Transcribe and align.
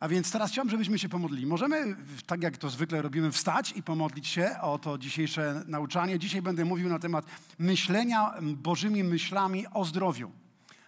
A 0.00 0.08
więc 0.08 0.32
teraz 0.32 0.50
chciałbym, 0.50 0.70
żebyśmy 0.70 0.98
się 0.98 1.08
pomodlili. 1.08 1.46
Możemy, 1.46 1.96
tak 2.26 2.42
jak 2.42 2.56
to 2.56 2.70
zwykle 2.70 3.02
robimy, 3.02 3.32
wstać 3.32 3.72
i 3.76 3.82
pomodlić 3.82 4.26
się 4.26 4.56
o 4.60 4.78
to 4.78 4.98
dzisiejsze 4.98 5.62
nauczanie. 5.66 6.18
Dzisiaj 6.18 6.42
będę 6.42 6.64
mówił 6.64 6.88
na 6.88 6.98
temat 6.98 7.26
myślenia 7.58 8.34
Bożymi 8.42 9.04
myślami 9.04 9.66
o 9.74 9.84
zdrowiu, 9.84 10.30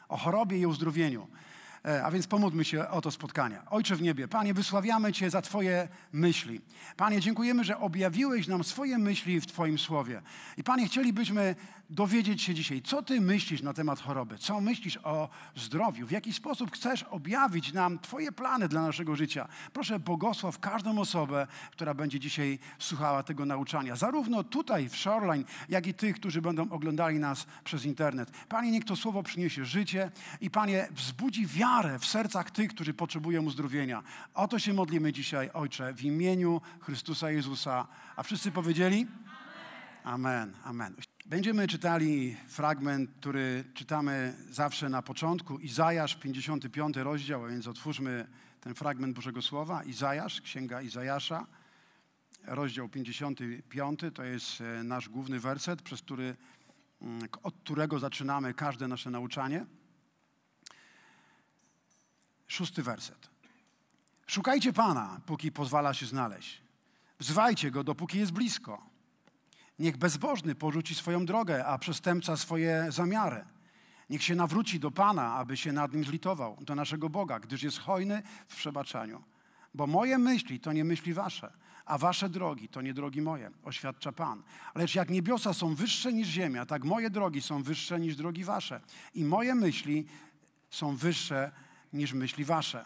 o 0.09 0.17
chorobie 0.17 0.59
i 0.59 0.67
uzdrowieniu. 0.67 1.27
E, 1.85 2.05
a 2.05 2.11
więc 2.11 2.27
pomódlmy 2.27 2.65
się 2.65 2.89
o 2.89 3.01
to 3.01 3.11
spotkanie. 3.11 3.61
Ojcze 3.71 3.97
w 3.97 4.03
niebie, 4.03 4.29
Panie, 4.29 4.55
wysławiamy 4.55 5.13
Cię 5.13 5.31
za 5.31 5.43
Twoje 5.43 5.89
myśli. 6.13 6.61
Panie, 6.97 7.21
dziękujemy, 7.21 7.65
że 7.65 7.79
objawiłeś 7.79 8.47
nam 8.47 8.65
swoje 8.65 8.99
myśli 8.99 9.41
w 9.41 9.47
Twoim 9.47 9.79
słowie. 9.79 10.23
I 10.57 10.65
Panie, 10.65 10.87
chcielibyśmy 10.87 11.55
dowiedzieć 11.91 12.43
się 12.43 12.55
dzisiaj, 12.55 12.83
co 12.83 13.03
Ty 13.03 13.21
myślisz 13.21 13.63
na 13.63 13.73
temat 13.73 14.01
choroby, 14.01 14.39
co 14.39 14.61
myślisz 14.61 14.99
o 15.03 15.29
zdrowiu, 15.57 16.07
w 16.07 16.11
jaki 16.11 16.33
sposób 16.33 16.73
chcesz 16.73 17.03
objawić 17.03 17.73
nam 17.73 17.99
Twoje 17.99 18.33
plany 18.33 18.69
dla 18.69 18.83
naszego 18.83 19.17
życia. 19.17 19.49
Proszę, 19.73 19.99
błogosław 19.99 20.59
każdą 20.59 20.99
osobę, 20.99 21.47
która 21.71 21.95
będzie 21.95 22.21
dzisiaj 22.21 22.59
słuchała 22.79 23.23
tego 23.23 23.47
nauczania, 23.47 23.97
zarówno 23.97 24.45
tutaj 24.45 24.89
w 24.89 24.97
Shoreline, 24.97 25.45
jak 25.69 25.87
i 25.87 25.95
tych, 25.95 26.17
którzy 26.17 26.43
będą 26.43 26.71
oglądali 26.71 27.19
nas 27.19 27.47
przez 27.65 27.85
internet. 27.85 28.31
Panie, 28.49 28.71
niech 28.71 28.85
to 28.85 28.97
słowo 28.97 29.23
przyniesie 29.23 29.65
życie 29.65 30.11
i 30.41 30.51
Panie, 30.51 30.89
wzbudzi 30.91 31.47
wiarę 31.47 31.67
w 31.98 32.06
sercach 32.06 32.50
tych, 32.50 32.70
którzy 32.70 32.94
potrzebują 32.94 33.44
uzdrowienia. 33.44 34.02
O 34.34 34.48
to 34.48 34.58
się 34.58 34.72
modlimy 34.72 35.12
dzisiaj, 35.12 35.50
Ojcze, 35.55 35.94
w 35.94 36.02
imieniu 36.02 36.61
Chrystusa 36.80 37.30
Jezusa. 37.30 37.86
A 38.16 38.22
wszyscy 38.22 38.50
powiedzieli? 38.50 39.06
Amen, 40.05 40.55
amen. 40.64 40.94
Będziemy 41.27 41.69
czytali 41.69 42.36
fragment, 42.48 43.11
który 43.20 43.64
czytamy 43.74 44.34
zawsze 44.50 44.89
na 44.89 45.02
początku, 45.02 45.58
Izajasz, 45.58 46.16
55 46.16 46.96
rozdział, 46.96 47.44
a 47.44 47.48
więc 47.48 47.66
otwórzmy 47.66 48.27
ten 48.61 48.74
fragment 48.74 49.16
Bożego 49.16 49.42
Słowa. 49.42 49.83
Izajasz, 49.84 50.41
księga 50.41 50.83
Izajasza, 50.83 51.46
rozdział 52.44 52.89
55, 52.89 54.00
to 54.14 54.24
jest 54.24 54.61
e, 54.61 54.83
nasz 54.84 55.08
główny 55.08 55.41
werset, 55.41 55.83
przez 55.83 56.02
który, 56.02 56.36
mm, 57.02 57.28
od 57.42 57.55
którego 57.55 57.98
zaczynamy 57.98 58.55
każde 58.55 58.89
nasze 58.89 59.11
nauczanie. 59.11 59.66
Szósty 62.49 62.83
werset. 62.83 63.31
Szukajcie 64.27 64.73
Pana, 64.73 65.21
póki 65.27 65.53
pozwala 65.53 65.95
się 65.95 66.07
znaleźć. 66.07 66.63
Wzywajcie 67.19 67.71
Go, 67.71 67.85
dopóki 67.85 68.19
jest 68.19 68.33
blisko. 68.33 68.83
Niech 69.79 69.97
bezbożny 69.97 70.55
porzuci 70.55 70.95
swoją 70.95 71.27
drogę, 71.27 71.67
a 71.67 71.79
przestępca 71.79 72.37
swoje 72.37 72.87
zamiary. 72.89 73.45
Niech 74.11 74.23
się 74.23 74.35
nawróci 74.35 74.81
do 74.81 74.91
Pana, 74.91 75.35
aby 75.35 75.57
się 75.57 75.73
nad 75.73 75.93
nim 75.93 76.05
zlitował, 76.05 76.57
do 76.61 76.75
naszego 76.75 77.09
Boga, 77.09 77.41
gdyż 77.41 77.63
jest 77.63 77.79
hojny 77.79 78.23
w 78.49 78.57
przebaczaniu. 78.57 79.25
Bo 79.75 79.87
moje 79.87 80.19
myśli 80.19 80.61
to 80.61 80.73
nie 80.73 80.85
myśli 80.85 81.15
wasze, 81.15 81.53
a 81.85 81.99
wasze 81.99 82.29
drogi 82.29 82.69
to 82.69 82.83
nie 82.83 82.95
drogi 82.95 83.23
moje, 83.23 83.51
oświadcza 83.65 84.13
Pan. 84.13 84.43
Lecz 84.75 84.95
jak 84.95 85.11
niebiosa 85.11 85.55
są 85.55 85.75
wyższe 85.75 86.13
niż 86.13 86.29
ziemia, 86.29 86.67
tak 86.67 86.85
moje 86.85 87.11
drogi 87.11 87.43
są 87.43 87.63
wyższe 87.63 88.01
niż 88.01 88.17
drogi 88.17 88.45
wasze. 88.45 88.81
I 89.15 89.25
moje 89.25 89.55
myśli 89.55 90.07
są 90.71 90.97
wyższe 90.97 91.53
niż 91.53 91.67
myśli 91.92 92.44
wasze. 92.44 92.84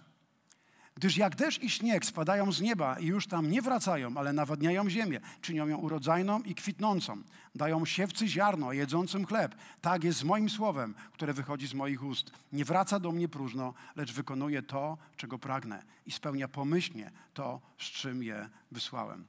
Gdyż 0.95 1.17
jak 1.17 1.37
deszcz 1.37 1.63
i 1.63 1.71
śnieg 1.71 2.07
spadają 2.07 2.53
z 2.53 2.61
nieba 2.61 2.99
i 2.99 3.07
już 3.07 3.27
tam 3.27 3.51
nie 3.51 3.63
wracają, 3.63 4.17
ale 4.17 4.33
nawadniają 4.33 4.91
ziemię, 4.91 5.21
czynią 5.41 5.67
ją 5.67 5.77
urodzajną 5.77 6.43
i 6.43 6.55
kwitnącą, 6.55 7.23
dają 7.55 7.85
siewcy 7.85 8.29
ziarno, 8.29 8.73
jedzącym 8.73 9.27
chleb. 9.27 9.55
Tak 9.81 10.05
jest 10.05 10.19
z 10.19 10.25
moim 10.25 10.51
słowem, 10.51 10.95
które 11.13 11.33
wychodzi 11.33 11.67
z 11.67 11.75
moich 11.75 12.05
ust. 12.05 12.31
Nie 12.53 12.65
wraca 12.65 13.01
do 13.01 13.13
mnie 13.13 13.29
próżno, 13.29 13.75
lecz 13.97 14.13
wykonuje 14.13 14.63
to, 14.63 14.99
czego 15.17 15.39
pragnę 15.39 15.83
i 16.07 16.13
spełnia 16.13 16.49
pomyślnie 16.49 17.11
to, 17.35 17.61
z 17.79 17.85
czym 17.85 18.23
je 18.23 18.49
wysłałem. 18.71 19.27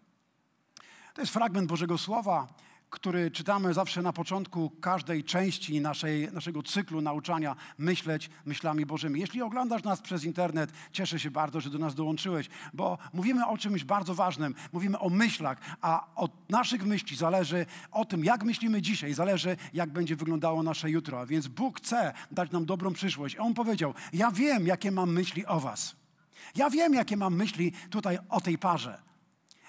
To 1.13 1.21
jest 1.21 1.33
fragment 1.33 1.67
Bożego 1.69 1.97
Słowa, 1.97 2.47
który 2.93 3.31
czytamy 3.31 3.73
zawsze 3.73 4.01
na 4.01 4.13
początku 4.13 4.69
każdej 4.69 5.23
części 5.23 5.81
naszej, 5.81 6.31
naszego 6.31 6.63
cyklu 6.63 7.01
nauczania 7.01 7.55
myśleć 7.77 8.29
myślami 8.45 8.85
Bożymi. 8.85 9.19
Jeśli 9.19 9.41
oglądasz 9.41 9.83
nas 9.83 10.01
przez 10.01 10.23
internet, 10.23 10.71
cieszę 10.91 11.19
się 11.19 11.31
bardzo, 11.31 11.61
że 11.61 11.69
do 11.69 11.77
nas 11.77 11.95
dołączyłeś, 11.95 12.49
bo 12.73 12.97
mówimy 13.13 13.47
o 13.47 13.57
czymś 13.57 13.83
bardzo 13.83 14.15
ważnym. 14.15 14.55
Mówimy 14.73 14.99
o 14.99 15.09
myślach, 15.09 15.57
a 15.81 16.15
od 16.15 16.49
naszych 16.49 16.85
myśli 16.85 17.17
zależy 17.17 17.65
o 17.91 18.05
tym, 18.05 18.25
jak 18.25 18.43
myślimy 18.43 18.81
dzisiaj, 18.81 19.13
zależy, 19.13 19.57
jak 19.73 19.89
będzie 19.89 20.15
wyglądało 20.15 20.63
nasze 20.63 20.89
jutro. 20.89 21.19
A 21.19 21.25
więc 21.25 21.47
Bóg 21.47 21.77
chce 21.77 22.13
dać 22.31 22.51
nam 22.51 22.65
dobrą 22.65 22.93
przyszłość. 22.93 23.35
On 23.39 23.53
powiedział: 23.53 23.93
Ja 24.13 24.31
wiem, 24.31 24.67
jakie 24.67 24.91
mam 24.91 25.13
myśli 25.13 25.45
o 25.45 25.59
Was. 25.59 25.95
Ja 26.55 26.69
wiem, 26.69 26.93
jakie 26.93 27.17
mam 27.17 27.35
myśli 27.35 27.71
tutaj 27.89 28.17
o 28.29 28.41
tej 28.41 28.57
parze. 28.57 29.12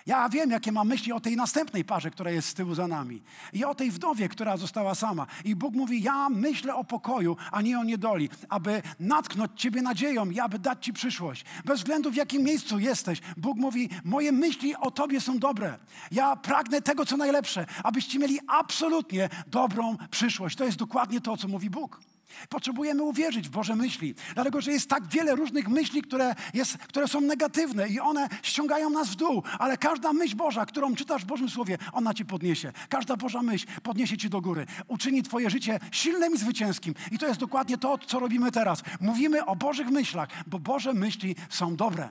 Ja 0.07 0.29
wiem, 0.29 0.51
jakie 0.51 0.73
mam 0.73 0.89
myśli 0.89 1.13
o 1.13 1.21
tej 1.21 1.37
następnej 1.37 1.85
parze, 1.85 2.11
która 2.11 2.31
jest 2.31 2.49
z 2.49 2.55
tyłu 2.55 2.75
za 2.75 2.89
nami. 2.89 3.23
I 3.53 3.65
o 3.65 3.75
tej 3.75 3.91
wdowie, 3.91 4.29
która 4.29 4.57
została 4.57 4.95
sama. 4.95 5.27
I 5.45 5.57
Bóg 5.57 5.75
mówi, 5.75 6.03
ja 6.03 6.29
myślę 6.29 6.75
o 6.75 6.85
pokoju, 6.85 7.37
a 7.53 7.63
nie 7.63 7.79
o 7.79 7.85
niedoli, 7.85 8.29
aby 8.49 8.83
natknąć 9.01 9.53
Ciebie 9.57 9.83
nadzieją 9.83 10.31
i 10.31 10.41
aby 10.41 10.59
dać 10.59 10.85
Ci 10.85 10.93
przyszłość. 10.93 11.45
Bez 11.65 11.79
względu 11.79 12.11
w 12.11 12.15
jakim 12.15 12.43
miejscu 12.43 12.79
jesteś. 12.79 13.21
Bóg 13.37 13.59
mówi, 13.59 13.91
moje 14.05 14.33
myśli 14.33 14.77
o 14.77 14.91
Tobie 14.91 15.21
są 15.21 15.39
dobre. 15.39 15.79
Ja 16.11 16.37
pragnę 16.37 16.83
tego, 16.83 17.07
co 17.07 17.17
najlepsze, 17.17 17.67
abyście 17.83 18.19
mieli 18.19 18.39
absolutnie 18.47 19.29
dobrą 19.47 19.97
przyszłość. 20.11 20.57
To 20.57 20.65
jest 20.65 20.79
dokładnie 20.79 21.21
to, 21.21 21.37
co 21.37 21.49
mówi 21.49 21.71
Bóg. 21.71 22.14
Potrzebujemy 22.49 23.03
uwierzyć 23.03 23.49
w 23.49 23.50
Boże 23.50 23.77
myśli, 23.77 24.15
dlatego 24.34 24.61
że 24.61 24.72
jest 24.72 24.91
tak 24.91 25.06
wiele 25.06 25.34
różnych 25.34 25.69
myśli, 25.69 26.03
które, 26.03 26.34
jest, 26.55 26.78
które 26.78 27.09
są 27.09 27.21
negatywne 27.21 27.89
i 27.89 28.00
one 28.00 28.28
ściągają 28.43 28.91
nas 28.91 29.09
w 29.09 29.15
dół, 29.15 29.43
ale 29.59 29.77
każda 29.77 30.12
myśl 30.12 30.37
Boża, 30.37 30.67
którą 30.67 30.94
czytasz 30.94 31.23
w 31.23 31.27
Bożym 31.27 31.49
Słowie, 31.49 31.78
ona 31.93 32.15
cię 32.15 32.25
podniesie. 32.25 32.73
Każda 32.89 33.17
Boża 33.17 33.43
myśl 33.43 33.67
podniesie 33.83 34.17
cię 34.17 34.28
do 34.28 34.41
góry, 34.41 34.67
uczyni 34.89 35.23
twoje 35.23 35.50
życie 35.50 35.81
silnym 35.91 36.34
i 36.34 36.39
zwycięskim. 36.39 36.94
I 37.11 37.19
to 37.19 37.27
jest 37.27 37.41
dokładnie 37.41 37.78
to, 37.78 37.99
co 37.99 38.19
robimy 38.19 38.53
teraz. 38.53 38.83
Mówimy 39.00 39.47
o 39.47 39.56
Bożych 39.56 39.91
myślach, 39.91 40.28
bo 40.47 40.59
Boże 40.59 40.94
myśli 40.94 41.37
są 41.49 41.77
dobre. 41.77 42.09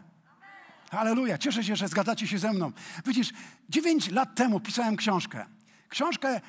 Aleluja, 0.91 1.37
cieszę 1.37 1.63
się, 1.63 1.75
że 1.75 1.87
zgadzacie 1.87 2.27
się 2.27 2.37
ze 2.37 2.53
mną. 2.53 2.71
Widzisz, 3.05 3.33
dziewięć 3.69 4.11
lat 4.11 4.35
temu 4.35 4.59
pisałem 4.59 4.95
książkę. 4.95 5.45
Książkę, 5.89 6.41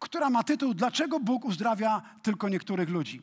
która 0.00 0.30
ma 0.30 0.42
tytuł 0.42 0.74
Dlaczego 0.74 1.20
Bóg 1.20 1.44
uzdrawia 1.44 2.02
tylko 2.22 2.48
niektórych 2.48 2.88
ludzi? 2.88 3.22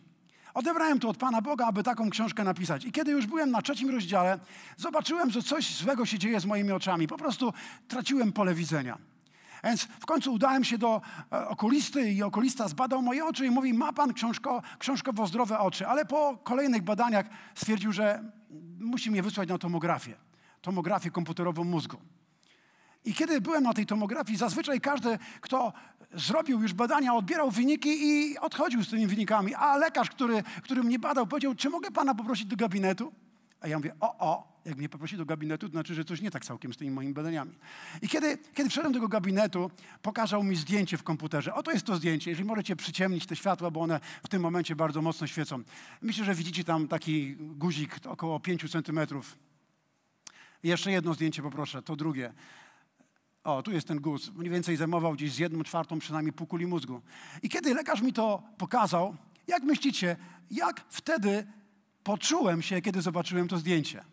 Odebrałem 0.54 1.00
to 1.00 1.10
od 1.10 1.18
Pana 1.18 1.42
Boga, 1.42 1.66
aby 1.66 1.84
taką 1.84 2.10
książkę 2.10 2.44
napisać. 2.44 2.86
I 2.86 2.92
kiedy 2.92 3.12
już 3.12 3.26
byłem 3.26 3.52
na 3.52 3.62
trzecim 3.62 3.90
rozdziale, 3.90 4.40
zobaczyłem, 4.78 5.32
że 5.32 5.42
coś 5.42 5.76
złego 5.76 6.06
się 6.06 6.20
dzieje 6.20 6.40
z 6.40 6.46
moimi 6.46 6.72
oczami. 6.72 7.08
Po 7.08 7.18
prostu 7.18 7.54
traciłem 7.88 8.32
pole 8.32 8.54
widzenia. 8.54 8.98
Więc 9.64 9.84
w 9.84 10.06
końcu 10.06 10.34
udałem 10.34 10.64
się 10.64 10.78
do 10.78 11.02
e, 11.32 11.48
okulisty 11.48 12.12
i 12.12 12.24
okulista 12.24 12.68
zbadał 12.68 13.02
moje 13.02 13.26
oczy 13.26 13.46
i 13.46 13.50
mówi, 13.50 13.74
ma 13.74 13.94
pan 13.94 14.14
książko, 14.14 14.62
książkowo 14.80 15.28
zdrowe 15.28 15.60
oczy. 15.60 15.88
Ale 15.88 16.06
po 16.06 16.38
kolejnych 16.44 16.82
badaniach 16.82 17.26
stwierdził, 17.56 17.92
że 17.92 18.24
musi 18.80 19.12
mnie 19.12 19.24
wysłać 19.24 19.50
na 19.50 19.58
tomografię. 19.58 20.16
Tomografię 20.62 21.12
komputerową 21.12 21.64
mózgu. 21.64 21.98
I 23.06 23.14
kiedy 23.14 23.42
byłem 23.42 23.64
na 23.64 23.74
tej 23.74 23.86
tomografii, 23.86 24.38
zazwyczaj 24.38 24.82
każdy, 24.82 25.20
kto 25.42 25.74
zrobił 26.14 26.62
już 26.62 26.74
badania, 26.74 27.14
odbierał 27.14 27.52
wyniki 27.52 27.90
i 27.90 28.38
odchodził 28.38 28.84
z 28.84 28.90
tymi 28.90 29.08
wynikami. 29.08 29.56
A 29.56 29.78
lekarz, 29.78 30.10
który, 30.10 30.44
który 30.64 30.84
mnie 30.84 31.00
badał, 31.00 31.28
powiedział, 31.28 31.56
czy 31.56 31.70
mogę 31.70 31.92
pana 31.92 32.16
poprosić 32.16 32.46
do 32.46 32.56
gabinetu? 32.56 33.14
A 33.62 33.68
ja 33.68 33.78
mówię, 33.78 33.96
o, 34.00 34.18
o, 34.18 34.58
jak 34.66 34.78
mnie 34.78 34.90
poprosi 34.90 35.18
do 35.18 35.26
gabinetu, 35.26 35.68
to 35.68 35.72
znaczy, 35.72 35.96
że 35.96 36.06
coś 36.06 36.22
nie 36.22 36.32
tak 36.32 36.46
całkiem 36.46 36.74
z 36.74 36.78
tymi 36.78 36.92
moimi 36.92 37.14
badaniami. 37.14 37.52
I 38.02 38.08
kiedy, 38.08 38.38
kiedy 38.54 38.70
wszedłem 38.70 38.94
do 38.94 39.00
tego 39.00 39.08
gabinetu, 39.08 39.72
pokazał 40.02 40.44
mi 40.44 40.56
zdjęcie 40.56 40.98
w 40.98 41.04
komputerze. 41.04 41.54
Oto 41.54 41.72
jest 41.72 41.86
to 41.86 41.96
zdjęcie. 41.96 42.30
Jeżeli 42.30 42.48
możecie 42.48 42.76
przyciemnić 42.76 43.26
te 43.26 43.36
światła, 43.36 43.72
bo 43.72 43.82
one 43.82 44.00
w 44.24 44.28
tym 44.28 44.42
momencie 44.42 44.76
bardzo 44.76 45.02
mocno 45.02 45.28
świecą. 45.28 45.64
Myślę, 46.02 46.26
że 46.26 46.36
widzicie 46.36 46.64
tam 46.64 46.88
taki 46.88 47.36
guzik 47.36 48.00
około 48.06 48.40
5 48.40 48.72
centymetrów. 48.72 49.38
Jeszcze 50.64 50.92
jedno 50.92 51.14
zdjęcie 51.14 51.42
poproszę, 51.42 51.82
to 51.82 51.96
drugie. 51.96 52.34
O, 53.48 53.64
tu 53.64 53.72
jest 53.72 53.88
ten 53.88 54.00
guz. 54.00 54.32
Mniej 54.36 54.52
więcej 54.52 54.76
zajmował 54.76 55.14
gdzieś 55.14 55.32
z 55.34 55.38
jedną 55.38 55.64
czwartą 55.64 56.00
przynajmniej 56.00 56.34
półkuli 56.34 56.68
mózgu. 56.68 57.02
I 57.44 57.50
kiedy 57.50 57.74
lekarz 57.74 58.02
mi 58.02 58.14
to 58.14 58.44
pokazał, 58.58 59.16
jak 59.48 59.64
myślicie, 59.64 60.16
jak 60.52 60.86
wtedy 60.90 61.48
poczułem 62.04 62.62
się, 62.62 62.82
kiedy 62.82 63.02
zobaczyłem 63.02 63.48
to 63.48 63.58
zdjęcie? 63.58 64.04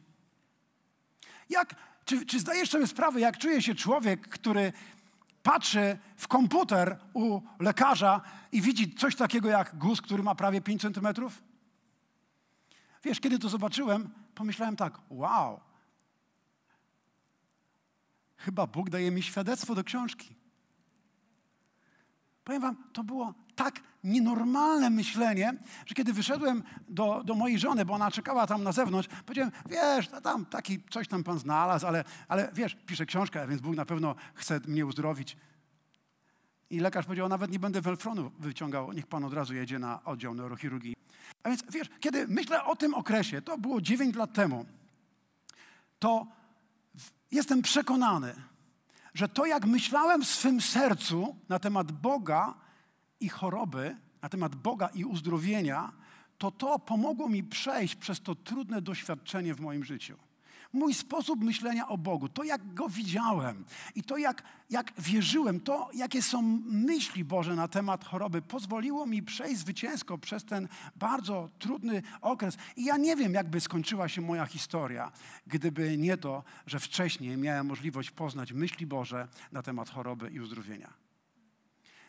Jak, 1.49 1.75
czy, 2.05 2.27
czy 2.27 2.41
zdajesz 2.41 2.71
sobie 2.71 2.87
sprawę, 2.87 3.21
jak 3.21 3.39
czuje 3.39 3.63
się 3.63 3.75
człowiek, 3.75 4.29
który 4.29 4.73
patrzy 5.43 5.99
w 6.17 6.29
komputer 6.29 6.99
u 7.15 7.41
lekarza 7.61 8.21
i 8.53 8.63
widzi 8.63 8.95
coś 8.95 9.17
takiego 9.17 9.49
jak 9.49 9.79
guz, 9.79 10.01
który 10.01 10.23
ma 10.23 10.35
prawie 10.35 10.61
5 10.61 10.83
centymetrów? 10.83 11.43
Wiesz, 13.05 13.21
kiedy 13.21 13.39
to 13.39 13.49
zobaczyłem, 13.49 14.11
pomyślałem 14.35 14.77
tak, 14.77 15.01
wow, 15.11 15.61
Chyba 18.44 18.67
Bóg 18.67 18.91
daje 18.91 19.11
mi 19.11 19.23
świadectwo 19.23 19.75
do 19.75 19.85
książki. 19.85 20.35
Powiem 22.44 22.62
wam, 22.62 22.76
to 22.93 23.05
było 23.05 23.35
tak 23.55 23.81
nienormalne 24.05 24.91
myślenie, 24.91 25.55
że 25.87 25.94
kiedy 25.94 26.12
wyszedłem 26.12 26.62
do, 26.88 27.23
do 27.25 27.35
mojej 27.35 27.58
żony, 27.58 27.85
bo 27.85 27.94
ona 27.94 28.11
czekała 28.11 28.46
tam 28.46 28.62
na 28.62 28.73
zewnątrz, 28.73 29.08
powiedziałem, 29.26 29.52
wiesz, 29.69 30.08
tam 30.23 30.46
taki 30.46 30.82
coś 30.91 31.08
tam 31.08 31.25
pan 31.25 31.38
znalazł, 31.38 31.87
ale, 31.87 32.05
ale 32.29 32.50
wiesz, 32.55 32.76
piszę 32.87 33.06
książkę, 33.06 33.49
więc 33.49 33.61
Bóg 33.61 33.76
na 33.76 33.85
pewno 33.85 34.14
chce 34.35 34.61
mnie 34.67 34.87
uzdrowić. 34.87 35.37
I 36.70 36.81
lekarz 36.81 37.06
powiedział, 37.06 37.29
nawet 37.29 37.50
nie 37.50 37.58
będę 37.58 37.81
welfronu 37.81 38.31
wyciągał, 38.38 38.93
niech 38.93 39.06
pan 39.06 39.25
od 39.25 39.32
razu 39.32 39.55
jedzie 39.55 39.79
na 39.79 40.05
oddział 40.05 40.35
neurochirurgii. 40.35 40.97
A 41.43 41.49
więc 41.49 41.62
wiesz, 41.70 41.88
kiedy 42.00 42.29
myślę 42.29 42.64
o 42.64 42.76
tym 42.76 42.94
okresie, 42.94 43.43
to 43.43 43.58
było 43.58 43.81
9 43.81 44.17
lat 44.17 44.32
temu, 44.32 44.64
to 45.99 46.26
jestem 47.35 47.63
przekonany, 47.63 48.35
że 49.15 49.29
to 49.29 49.47
jak 49.47 49.67
myślałem 49.67 50.23
w 50.23 50.29
swym 50.29 50.61
sercu 50.61 51.37
na 51.49 51.59
temat 51.59 51.93
Boga 51.93 52.55
i 53.21 53.29
choroby, 53.29 53.97
na 54.23 54.29
temat 54.29 54.55
Boga 54.55 54.89
i 54.95 55.05
uzdrowienia, 55.05 55.93
to 56.39 56.51
to 56.51 56.79
pomogło 56.79 57.29
mi 57.29 57.45
przejść 57.45 57.95
przez 57.95 58.21
to 58.21 58.35
trudne 58.35 58.83
doświadczenie 58.83 59.55
w 59.55 59.61
moim 59.61 59.85
życiu 59.85 60.17
mój 60.75 60.94
sposób 60.94 61.41
myślenia 61.41 61.88
o 61.88 61.99
Bogu, 61.99 62.29
to 62.29 62.44
jak 62.44 62.75
Go 62.75 62.88
widziałem 62.88 63.65
i 63.94 64.03
to 64.03 64.17
jak, 64.17 64.43
jak 64.71 64.93
wierzyłem, 64.99 65.61
to 65.61 65.91
jakie 65.94 66.23
są 66.23 66.43
myśli 66.65 67.25
Boże 67.25 67.55
na 67.55 67.69
temat 67.69 68.05
choroby, 68.05 68.43
pozwoliło 68.43 69.06
mi 69.06 69.23
przejść 69.23 69.61
zwycięsko 69.61 70.19
przez 70.19 70.44
ten 70.44 70.69
bardzo 70.97 71.49
trudny 71.59 72.03
okres. 72.21 72.56
I 72.76 72.85
ja 72.85 72.97
nie 72.97 73.17
wiem, 73.17 73.35
jakby 73.35 73.61
skończyła 73.61 74.09
się 74.09 74.21
moja 74.21 74.47
historia, 74.47 75.12
gdyby 75.47 75.99
nie 75.99 76.17
to, 76.17 76.44
że 76.67 76.81
wcześniej 76.81 77.37
miałem 77.37 77.67
możliwość 77.67 78.11
poznać 78.11 78.53
myśli 78.53 78.87
Boże 78.87 79.29
na 79.53 79.62
temat 79.62 79.91
choroby 79.91 80.31
i 80.31 80.41
uzdrowienia. 80.41 81.04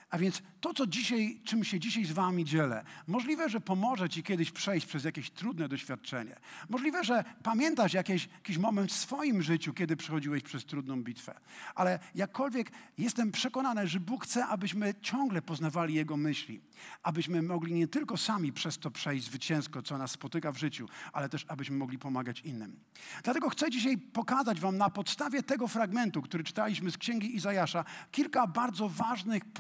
A 0.10 0.18
więc 0.18 0.42
to, 0.62 0.74
co 0.74 0.88
dzisiaj, 0.88 1.42
czym 1.44 1.64
się 1.64 1.80
dzisiaj 1.80 2.06
z 2.06 2.12
Wami 2.12 2.46
dzielę, 2.46 2.86
możliwe, 3.08 3.50
że 3.50 3.62
pomoże 3.62 4.10
Ci 4.10 4.24
kiedyś 4.24 4.52
przejść 4.52 4.88
przez 4.88 5.04
jakieś 5.04 5.32
trudne 5.32 5.68
doświadczenie. 5.68 6.36
Możliwe, 6.70 7.04
że 7.04 7.24
pamiętasz 7.44 7.94
jakiś, 7.94 8.30
moment 8.60 8.92
w 8.92 8.96
swoim 8.96 9.42
życiu, 9.42 9.74
kiedy 9.74 9.96
przechodziłeś 9.96 10.44
przez 10.44 10.66
trudną 10.66 11.04
bitwę. 11.04 11.40
Ale 11.76 12.00
jakkolwiek 12.16 12.72
jestem 12.98 13.32
przekonany, 13.32 13.88
że 13.88 14.00
Bóg 14.00 14.24
chce, 14.24 14.46
abyśmy 14.46 14.94
ciągle 15.02 15.42
poznawali 15.42 15.94
Jego 15.94 16.18
myśli, 16.18 16.62
abyśmy 17.04 17.42
mogli 17.42 17.74
nie 17.74 17.88
tylko 17.88 18.18
sami 18.18 18.54
przez 18.54 18.80
to 18.80 18.92
przejść 18.92 19.26
zwycięsko, 19.26 19.82
co 19.82 19.98
nas 19.98 20.12
spotyka 20.12 20.52
w 20.52 20.58
życiu, 20.58 20.90
ale 21.14 21.30
też 21.30 21.46
abyśmy 21.48 21.78
mogli 21.78 22.00
pomagać 22.00 22.40
innym. 22.40 22.80
Dlatego 23.24 23.50
chcę 23.50 23.72
dzisiaj 23.72 23.98
pokazać 23.98 24.60
Wam 24.60 24.78
na 24.78 24.90
podstawie 24.90 25.44
tego 25.44 25.68
fragmentu, 25.68 26.22
który 26.22 26.44
czytaliśmy 26.44 26.92
z 26.92 26.98
Księgi 26.98 27.36
Izajasza, 27.36 27.86
kilka 28.12 28.48
bardzo 28.48 28.90
ważnych 28.90 29.54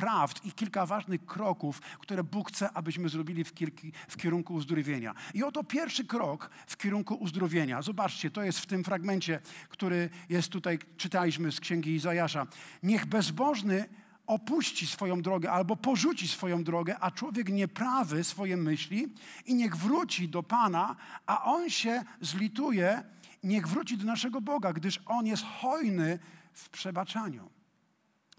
i 0.43 0.51
kilka 0.51 0.85
ważnych 0.85 1.25
kroków, 1.25 1.81
które 1.99 2.23
Bóg 2.23 2.49
chce, 2.49 2.71
abyśmy 2.71 3.09
zrobili 3.09 3.43
w, 3.43 3.53
kilki, 3.53 3.91
w 4.07 4.17
kierunku 4.17 4.53
uzdrowienia. 4.53 5.13
I 5.33 5.43
oto 5.43 5.63
pierwszy 5.63 6.05
krok 6.05 6.49
w 6.67 6.77
kierunku 6.77 7.15
uzdrowienia. 7.15 7.81
Zobaczcie, 7.81 8.31
to 8.31 8.43
jest 8.43 8.59
w 8.59 8.65
tym 8.65 8.83
fragmencie, 8.83 9.39
który 9.69 10.09
jest 10.29 10.49
tutaj, 10.49 10.79
czytaliśmy 10.97 11.51
z 11.51 11.59
Księgi 11.59 11.95
Izajasza. 11.95 12.47
Niech 12.83 13.05
bezbożny 13.05 13.89
opuści 14.27 14.87
swoją 14.87 15.21
drogę 15.21 15.51
albo 15.51 15.75
porzuci 15.75 16.27
swoją 16.27 16.63
drogę, 16.63 16.99
a 16.99 17.11
człowiek 17.11 17.49
nieprawy 17.49 18.23
swoje 18.23 18.57
myśli 18.57 19.07
i 19.45 19.55
niech 19.55 19.75
wróci 19.75 20.29
do 20.29 20.43
Pana, 20.43 20.95
a 21.25 21.43
On 21.43 21.69
się 21.69 22.03
zlituje, 22.21 23.03
niech 23.43 23.67
wróci 23.67 23.97
do 23.97 24.05
naszego 24.05 24.41
Boga, 24.41 24.73
gdyż 24.73 25.01
On 25.05 25.25
jest 25.27 25.43
hojny 25.43 26.19
w 26.53 26.69
przebaczaniu. 26.69 27.54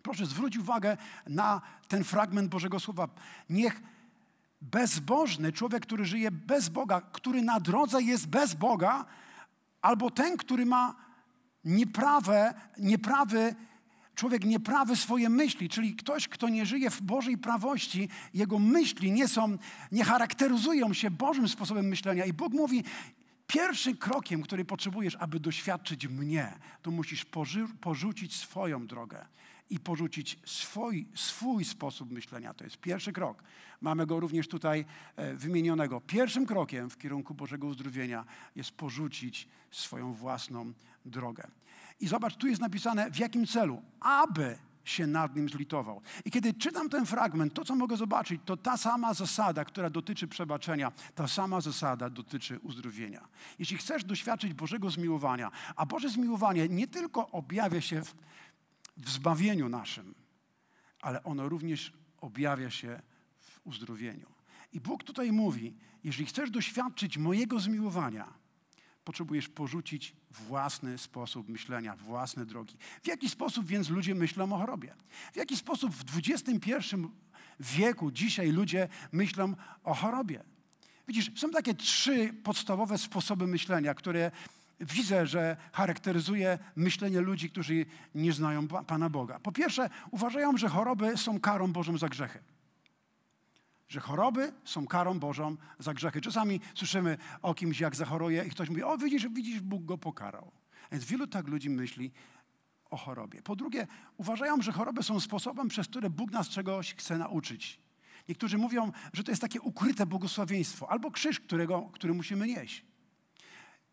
Proszę 0.06 0.26
zwróć 0.26 0.58
uwagę 0.58 0.96
na 1.26 1.60
ten 1.88 2.04
fragment 2.04 2.50
Bożego 2.50 2.80
Słowa. 2.80 3.08
Niech 3.50 3.82
bezbożny, 4.60 5.52
człowiek, 5.52 5.82
który 5.82 6.04
żyje 6.04 6.30
bez 6.30 6.68
Boga, 6.68 7.00
który 7.00 7.42
na 7.42 7.60
drodze 7.60 8.02
jest 8.02 8.28
bez 8.28 8.54
Boga, 8.54 9.04
albo 9.82 10.10
ten, 10.10 10.36
który 10.36 10.66
ma 10.66 10.94
nieprawe, 11.64 12.54
nieprawy, 12.78 13.54
człowiek 14.14 14.44
nieprawy 14.44 14.96
swoje 14.96 15.28
myśli, 15.28 15.68
czyli 15.68 15.96
ktoś, 15.96 16.28
kto 16.28 16.48
nie 16.48 16.66
żyje 16.66 16.90
w 16.90 17.02
Bożej 17.02 17.38
prawości, 17.38 18.08
jego 18.34 18.58
myśli 18.58 19.12
nie 19.12 19.28
są, 19.28 19.58
nie 19.92 20.04
charakteryzują 20.04 20.92
się 20.92 21.10
Bożym 21.10 21.48
sposobem 21.48 21.86
myślenia. 21.88 22.24
I 22.24 22.32
Bóg 22.32 22.52
mówi, 22.52 22.84
pierwszym 23.46 23.96
krokiem, 23.96 24.42
który 24.42 24.64
potrzebujesz, 24.64 25.16
aby 25.20 25.40
doświadczyć 25.40 26.08
mnie, 26.08 26.58
to 26.82 26.90
musisz 26.90 27.26
porzucić 27.80 28.36
swoją 28.36 28.86
drogę 28.86 29.26
i 29.70 29.80
porzucić 29.80 30.38
swój, 30.44 31.08
swój 31.14 31.64
sposób 31.64 32.10
myślenia. 32.10 32.54
To 32.54 32.64
jest 32.64 32.76
pierwszy 32.76 33.12
krok. 33.12 33.42
Mamy 33.80 34.06
go 34.06 34.20
również 34.20 34.48
tutaj 34.48 34.84
e, 35.16 35.34
wymienionego. 35.34 36.00
Pierwszym 36.00 36.46
krokiem 36.46 36.90
w 36.90 36.98
kierunku 36.98 37.34
Bożego 37.34 37.66
uzdrowienia 37.66 38.24
jest 38.56 38.70
porzucić 38.70 39.48
swoją 39.70 40.12
własną 40.12 40.72
drogę. 41.04 41.50
I 42.00 42.08
zobacz, 42.08 42.36
tu 42.36 42.46
jest 42.46 42.60
napisane 42.60 43.10
w 43.10 43.18
jakim 43.18 43.46
celu? 43.46 43.82
Aby 44.00 44.58
się 44.88 45.06
nad 45.06 45.36
nim 45.36 45.48
zlitował. 45.48 46.00
I 46.24 46.30
kiedy 46.30 46.54
czytam 46.54 46.88
ten 46.88 47.06
fragment, 47.06 47.54
to 47.54 47.64
co 47.64 47.74
mogę 47.74 47.96
zobaczyć, 47.96 48.40
to 48.44 48.56
ta 48.56 48.76
sama 48.76 49.14
zasada, 49.14 49.64
która 49.64 49.90
dotyczy 49.90 50.28
przebaczenia, 50.28 50.92
ta 51.14 51.28
sama 51.28 51.60
zasada 51.60 52.10
dotyczy 52.10 52.58
uzdrowienia. 52.58 53.28
Jeśli 53.58 53.76
chcesz 53.76 54.04
doświadczyć 54.04 54.54
Bożego 54.54 54.90
zmiłowania, 54.90 55.50
a 55.76 55.86
Boże 55.86 56.08
zmiłowanie 56.08 56.68
nie 56.68 56.88
tylko 56.88 57.30
objawia 57.30 57.80
się 57.80 58.02
w, 58.02 58.14
w 58.96 59.10
zbawieniu 59.10 59.68
naszym, 59.68 60.14
ale 61.00 61.24
ono 61.24 61.48
również 61.48 61.92
objawia 62.20 62.70
się 62.70 63.02
w 63.40 63.60
uzdrowieniu. 63.64 64.26
I 64.72 64.80
Bóg 64.80 65.04
tutaj 65.04 65.32
mówi, 65.32 65.74
jeżeli 66.04 66.26
chcesz 66.26 66.50
doświadczyć 66.50 67.18
mojego 67.18 67.60
zmiłowania, 67.60 68.32
potrzebujesz 69.04 69.48
porzucić 69.48 70.14
własny 70.30 70.98
sposób 70.98 71.48
myślenia, 71.48 71.96
własne 71.96 72.46
drogi. 72.46 72.76
W 73.02 73.06
jaki 73.06 73.28
sposób 73.28 73.66
więc 73.66 73.88
ludzie 73.88 74.14
myślą 74.14 74.52
o 74.52 74.58
chorobie? 74.58 74.94
W 75.32 75.36
jaki 75.36 75.56
sposób 75.56 75.94
w 75.94 76.18
XXI 76.18 76.72
wieku 77.60 78.10
dzisiaj 78.10 78.52
ludzie 78.52 78.88
myślą 79.12 79.54
o 79.84 79.94
chorobie? 79.94 80.44
Widzisz, 81.08 81.30
są 81.36 81.50
takie 81.50 81.74
trzy 81.74 82.34
podstawowe 82.44 82.98
sposoby 82.98 83.46
myślenia, 83.46 83.94
które 83.94 84.30
widzę, 84.80 85.26
że 85.26 85.56
charakteryzuje 85.72 86.58
myślenie 86.76 87.20
ludzi, 87.20 87.50
którzy 87.50 87.86
nie 88.14 88.32
znają 88.32 88.68
Pana 88.68 89.10
Boga. 89.10 89.40
Po 89.40 89.52
pierwsze, 89.52 89.90
uważają, 90.10 90.56
że 90.56 90.68
choroby 90.68 91.16
są 91.16 91.40
karą 91.40 91.72
Bożą 91.72 91.98
za 91.98 92.08
grzechy. 92.08 92.38
Że 93.88 94.00
choroby 94.00 94.52
są 94.64 94.86
karą 94.86 95.18
Bożą 95.18 95.56
za 95.78 95.94
grzechy. 95.94 96.20
Czasami 96.20 96.60
słyszymy 96.74 97.18
o 97.42 97.54
kimś, 97.54 97.80
jak 97.80 97.96
zachoruje 97.96 98.44
i 98.44 98.50
ktoś 98.50 98.68
mówi, 98.68 98.82
o 98.82 98.98
widzisz, 98.98 99.28
widzisz, 99.28 99.60
Bóg 99.60 99.84
go 99.84 99.98
pokarał. 99.98 100.52
Więc 100.92 101.04
wielu 101.04 101.26
tak 101.26 101.48
ludzi 101.48 101.70
myśli 101.70 102.12
o 102.90 102.96
chorobie. 102.96 103.42
Po 103.42 103.56
drugie, 103.56 103.86
uważają, 104.16 104.62
że 104.62 104.72
choroby 104.72 105.02
są 105.02 105.20
sposobem, 105.20 105.68
przez 105.68 105.88
które 105.88 106.10
Bóg 106.10 106.30
nas 106.30 106.48
czegoś 106.48 106.94
chce 106.94 107.18
nauczyć. 107.18 107.80
Niektórzy 108.28 108.58
mówią, 108.58 108.92
że 109.12 109.24
to 109.24 109.32
jest 109.32 109.42
takie 109.42 109.60
ukryte 109.60 110.06
błogosławieństwo 110.06 110.90
albo 110.90 111.10
krzyż, 111.10 111.40
którego, 111.40 111.90
który 111.92 112.14
musimy 112.14 112.46
nieść. 112.46 112.84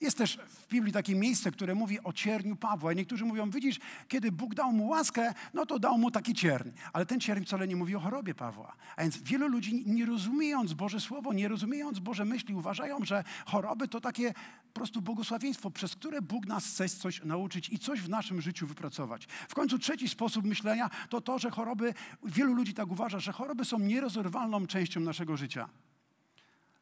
Jest 0.04 0.18
też 0.18 0.38
w 0.38 0.68
Biblii 0.68 0.94
takie 0.94 1.16
miejsce, 1.16 1.52
które 1.52 1.76
mówi 1.76 2.04
o 2.04 2.14
cierniu 2.14 2.56
Pawła. 2.56 2.94
I 2.94 2.96
niektórzy 2.96 3.26
mówią, 3.26 3.50
widzisz, 3.50 3.80
kiedy 4.08 4.32
Bóg 4.32 4.56
dał 4.56 4.72
mu 4.72 4.88
łaskę, 4.88 5.34
no 5.54 5.66
to 5.66 5.80
dał 5.80 5.98
mu 5.98 6.12
taki 6.12 6.34
cierń. 6.34 6.70
Ale 6.94 7.06
ten 7.06 7.20
cierń 7.20 7.44
wcale 7.44 7.68
nie 7.68 7.76
mówi 7.76 7.96
o 7.96 8.00
chorobie 8.00 8.36
Pawła. 8.36 8.76
A 8.96 9.02
więc 9.02 9.18
wielu 9.18 9.48
ludzi, 9.48 9.84
nie 9.86 10.06
rozumiejąc 10.06 10.74
Boże 10.74 11.00
Słowo, 11.00 11.34
nie 11.34 11.48
rozumiejąc 11.48 12.00
Boże 12.00 12.26
myśli, 12.26 12.56
uważają, 12.56 12.98
że 13.06 13.24
choroby 13.46 13.88
to 13.88 14.02
takie 14.02 14.34
po 14.34 14.74
prostu 14.74 15.02
błogosławieństwo, 15.02 15.72
przez 15.72 15.96
które 15.96 16.22
Bóg 16.22 16.46
nas 16.46 16.66
chce 16.66 16.90
coś 16.90 17.24
nauczyć 17.24 17.70
i 17.70 17.80
coś 17.80 18.02
w 18.02 18.10
naszym 18.10 18.42
życiu 18.42 18.68
wypracować. 18.68 19.26
W 19.26 19.54
końcu 19.54 19.80
trzeci 19.80 20.10
sposób 20.10 20.46
myślenia 20.46 20.90
to 21.10 21.22
to, 21.22 21.40
że 21.40 21.50
choroby, 21.50 21.94
wielu 22.24 22.54
ludzi 22.54 22.74
tak 22.74 22.92
uważa, 22.92 23.20
że 23.20 23.32
choroby 23.32 23.66
są 23.66 23.80
nierozerwalną 23.80 24.68
częścią 24.68 25.00
naszego 25.00 25.38
życia. 25.38 25.70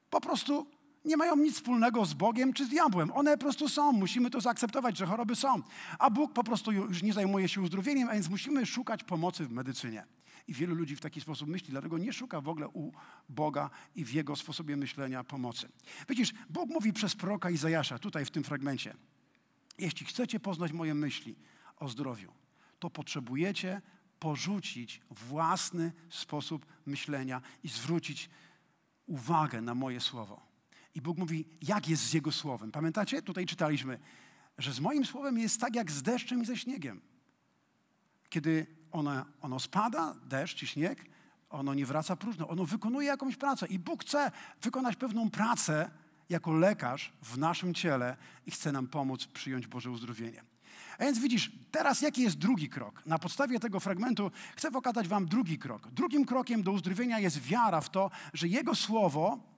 Po 0.10 0.22
prostu 0.22 0.81
nie 1.06 1.18
mają 1.18 1.36
nic 1.36 1.56
wspólnego 1.56 2.06
z 2.06 2.14
Bogiem 2.14 2.54
czy 2.54 2.66
z 2.66 2.70
diabłem. 2.70 3.12
One 3.12 3.38
po 3.38 3.44
prostu 3.44 3.70
są. 3.70 3.92
Musimy 3.92 4.30
to 4.30 4.42
zaakceptować, 4.42 4.98
że 4.98 5.06
choroby 5.06 5.36
są. 5.36 5.62
A 6.00 6.10
Bóg 6.10 6.34
po 6.34 6.44
prostu 6.44 6.72
już 6.72 7.04
nie 7.04 7.14
zajmuje 7.14 7.48
się 7.48 7.62
uzdrowieniem, 7.62 8.10
a 8.10 8.14
więc 8.14 8.30
musimy 8.30 8.66
szukać 8.66 9.04
pomocy 9.04 9.46
w 9.46 9.52
medycynie. 9.52 10.06
I 10.48 10.54
wielu 10.54 10.76
ludzi 10.76 10.96
w 10.96 11.02
taki 11.02 11.22
sposób 11.22 11.50
myśli, 11.50 11.68
dlatego 11.70 11.98
nie 11.98 12.14
szuka 12.14 12.42
w 12.42 12.50
ogóle 12.50 12.68
u 12.68 12.92
Boga 13.30 13.70
i 13.96 14.06
w 14.06 14.14
Jego 14.14 14.36
sposobie 14.36 14.78
myślenia 14.78 15.24
pomocy. 15.24 15.70
Widzisz, 16.10 16.34
Bóg 16.50 16.70
mówi 16.70 16.94
przez 16.94 17.16
proroka 17.16 17.50
Izajasza, 17.50 18.00
tutaj 18.00 18.26
w 18.26 18.32
tym 18.32 18.44
fragmencie. 18.44 18.94
Jeśli 19.78 20.06
chcecie 20.06 20.40
poznać 20.40 20.72
moje 20.72 20.94
myśli 20.94 21.36
o 21.78 21.90
zdrowiu, 21.90 22.34
to 22.80 22.90
potrzebujecie 22.90 23.82
porzucić 24.20 25.02
własny 25.10 25.92
sposób 26.10 26.66
myślenia 26.86 27.42
i 27.64 27.70
zwrócić 27.70 28.30
uwagę 29.06 29.62
na 29.62 29.76
moje 29.76 30.00
słowo. 30.00 30.51
I 30.96 31.02
Bóg 31.02 31.18
mówi, 31.18 31.46
jak 31.62 31.90
jest 31.90 32.04
z 32.04 32.14
Jego 32.14 32.32
słowem. 32.32 32.72
Pamiętacie? 32.72 33.22
Tutaj 33.22 33.46
czytaliśmy, 33.46 34.00
że 34.58 34.74
z 34.74 34.80
moim 34.80 35.06
słowem 35.06 35.40
jest 35.40 35.62
tak 35.62 35.76
jak 35.76 35.92
z 35.92 36.02
deszczem 36.02 36.42
i 36.42 36.46
ze 36.46 36.58
śniegiem. 36.58 37.02
Kiedy 38.30 38.68
ono, 38.92 39.26
ono 39.42 39.60
spada, 39.60 40.16
deszcz 40.26 40.64
i 40.64 40.68
śnieg, 40.68 41.06
ono 41.50 41.74
nie 41.74 41.86
wraca 41.86 42.16
próżno, 42.16 42.48
ono 42.48 42.66
wykonuje 42.66 43.08
jakąś 43.08 43.36
pracę 43.36 43.68
i 43.68 43.80
Bóg 43.80 44.04
chce 44.04 44.32
wykonać 44.62 44.96
pewną 44.96 45.30
pracę 45.30 45.92
jako 46.30 46.54
lekarz 46.54 47.14
w 47.24 47.38
naszym 47.38 47.74
ciele 47.74 48.18
i 48.46 48.52
chce 48.52 48.72
nam 48.72 48.88
pomóc 48.88 49.26
przyjąć 49.26 49.68
Boże 49.68 49.92
uzdrowienie. 49.92 50.44
A 50.98 51.04
więc 51.04 51.20
widzisz, 51.20 51.52
teraz 51.72 52.02
jaki 52.02 52.22
jest 52.22 52.38
drugi 52.38 52.70
krok? 52.70 53.06
Na 53.06 53.20
podstawie 53.20 53.60
tego 53.60 53.80
fragmentu 53.80 54.32
chcę 54.56 54.72
pokazać 54.72 55.08
Wam 55.08 55.26
drugi 55.26 55.58
krok. 55.58 55.92
Drugim 55.92 56.26
krokiem 56.26 56.64
do 56.64 56.72
uzdrowienia 56.72 57.20
jest 57.20 57.42
wiara 57.42 57.82
w 57.82 57.90
to, 57.90 58.12
że 58.34 58.48
Jego 58.48 58.76
słowo 58.76 59.51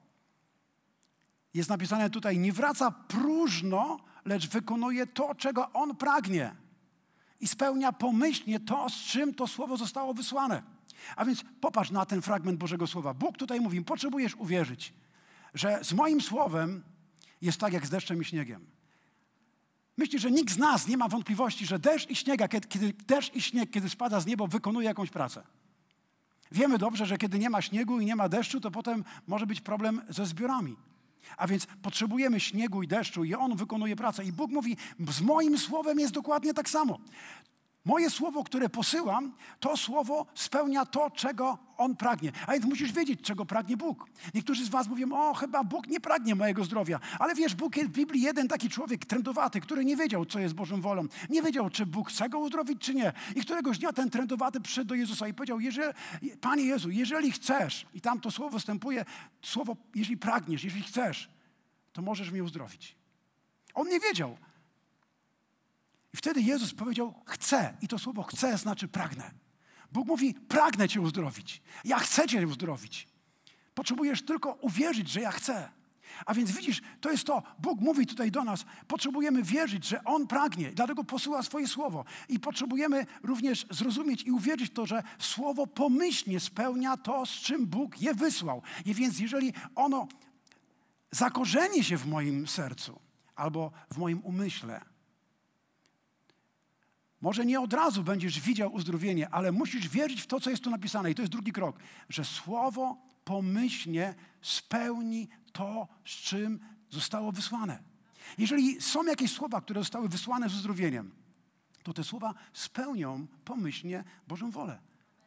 jest 1.54 1.70
napisane 1.70 2.10
tutaj, 2.10 2.38
nie 2.38 2.52
wraca 2.52 2.90
próżno, 2.90 3.98
lecz 4.24 4.48
wykonuje 4.48 5.06
to, 5.06 5.34
czego 5.34 5.72
On 5.72 5.96
pragnie 5.96 6.54
i 7.40 7.48
spełnia 7.48 7.92
pomyślnie 7.92 8.60
to, 8.60 8.90
z 8.90 8.94
czym 8.94 9.34
to 9.34 9.46
słowo 9.46 9.76
zostało 9.76 10.14
wysłane. 10.14 10.62
A 11.16 11.24
więc 11.24 11.44
popatrz 11.60 11.90
na 11.90 12.06
ten 12.06 12.22
fragment 12.22 12.58
Bożego 12.58 12.86
Słowa. 12.86 13.14
Bóg 13.14 13.38
tutaj 13.38 13.60
mówi, 13.60 13.82
potrzebujesz 13.82 14.34
uwierzyć, 14.34 14.94
że 15.54 15.78
z 15.82 15.92
moim 15.92 16.20
słowem 16.20 16.82
jest 17.42 17.60
tak 17.60 17.72
jak 17.72 17.86
z 17.86 17.90
deszczem 17.90 18.22
i 18.22 18.24
śniegiem. 18.24 18.66
Myślę, 19.96 20.18
że 20.18 20.30
nikt 20.30 20.54
z 20.54 20.58
nas 20.58 20.88
nie 20.88 20.96
ma 20.96 21.08
wątpliwości, 21.08 21.66
że 21.66 21.78
deszcz 21.78 22.10
i 22.10 22.16
śnieg, 22.16 22.48
kiedy, 22.48 22.68
kiedy 22.68 22.92
deszcz 23.06 23.34
i 23.34 23.42
śnieg, 23.42 23.70
kiedy 23.70 23.88
spada 23.88 24.20
z 24.20 24.26
nieba, 24.26 24.46
wykonuje 24.46 24.86
jakąś 24.86 25.10
pracę. 25.10 25.42
Wiemy 26.52 26.78
dobrze, 26.78 27.06
że 27.06 27.18
kiedy 27.18 27.38
nie 27.38 27.50
ma 27.50 27.62
śniegu 27.62 28.00
i 28.00 28.06
nie 28.06 28.16
ma 28.16 28.28
deszczu, 28.28 28.60
to 28.60 28.70
potem 28.70 29.04
może 29.26 29.46
być 29.46 29.60
problem 29.60 30.02
ze 30.08 30.26
zbiorami. 30.26 30.76
A 31.36 31.46
więc 31.46 31.66
potrzebujemy 31.82 32.40
śniegu 32.40 32.82
i 32.82 32.88
deszczu 32.88 33.24
i 33.24 33.34
on 33.34 33.56
wykonuje 33.56 33.96
pracę. 33.96 34.24
I 34.24 34.32
Bóg 34.32 34.50
mówi, 34.50 34.76
z 35.08 35.20
moim 35.20 35.58
słowem 35.58 36.00
jest 36.00 36.14
dokładnie 36.14 36.54
tak 36.54 36.68
samo. 36.68 36.98
Moje 37.84 38.10
słowo, 38.10 38.44
które 38.44 38.68
posyłam, 38.68 39.32
to 39.60 39.76
słowo 39.76 40.26
spełnia 40.34 40.86
to, 40.86 41.10
czego 41.10 41.58
On 41.76 41.96
pragnie. 41.96 42.32
A 42.46 42.52
więc 42.52 42.64
musisz 42.64 42.92
wiedzieć, 42.92 43.20
czego 43.22 43.46
pragnie 43.46 43.76
Bóg. 43.76 44.06
Niektórzy 44.34 44.64
z 44.64 44.68
Was 44.68 44.88
mówią, 44.88 45.12
o, 45.12 45.34
chyba 45.34 45.64
Bóg 45.64 45.86
nie 45.86 46.00
pragnie 46.00 46.34
mojego 46.34 46.64
zdrowia. 46.64 47.00
Ale 47.18 47.34
wiesz, 47.34 47.54
Bóg 47.54 47.76
jest 47.76 47.88
w 47.88 47.92
Biblii 47.92 48.22
jeden 48.22 48.48
taki 48.48 48.68
człowiek 48.68 49.06
trędowaty, 49.06 49.60
który 49.60 49.84
nie 49.84 49.96
wiedział, 49.96 50.26
co 50.26 50.38
jest 50.38 50.54
Bożą 50.54 50.80
wolą. 50.80 51.06
Nie 51.30 51.42
wiedział, 51.42 51.70
czy 51.70 51.86
Bóg 51.86 52.08
chce 52.08 52.28
go 52.28 52.38
uzdrowić, 52.38 52.82
czy 52.82 52.94
nie. 52.94 53.12
I 53.36 53.40
któregoś 53.40 53.78
dnia 53.78 53.92
ten 53.92 54.10
trędowaty 54.10 54.60
przyszedł 54.60 54.88
do 54.88 54.94
Jezusa 54.94 55.28
i 55.28 55.34
powiedział, 55.34 55.60
jeżeli, 55.60 55.92
Panie 56.40 56.64
Jezu, 56.64 56.90
jeżeli 56.90 57.32
chcesz, 57.32 57.86
i 57.94 58.00
tam 58.00 58.20
to 58.20 58.30
słowo 58.30 58.58
wstępuje, 58.58 59.04
słowo, 59.42 59.76
jeżeli 59.94 60.16
pragniesz, 60.16 60.64
jeżeli 60.64 60.82
chcesz, 60.82 61.30
to 61.92 62.02
możesz 62.02 62.30
mnie 62.30 62.44
uzdrowić. 62.44 62.96
On 63.74 63.88
nie 63.88 64.00
wiedział, 64.00 64.36
i 66.14 66.16
wtedy 66.16 66.42
Jezus 66.42 66.74
powiedział: 66.74 67.14
Chcę. 67.26 67.76
I 67.80 67.88
to 67.88 67.98
słowo 67.98 68.22
chcę 68.22 68.58
znaczy 68.58 68.88
pragnę. 68.88 69.30
Bóg 69.92 70.06
mówi: 70.06 70.34
Pragnę 70.34 70.88
Cię 70.88 71.00
uzdrowić. 71.00 71.62
Ja 71.84 71.98
chcę 71.98 72.28
Cię 72.28 72.46
uzdrowić. 72.46 73.08
Potrzebujesz 73.74 74.22
tylko 74.22 74.52
uwierzyć, 74.52 75.08
że 75.08 75.20
ja 75.20 75.30
chcę. 75.30 75.68
A 76.26 76.34
więc 76.34 76.50
widzisz, 76.50 76.82
to 77.00 77.10
jest 77.10 77.24
to. 77.24 77.42
Bóg 77.58 77.80
mówi 77.80 78.06
tutaj 78.06 78.30
do 78.30 78.44
nas. 78.44 78.64
Potrzebujemy 78.88 79.42
wierzyć, 79.42 79.88
że 79.88 80.04
On 80.04 80.26
pragnie, 80.26 80.70
dlatego 80.70 81.04
posyła 81.04 81.42
swoje 81.42 81.68
słowo. 81.68 82.04
I 82.28 82.40
potrzebujemy 82.40 83.06
również 83.22 83.66
zrozumieć 83.70 84.22
i 84.22 84.32
uwierzyć 84.32 84.70
w 84.70 84.74
to, 84.74 84.86
że 84.86 85.02
słowo 85.18 85.66
pomyślnie 85.66 86.40
spełnia 86.40 86.96
to, 86.96 87.26
z 87.26 87.30
czym 87.30 87.66
Bóg 87.66 88.00
je 88.00 88.14
wysłał. 88.14 88.62
I 88.84 88.94
więc, 88.94 89.18
jeżeli 89.18 89.52
ono 89.74 90.08
zakorzeni 91.10 91.84
się 91.84 91.96
w 91.96 92.06
moim 92.06 92.46
sercu 92.46 93.00
albo 93.36 93.72
w 93.90 93.98
moim 93.98 94.20
umyśle, 94.24 94.93
może 97.24 97.46
nie 97.46 97.60
od 97.60 97.72
razu 97.72 98.02
będziesz 98.02 98.40
widział 98.40 98.72
uzdrowienie, 98.72 99.28
ale 99.28 99.52
musisz 99.52 99.88
wierzyć 99.88 100.20
w 100.20 100.26
to, 100.26 100.40
co 100.40 100.50
jest 100.50 100.64
tu 100.64 100.70
napisane. 100.70 101.10
I 101.10 101.14
to 101.14 101.22
jest 101.22 101.32
drugi 101.32 101.52
krok, 101.52 101.76
że 102.08 102.24
słowo 102.24 102.96
pomyślnie 103.24 104.14
spełni 104.42 105.28
to, 105.52 105.88
z 106.04 106.10
czym 106.10 106.60
zostało 106.90 107.32
wysłane. 107.32 107.82
Jeżeli 108.38 108.80
są 108.80 109.04
jakieś 109.04 109.32
słowa, 109.32 109.60
które 109.60 109.80
zostały 109.80 110.08
wysłane 110.08 110.48
z 110.48 110.54
uzdrowieniem, 110.54 111.10
to 111.82 111.92
te 111.92 112.04
słowa 112.04 112.34
spełnią 112.52 113.26
pomyślnie 113.44 114.04
Bożą 114.28 114.50
wolę. 114.50 114.78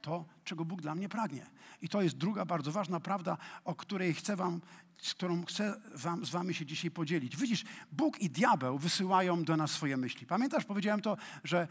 To, 0.07 0.25
czego 0.43 0.65
Bóg 0.65 0.81
dla 0.81 0.95
mnie 0.95 1.09
pragnie. 1.09 1.45
I 1.81 1.89
to 1.89 2.01
jest 2.01 2.17
druga 2.17 2.45
bardzo 2.45 2.71
ważna 2.71 2.99
prawda, 2.99 3.37
o 3.65 3.75
której 3.75 4.13
chcę 4.13 4.35
wam, 4.35 4.61
z 4.97 5.13
którą 5.13 5.45
chcę 5.45 5.81
wam, 5.95 6.25
z 6.25 6.29
wami 6.29 6.53
się 6.53 6.65
dzisiaj 6.65 6.91
podzielić. 6.91 7.37
Widzisz, 7.37 7.65
Bóg 7.91 8.19
i 8.19 8.29
diabeł 8.29 8.77
wysyłają 8.77 9.43
do 9.43 9.57
nas 9.57 9.71
swoje 9.71 9.97
myśli. 9.97 10.27
Pamiętasz, 10.27 10.65
powiedziałem 10.65 11.01
to, 11.01 11.17
że 11.43 11.67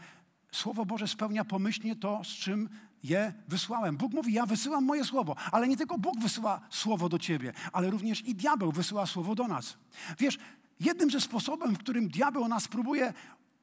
Słowo 0.51 0.85
Boże 0.85 1.07
spełnia 1.07 1.45
pomyślnie 1.45 1.95
to, 1.95 2.23
z 2.23 2.27
czym 2.27 2.69
je 3.03 3.33
wysłałem. 3.47 3.97
Bóg 3.97 4.13
mówi, 4.13 4.33
ja 4.33 4.45
wysyłam 4.45 4.85
moje 4.85 5.05
słowo, 5.05 5.35
ale 5.51 5.67
nie 5.67 5.77
tylko 5.77 5.97
Bóg 5.97 6.19
wysyła 6.19 6.61
słowo 6.69 7.09
do 7.09 7.19
ciebie, 7.19 7.53
ale 7.71 7.89
również 7.89 8.21
i 8.25 8.35
diabeł 8.35 8.71
wysyła 8.71 9.05
słowo 9.05 9.35
do 9.35 9.47
nas. 9.47 9.77
Wiesz, 10.19 10.37
jednym 10.79 11.11
ze 11.11 11.21
sposobów, 11.21 11.73
w 11.73 11.77
którym 11.77 12.07
diabeł 12.07 12.47
nas 12.47 12.67
próbuje 12.67 13.13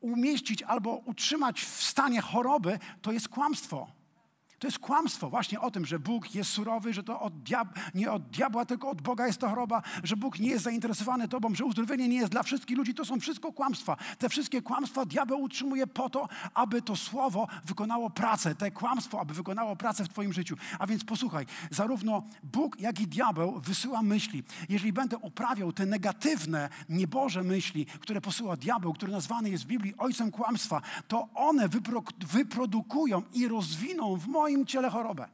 umieścić 0.01 0.63
albo 0.63 0.97
utrzymać 0.97 1.61
w 1.61 1.83
stanie 1.83 2.21
choroby, 2.21 2.79
to 3.03 3.13
jest 3.13 3.29
kłamstwo. 3.29 4.04
To 4.65 4.69
jest 4.69 4.79
kłamstwo 4.79 5.31
właśnie 5.31 5.61
o 5.61 5.71
tym, 5.71 5.87
że 5.87 5.99
Bóg 5.99 6.35
jest 6.35 6.51
surowy, 6.51 6.93
że 6.93 7.03
to 7.03 7.21
od 7.21 7.35
diab- 7.35 7.69
nie 7.95 8.13
od 8.13 8.31
diabła, 8.31 8.65
tylko 8.65 8.91
od 8.91 9.03
Boga 9.03 9.27
jest 9.27 9.41
to 9.41 9.49
choroba, 9.49 9.83
że 10.05 10.17
Bóg 10.17 10.39
nie 10.39 10.49
jest 10.49 10.65
zainteresowany 10.65 11.29
Tobą, 11.29 11.55
że 11.55 11.65
uzdrowienie 11.65 12.09
nie 12.09 12.17
jest 12.17 12.33
dla 12.33 12.43
wszystkich 12.43 12.77
ludzi. 12.77 12.95
To 12.95 13.05
są 13.05 13.21
wszystko 13.21 13.53
kłamstwa. 13.53 13.97
Te 14.19 14.29
wszystkie 14.29 14.63
kłamstwa 14.63 15.05
diabeł 15.05 15.43
utrzymuje 15.43 15.87
po 15.87 16.11
to, 16.11 16.29
aby 16.55 16.83
to 16.83 16.97
słowo 16.97 17.49
wykonało 17.65 18.11
pracę. 18.11 18.55
Te 18.55 18.71
kłamstwo, 18.71 19.21
aby 19.21 19.35
wykonało 19.35 19.77
pracę 19.77 20.05
w 20.05 20.09
Twoim 20.09 20.33
życiu. 20.33 20.57
A 20.79 20.87
więc 20.87 21.05
posłuchaj, 21.05 21.47
zarówno 21.71 22.23
Bóg, 22.43 22.81
jak 22.81 23.01
i 23.01 23.07
diabeł 23.07 23.61
wysyła 23.61 24.03
myśli. 24.03 24.43
Jeżeli 24.69 24.93
będę 24.93 25.19
uprawiał 25.19 25.73
te 25.73 25.87
negatywne, 25.87 26.69
nieboże 26.89 27.43
myśli, 27.43 27.87
które 27.87 28.21
posyła 28.21 28.57
diabeł, 28.57 28.93
który 28.93 29.13
nazwany 29.13 29.51
jest 29.51 29.65
w 29.65 29.67
Biblii 29.67 29.95
ojcem 29.99 30.31
kłamstwa, 30.31 30.83
to 31.09 31.29
one 31.35 31.69
wypro- 31.69 32.25
wyprodukują 32.27 33.23
i 33.33 33.49
rozwiną 33.49 34.17
w 34.17 34.27
moim 34.27 34.54
swoim 34.55 34.67
ciele 34.67 34.91
chorobę. 34.91 35.29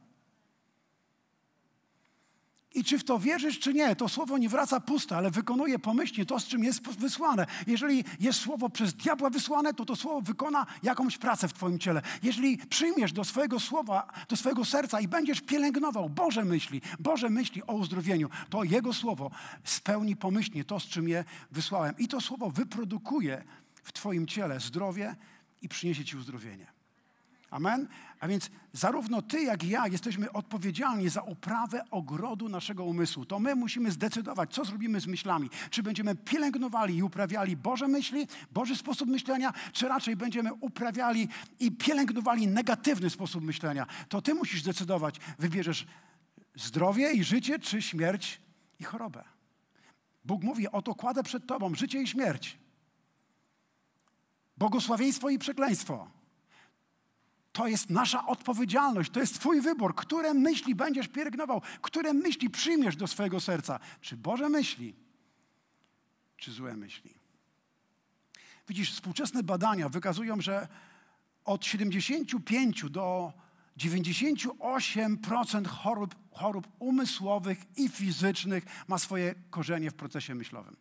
I 2.73 2.83
czy 2.83 2.99
w 2.99 3.03
to 3.03 3.19
wierzysz, 3.19 3.59
czy 3.59 3.73
nie, 3.73 3.95
to 3.95 4.09
słowo 4.09 4.37
nie 4.37 4.49
wraca 4.49 4.79
puste, 4.79 5.17
ale 5.17 5.31
wykonuje 5.31 5.79
pomyślnie 5.79 6.25
to, 6.25 6.39
z 6.39 6.47
czym 6.47 6.63
jest 6.63 6.81
wysłane. 6.81 7.45
Jeżeli 7.67 8.03
jest 8.19 8.39
słowo 8.39 8.69
przez 8.69 8.93
diabła 8.93 9.29
wysłane, 9.29 9.73
to 9.73 9.85
to 9.85 9.95
słowo 9.95 10.21
wykona 10.21 10.65
jakąś 10.83 11.17
pracę 11.17 11.47
w 11.47 11.53
Twoim 11.53 11.79
ciele. 11.79 12.01
Jeżeli 12.23 12.57
przyjmiesz 12.57 13.13
do 13.13 13.23
swojego 13.23 13.59
słowa, 13.59 14.07
do 14.29 14.35
swojego 14.35 14.65
serca 14.65 15.01
i 15.01 15.07
będziesz 15.07 15.41
pielęgnował 15.41 16.09
Boże 16.09 16.45
myśli, 16.45 16.81
Boże 16.99 17.29
myśli 17.29 17.63
o 17.67 17.73
uzdrowieniu, 17.73 18.29
to 18.49 18.63
Jego 18.63 18.93
słowo 18.93 19.31
spełni 19.63 20.15
pomyślnie 20.15 20.63
to, 20.63 20.79
z 20.79 20.85
czym 20.85 21.09
je 21.09 21.23
wysłałem. 21.51 21.95
I 21.97 22.07
to 22.07 22.21
słowo 22.21 22.49
wyprodukuje 22.49 23.43
w 23.83 23.93
Twoim 23.93 24.27
ciele 24.27 24.59
zdrowie 24.59 25.15
i 25.61 25.69
przyniesie 25.69 26.05
Ci 26.05 26.17
uzdrowienie. 26.17 26.67
Amen? 27.49 27.87
A 28.21 28.27
więc 28.27 28.49
zarówno 28.73 29.21
ty, 29.21 29.41
jak 29.41 29.63
i 29.63 29.69
ja 29.69 29.87
jesteśmy 29.87 30.31
odpowiedzialni 30.31 31.09
za 31.09 31.21
uprawę 31.21 31.83
ogrodu 31.91 32.49
naszego 32.49 32.85
umysłu. 32.85 33.25
To 33.25 33.39
my 33.39 33.55
musimy 33.55 33.91
zdecydować, 33.91 34.53
co 34.53 34.65
zrobimy 34.65 34.99
z 34.99 35.07
myślami. 35.07 35.49
Czy 35.69 35.83
będziemy 35.83 36.15
pielęgnowali 36.15 36.97
i 36.97 37.03
uprawiali 37.03 37.57
Boże 37.57 37.87
myśli, 37.87 38.27
Boży 38.51 38.75
sposób 38.75 39.09
myślenia, 39.09 39.53
czy 39.73 39.87
raczej 39.87 40.15
będziemy 40.15 40.53
uprawiali 40.53 41.27
i 41.59 41.71
pielęgnowali 41.71 42.47
negatywny 42.47 43.09
sposób 43.09 43.43
myślenia. 43.43 43.87
To 44.09 44.21
ty 44.21 44.33
musisz 44.33 44.61
zdecydować, 44.61 45.15
wybierzesz 45.39 45.85
zdrowie 46.55 47.11
i 47.11 47.23
życie, 47.23 47.59
czy 47.59 47.81
śmierć 47.81 48.41
i 48.79 48.83
chorobę. 48.83 49.23
Bóg 50.25 50.43
mówi, 50.43 50.67
oto 50.67 50.95
kładę 50.95 51.23
przed 51.23 51.47
tobą 51.47 51.75
życie 51.75 52.01
i 52.01 52.07
śmierć. 52.07 52.57
Błogosławieństwo 54.57 55.29
i 55.29 55.39
przekleństwo. 55.39 56.20
To 57.51 57.67
jest 57.67 57.89
nasza 57.89 58.27
odpowiedzialność, 58.27 59.11
to 59.11 59.19
jest 59.19 59.39
Twój 59.39 59.61
wybór, 59.61 59.95
które 59.95 60.33
myśli 60.33 60.75
będziesz 60.75 61.07
pielęgnował, 61.07 61.61
które 61.81 62.13
myśli 62.13 62.49
przyjmiesz 62.49 62.95
do 62.95 63.07
swojego 63.07 63.39
serca. 63.39 63.79
Czy 64.01 64.17
Boże 64.17 64.49
myśli, 64.49 64.95
czy 66.37 66.51
złe 66.51 66.77
myśli. 66.77 67.13
Widzisz, 68.67 68.91
współczesne 68.91 69.43
badania 69.43 69.89
wykazują, 69.89 70.41
że 70.41 70.67
od 71.45 71.65
75 71.65 72.85
do 72.89 73.33
98% 73.77 75.67
chorób, 75.67 76.15
chorób 76.31 76.67
umysłowych 76.79 77.77
i 77.77 77.89
fizycznych 77.89 78.65
ma 78.87 78.97
swoje 78.97 79.35
korzenie 79.49 79.91
w 79.91 79.93
procesie 79.93 80.35
myślowym. 80.35 80.77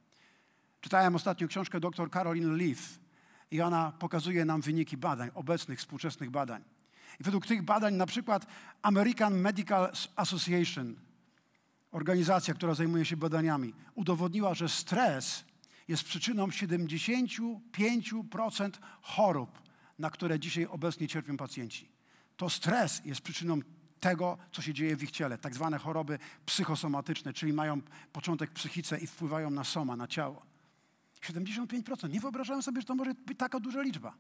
Czytałem 0.81 1.17
ostatnio 1.17 1.49
książkę 1.49 1.81
dr 1.81 2.11
Caroline 2.11 2.57
Leaf 2.57 2.99
i 3.51 3.61
ona 3.61 3.93
pokazuje 3.99 4.45
nam 4.45 4.61
wyniki 4.61 4.97
badań, 4.97 5.31
obecnych, 5.35 5.79
współczesnych 5.79 6.31
badań. 6.31 6.63
I 7.21 7.25
według 7.25 7.47
tych 7.47 7.63
badań 7.63 7.95
na 7.95 8.07
przykład 8.07 8.47
American 8.83 9.41
Medical 9.41 9.93
Association, 10.17 10.97
organizacja, 11.93 12.55
która 12.55 12.75
zajmuje 12.75 13.05
się 13.05 13.17
badaniami, 13.17 13.75
udowodniła, 13.95 14.55
że 14.55 14.69
stres 14.69 15.45
jest 15.89 16.05
przyczyną 16.05 16.47
75% 16.47 18.71
chorób, 19.03 19.63
na 19.99 20.11
które 20.11 20.41
dzisiaj 20.41 20.67
obecnie 20.67 21.09
cierpią 21.09 21.37
pacjenci. 21.37 21.89
To 22.37 22.51
stres 22.51 23.03
jest 23.05 23.21
przyczyną 23.21 23.61
tego, 24.01 24.39
co 24.53 24.63
się 24.63 24.75
dzieje 24.75 24.97
w 24.97 25.03
ich 25.03 25.11
ciele. 25.11 25.39
Tak 25.39 25.55
zwane 25.55 25.79
choroby 25.79 26.19
psychosomatyczne, 26.47 27.33
czyli 27.33 27.53
mają 27.53 27.81
początek 28.13 28.51
w 28.51 28.53
psychice 28.53 28.99
i 28.99 29.07
wpływają 29.07 29.51
na 29.51 29.65
soma, 29.65 29.97
na 29.97 30.07
ciało. 30.07 30.50
75%. 31.21 32.11
Nie 32.11 32.21
wyobrażałem 32.21 32.63
sobie, 32.63 32.81
że 32.81 32.87
to 32.87 32.95
może 32.95 33.15
być 33.15 33.39
taka 33.39 33.61
duża 33.61 33.83
liczba. 33.83 34.15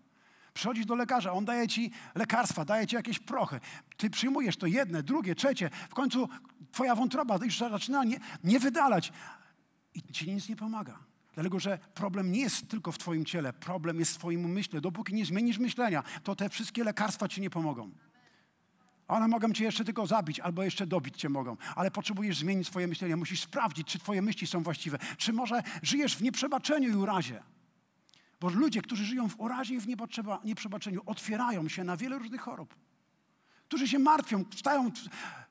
Przychodzisz 0.54 0.87
do 0.87 0.95
lekarza, 0.95 1.33
on 1.33 1.45
daje 1.45 1.69
ci 1.69 1.90
lekarstwa, 2.14 2.64
daje 2.64 2.87
ci 2.87 2.97
jakieś 2.97 3.19
prochy. 3.19 3.61
Ty 3.97 4.11
przyjmujesz 4.11 4.57
to 4.57 4.66
jedne, 4.66 5.02
drugie, 5.02 5.35
trzecie. 5.35 5.71
W 5.90 5.95
końcu 5.95 6.28
twoja 6.73 6.95
wątroba 6.95 7.38
już 7.45 7.59
zaczyna 7.59 8.04
nie, 8.04 8.19
nie 8.45 8.61
wydalać. 8.61 9.12
I 9.95 10.02
ci 10.02 10.35
nic 10.35 10.49
nie 10.49 10.57
pomaga. 10.57 10.99
Dlatego, 11.35 11.61
że 11.61 11.78
problem 11.95 12.33
nie 12.33 12.40
jest 12.40 12.69
tylko 12.69 12.92
w 12.92 12.99
twoim 12.99 13.25
ciele, 13.25 13.52
problem 13.52 13.99
jest 13.99 14.14
w 14.14 14.19
twoim 14.19 14.45
umyśle. 14.45 14.80
Dopóki 14.80 15.14
nie 15.14 15.26
zmienisz 15.26 15.59
myślenia, 15.59 16.02
to 16.25 16.37
te 16.37 16.49
wszystkie 16.49 16.85
lekarstwa 16.85 17.28
ci 17.28 17.40
nie 17.40 17.50
pomogą. 17.50 17.90
One 19.11 19.29
mogą 19.29 19.52
cię 19.52 19.64
jeszcze 19.64 19.85
tylko 19.85 20.07
zabić, 20.07 20.40
albo 20.40 20.62
jeszcze 20.62 20.87
dobić 20.87 21.17
cię 21.17 21.29
mogą. 21.29 21.57
Ale 21.76 21.90
potrzebujesz 21.90 22.38
zmienić 22.38 22.67
swoje 22.67 22.87
myślenie. 22.87 23.17
Musisz 23.17 23.40
sprawdzić, 23.40 23.88
czy 23.88 23.99
twoje 23.99 24.23
myśli 24.23 24.47
są 24.47 24.62
właściwe. 24.62 24.99
Czy 25.17 25.33
może 25.33 25.62
żyjesz 25.83 26.17
w 26.17 26.23
nieprzebaczeniu 26.23 26.88
i 26.88 26.95
urazie. 26.95 27.43
Bo 28.40 28.49
ludzie, 28.49 28.83
którzy 28.83 29.05
żyją 29.05 29.29
w 29.29 29.40
urazie 29.40 29.75
i 29.75 29.81
w 29.81 29.87
nieprzebaczeniu, 30.45 31.02
otwierają 31.07 31.69
się 31.69 31.85
na 31.85 31.97
wiele 31.97 32.19
różnych 32.19 32.40
chorób. 32.40 32.75
Którzy 33.69 33.88
się 33.88 33.99
martwią, 33.99 34.45
wstają 34.50 34.90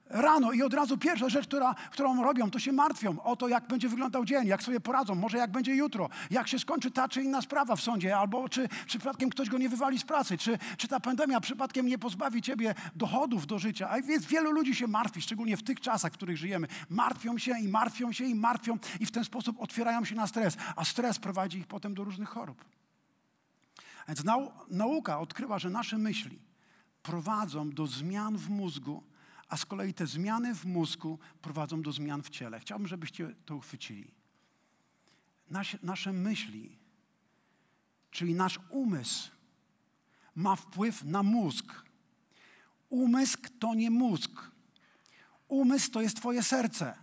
rano 0.10 0.52
i 0.52 0.62
od 0.62 0.74
razu 0.74 0.98
pierwsza 0.98 1.30
rzecz, 1.30 1.48
która, 1.48 1.76
którą 1.92 2.24
robią, 2.24 2.52
to 2.52 2.60
się 2.60 2.72
martwią 2.72 3.22
o 3.22 3.36
to, 3.36 3.48
jak 3.48 3.68
będzie 3.68 3.90
wyglądał 3.90 4.26
dzień, 4.26 4.48
jak 4.48 4.64
sobie 4.64 4.80
poradzą, 4.80 5.16
może 5.16 5.38
jak 5.38 5.52
będzie 5.52 5.76
jutro, 5.76 6.10
jak 6.32 6.48
się 6.48 6.60
skończy 6.60 6.92
ta 6.92 7.10
czy 7.10 7.24
inna 7.24 7.42
sprawa 7.42 7.76
w 7.76 7.82
sądzie, 7.82 8.18
albo 8.18 8.50
czy, 8.50 8.70
czy 8.70 9.00
przypadkiem 9.00 9.30
ktoś 9.30 9.50
go 9.50 9.58
nie 9.58 9.70
wywali 9.70 10.00
z 10.00 10.04
pracy, 10.04 10.38
czy, 10.38 10.58
czy 10.78 10.88
ta 10.88 11.00
pandemia 11.00 11.40
przypadkiem 11.40 11.88
nie 11.88 11.98
pozbawi 11.98 12.42
ciebie 12.42 12.76
dochodów 12.96 13.48
do 13.48 13.60
życia. 13.60 13.90
A 13.90 14.02
więc 14.02 14.26
wielu 14.26 14.52
ludzi 14.52 14.76
się 14.76 14.88
martwi, 14.88 15.22
szczególnie 15.22 15.58
w 15.58 15.64
tych 15.64 15.80
czasach, 15.80 16.12
w 16.12 16.16
których 16.16 16.38
żyjemy. 16.38 16.68
Martwią 16.90 17.38
się 17.38 17.60
i 17.60 17.68
martwią 17.68 18.12
się 18.12 18.26
i 18.26 18.36
martwią 18.36 18.78
i 19.00 19.06
w 19.06 19.12
ten 19.12 19.24
sposób 19.24 19.60
otwierają 19.60 20.06
się 20.06 20.16
na 20.16 20.28
stres, 20.28 20.58
a 20.76 20.86
stres 20.86 21.20
prowadzi 21.20 21.58
ich 21.58 21.68
potem 21.68 21.94
do 21.94 22.04
różnych 22.04 22.30
chorób. 22.30 22.66
Więc 24.08 24.24
nau 24.24 24.52
nauka 24.70 25.20
odkryła, 25.20 25.60
że 25.60 25.70
nasze 25.70 25.98
myśli 25.98 26.40
prowadzą 27.04 27.70
do 27.70 27.88
zmian 27.88 28.38
w 28.38 28.50
mózgu, 28.50 29.04
a 29.50 29.58
z 29.58 29.66
kolei 29.66 29.94
te 29.94 30.08
zmiany 30.08 30.56
w 30.56 30.66
mózgu 30.66 31.20
prowadzą 31.42 31.82
do 31.82 31.92
zmian 31.92 32.24
w 32.24 32.30
ciele. 32.30 32.60
Chciałbym, 32.60 32.88
żebyście 32.88 33.36
to 33.46 33.56
uchwycili. 33.56 34.12
Nasze, 35.50 35.78
nasze 35.84 36.14
myśli, 36.14 36.78
czyli 38.12 38.36
nasz 38.36 38.60
umysł, 38.70 39.32
ma 40.36 40.56
wpływ 40.56 41.04
na 41.04 41.24
mózg. 41.24 41.66
Umysł 42.90 43.38
to 43.60 43.76
nie 43.76 43.92
mózg. 43.92 44.52
Umysł 45.48 45.92
to 45.92 46.02
jest 46.02 46.18
Twoje 46.18 46.44
serce. 46.44 46.96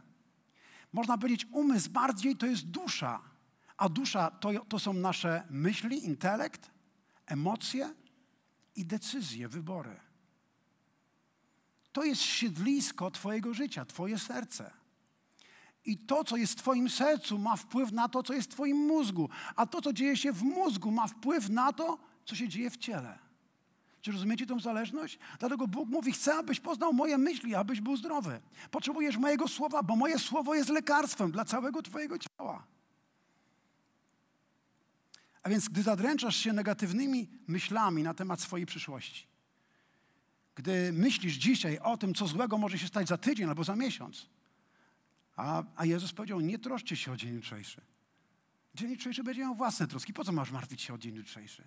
Można 0.93 1.19
powiedzieć, 1.19 1.47
umysł 1.53 1.91
bardziej 1.91 2.37
to 2.37 2.47
jest 2.47 2.67
dusza, 2.67 3.21
a 3.77 3.89
dusza 3.89 4.31
to, 4.31 4.65
to 4.65 4.79
są 4.79 4.93
nasze 4.93 5.47
myśli, 5.51 6.05
intelekt, 6.05 6.71
emocje 7.27 7.95
i 8.77 8.87
decyzje, 8.87 9.49
wybory. 9.49 10.06
To 11.97 12.05
jest 12.05 12.23
siedlisko 12.23 13.11
Twojego 13.11 13.55
życia, 13.55 13.85
Twoje 13.85 14.19
serce. 14.19 14.71
I 15.85 15.99
to, 15.99 16.25
co 16.25 16.37
jest 16.37 16.53
w 16.53 16.57
Twoim 16.57 16.91
sercu, 16.91 17.39
ma 17.39 17.57
wpływ 17.57 17.93
na 17.93 18.09
to, 18.09 18.23
co 18.23 18.35
jest 18.35 18.51
w 18.51 18.55
Twoim 18.55 18.77
mózgu. 18.77 19.29
A 19.57 19.67
to, 19.67 19.83
co 19.83 19.93
dzieje 19.93 20.17
się 20.17 20.33
w 20.33 20.43
mózgu, 20.43 20.91
ma 20.91 21.07
wpływ 21.07 21.49
na 21.49 21.73
to, 21.73 21.99
co 22.25 22.35
się 22.35 22.49
dzieje 22.49 22.71
w 22.71 22.77
ciele. 22.77 23.19
Czy 24.01 24.13
rozumiecie 24.13 24.47
tę 24.47 24.61
zależność? 24.61 25.19
Dlatego 25.39 25.69
Bóg 25.69 25.89
mówi: 25.89 26.13
Chcę, 26.13 26.35
abyś 26.35 26.61
poznał 26.61 26.93
moje 26.93 27.19
myśli, 27.19 27.55
abyś 27.55 27.81
był 27.81 27.97
zdrowy. 27.97 28.41
Potrzebujesz 28.71 29.17
mojego 29.17 29.49
słowa, 29.49 29.83
bo 29.83 29.97
moje 29.97 30.19
słowo 30.19 30.55
jest 30.55 30.69
lekarstwem 30.69 31.31
dla 31.31 31.45
całego 31.45 31.83
Twojego 31.83 32.19
ciała. 32.19 32.67
A 35.43 35.49
więc, 35.49 35.69
gdy 35.69 35.83
zadręczasz 35.83 36.37
się 36.37 36.53
negatywnymi 36.53 37.29
myślami 37.47 38.03
na 38.03 38.15
temat 38.15 38.41
swojej 38.41 38.67
przyszłości, 38.67 39.27
gdy 40.57 40.93
myślisz 40.93 41.35
dzisiaj 41.35 41.79
o 41.79 41.97
tym, 41.97 42.15
co 42.15 42.27
złego 42.27 42.59
może 42.59 42.79
się 42.79 42.87
stać 42.87 43.09
za 43.09 43.19
tydzień 43.19 43.49
albo 43.49 43.65
za 43.65 43.77
miesiąc, 43.77 44.27
a, 45.37 45.63
a 45.77 45.85
Jezus 45.85 46.13
powiedział: 46.13 46.41
Nie 46.41 46.59
troszcie 46.59 46.97
się 46.97 47.13
o 47.13 47.17
dzień 47.17 47.35
jutrzejszy. 47.35 47.81
Dzień 48.75 48.91
jutrzejszy 48.91 49.25
będzie 49.25 49.41
miał 49.41 49.55
własne 49.55 49.87
troski. 49.87 50.13
Po 50.13 50.25
co 50.25 50.33
masz 50.33 50.51
martwić 50.51 50.83
się 50.83 50.95
o 50.95 50.99
dzień 50.99 51.15
jutrzejszy? 51.15 51.63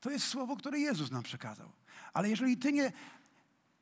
To 0.00 0.10
jest 0.10 0.26
słowo, 0.26 0.56
które 0.56 0.78
Jezus 0.78 1.10
nam 1.10 1.22
przekazał. 1.22 1.72
Ale 2.12 2.30
jeżeli 2.30 2.56
ty 2.56 2.72
nie, 2.72 2.92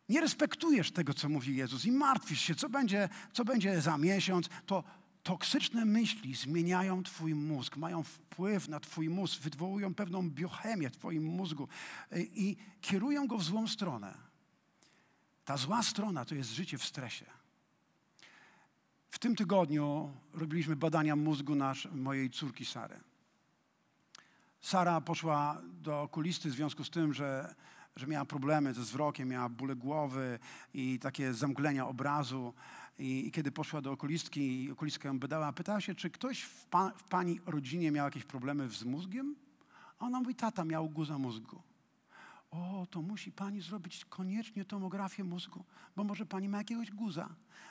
nie 0.08 0.20
respektujesz 0.20 0.90
tego, 0.90 1.14
co 1.14 1.28
mówi 1.28 1.56
Jezus 1.56 1.84
i 1.84 1.92
martwisz 1.92 2.40
się, 2.40 2.54
co 2.54 2.68
będzie, 2.68 3.08
co 3.32 3.44
będzie 3.44 3.80
za 3.80 3.98
miesiąc, 3.98 4.48
to 4.66 4.84
toksyczne 5.22 5.84
myśli 5.84 6.34
zmieniają 6.34 7.02
Twój 7.02 7.34
mózg, 7.34 7.76
mają 7.76 8.02
wpływ 8.02 8.68
na 8.68 8.80
Twój 8.80 9.08
mózg, 9.08 9.40
wywołują 9.40 9.94
pewną 9.94 10.30
biochemię 10.30 10.90
w 10.90 10.96
Twoim 10.96 11.24
mózgu 11.24 11.68
y, 12.12 12.28
i 12.34 12.56
kierują 12.80 13.26
go 13.26 13.38
w 13.38 13.42
złą 13.42 13.68
stronę. 13.68 14.14
Ta 15.44 15.56
zła 15.56 15.82
strona 15.82 16.24
to 16.24 16.34
jest 16.34 16.50
życie 16.50 16.78
w 16.78 16.84
stresie. 16.84 17.26
W 19.10 19.18
tym 19.18 19.36
tygodniu 19.36 20.12
robiliśmy 20.34 20.76
badania 20.76 21.16
mózgu 21.16 21.54
nasz, 21.54 21.88
mojej 21.92 22.30
córki 22.30 22.64
Sary. 22.64 23.00
Sara 24.60 25.00
poszła 25.00 25.62
do 25.64 26.02
okulisty 26.02 26.48
w 26.50 26.52
związku 26.52 26.84
z 26.84 26.90
tym, 26.90 27.14
że, 27.14 27.54
że 27.96 28.06
miała 28.06 28.24
problemy 28.24 28.74
ze 28.74 28.80
wzrokiem, 28.80 29.28
miała 29.28 29.48
bóle 29.48 29.76
głowy 29.76 30.38
i 30.74 30.98
takie 30.98 31.34
zamglenia 31.34 31.86
obrazu. 31.86 32.54
I, 32.98 33.26
I, 33.26 33.30
kiedy 33.30 33.52
poszła 33.52 33.80
do 33.80 33.92
okulistki 33.92 34.64
i 34.64 34.70
okulistka 34.70 35.08
ją 35.08 35.18
badała, 35.18 35.52
pytała 35.52 35.80
się, 35.80 35.94
czy 35.94 36.10
ktoś 36.10 36.42
w, 36.42 36.66
pa, 36.66 36.90
w, 36.90 37.04
pani 37.04 37.40
rodzinie 37.46 37.90
miał 37.90 38.04
jakieś 38.04 38.24
problemy 38.24 38.68
z 38.68 38.84
mózgiem? 38.84 39.36
A 39.98 40.06
ona 40.06 40.20
mówi, 40.20 40.34
tata 40.34 40.64
miał 40.64 40.88
guza 40.88 41.18
mózgu. 41.18 41.62
O, 42.50 42.86
to 42.90 43.02
musi 43.02 43.32
pani 43.32 43.60
zrobić 43.60 44.04
koniecznie 44.04 44.64
tomografię 44.64 45.24
mózgu, 45.24 45.64
bo 45.96 46.04
może 46.04 46.26
pani 46.26 46.48
ma 46.48 46.58
jakiegoś 46.58 46.90
guza. 46.90 47.28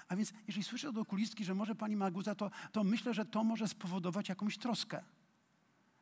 A 0.07 0.15
więc 0.15 0.34
jeżeli 0.47 0.63
słyszę 0.63 0.89
od 0.89 0.97
okulistki, 0.97 1.45
że 1.45 1.55
może 1.55 1.75
pani 1.75 1.95
ma 1.95 2.12
guza, 2.12 2.36
to, 2.36 2.51
to 2.71 2.84
myślę, 2.84 3.13
że 3.13 3.25
to 3.25 3.43
może 3.43 3.67
spowodować 3.67 4.29
jakąś 4.29 4.57
troskę. 4.57 5.03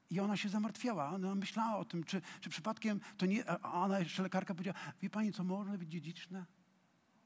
I 0.09 0.19
ona 0.19 0.37
się 0.37 0.49
zamartwiała. 0.49 1.09
Ona 1.09 1.35
myślała 1.35 1.77
o 1.77 1.85
tym, 1.85 2.03
czy, 2.03 2.21
czy 2.41 2.49
przypadkiem 2.49 2.99
to 3.17 3.25
nie... 3.25 3.49
A 3.49 3.71
ona 3.71 3.99
jeszcze 3.99 4.23
lekarka 4.23 4.53
powiedziała, 4.53 4.77
wie 5.01 5.09
pani, 5.09 5.33
to 5.33 5.43
może 5.43 5.77
być 5.77 5.89
dziedziczne? 5.89 6.45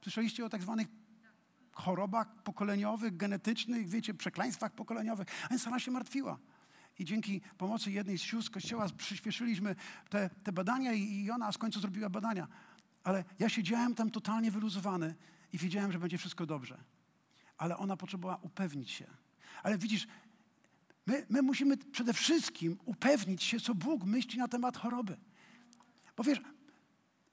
Słyszeliście 0.02 0.46
o 0.46 0.50
tak 0.50 0.62
zwanych 0.62 0.88
chorobach 1.74 2.44
pokoleniowych, 2.44 3.18
genetycznych, 3.18 3.88
wiecie, 3.88 4.14
przekleństwach 4.14 4.72
pokoleniowych. 4.72 5.28
A 5.46 5.48
więc 5.48 5.68
ona 5.68 5.80
się 5.80 5.92
martwiła. 5.92 6.38
I 7.00 7.06
dzięki 7.06 7.42
pomocy 7.58 7.92
jednej 7.92 8.18
z 8.18 8.22
sióstr 8.22 8.52
Kościoła 8.52 8.88
przyspieszyliśmy 8.98 9.76
te, 10.10 10.30
te 10.44 10.52
badania 10.52 10.94
i 10.94 11.30
ona 11.32 11.52
z 11.52 11.58
końcu 11.58 11.80
zrobiła 11.80 12.10
badania. 12.10 12.48
Ale 13.04 13.24
ja 13.40 13.50
siedziałem 13.50 13.96
tam 13.96 14.12
totalnie 14.12 14.52
wyluzowany 14.52 15.16
i 15.54 15.58
wiedziałem, 15.58 15.92
że 15.92 16.00
będzie 16.00 16.18
wszystko 16.18 16.46
dobrze. 16.46 16.84
Ale 17.58 17.78
ona 17.78 17.98
potrzebowała 17.98 18.40
upewnić 18.42 18.92
się. 18.92 19.08
Ale 19.64 19.78
widzisz, 19.78 20.08
my, 21.06 21.26
my 21.30 21.42
musimy 21.42 21.78
przede 21.78 22.14
wszystkim 22.14 22.78
upewnić 22.86 23.44
się, 23.44 23.60
co 23.60 23.76
Bóg 23.76 24.04
myśli 24.04 24.40
na 24.40 24.48
temat 24.48 24.78
choroby. 24.78 25.18
Bo 26.18 26.24
wiesz, 26.24 26.42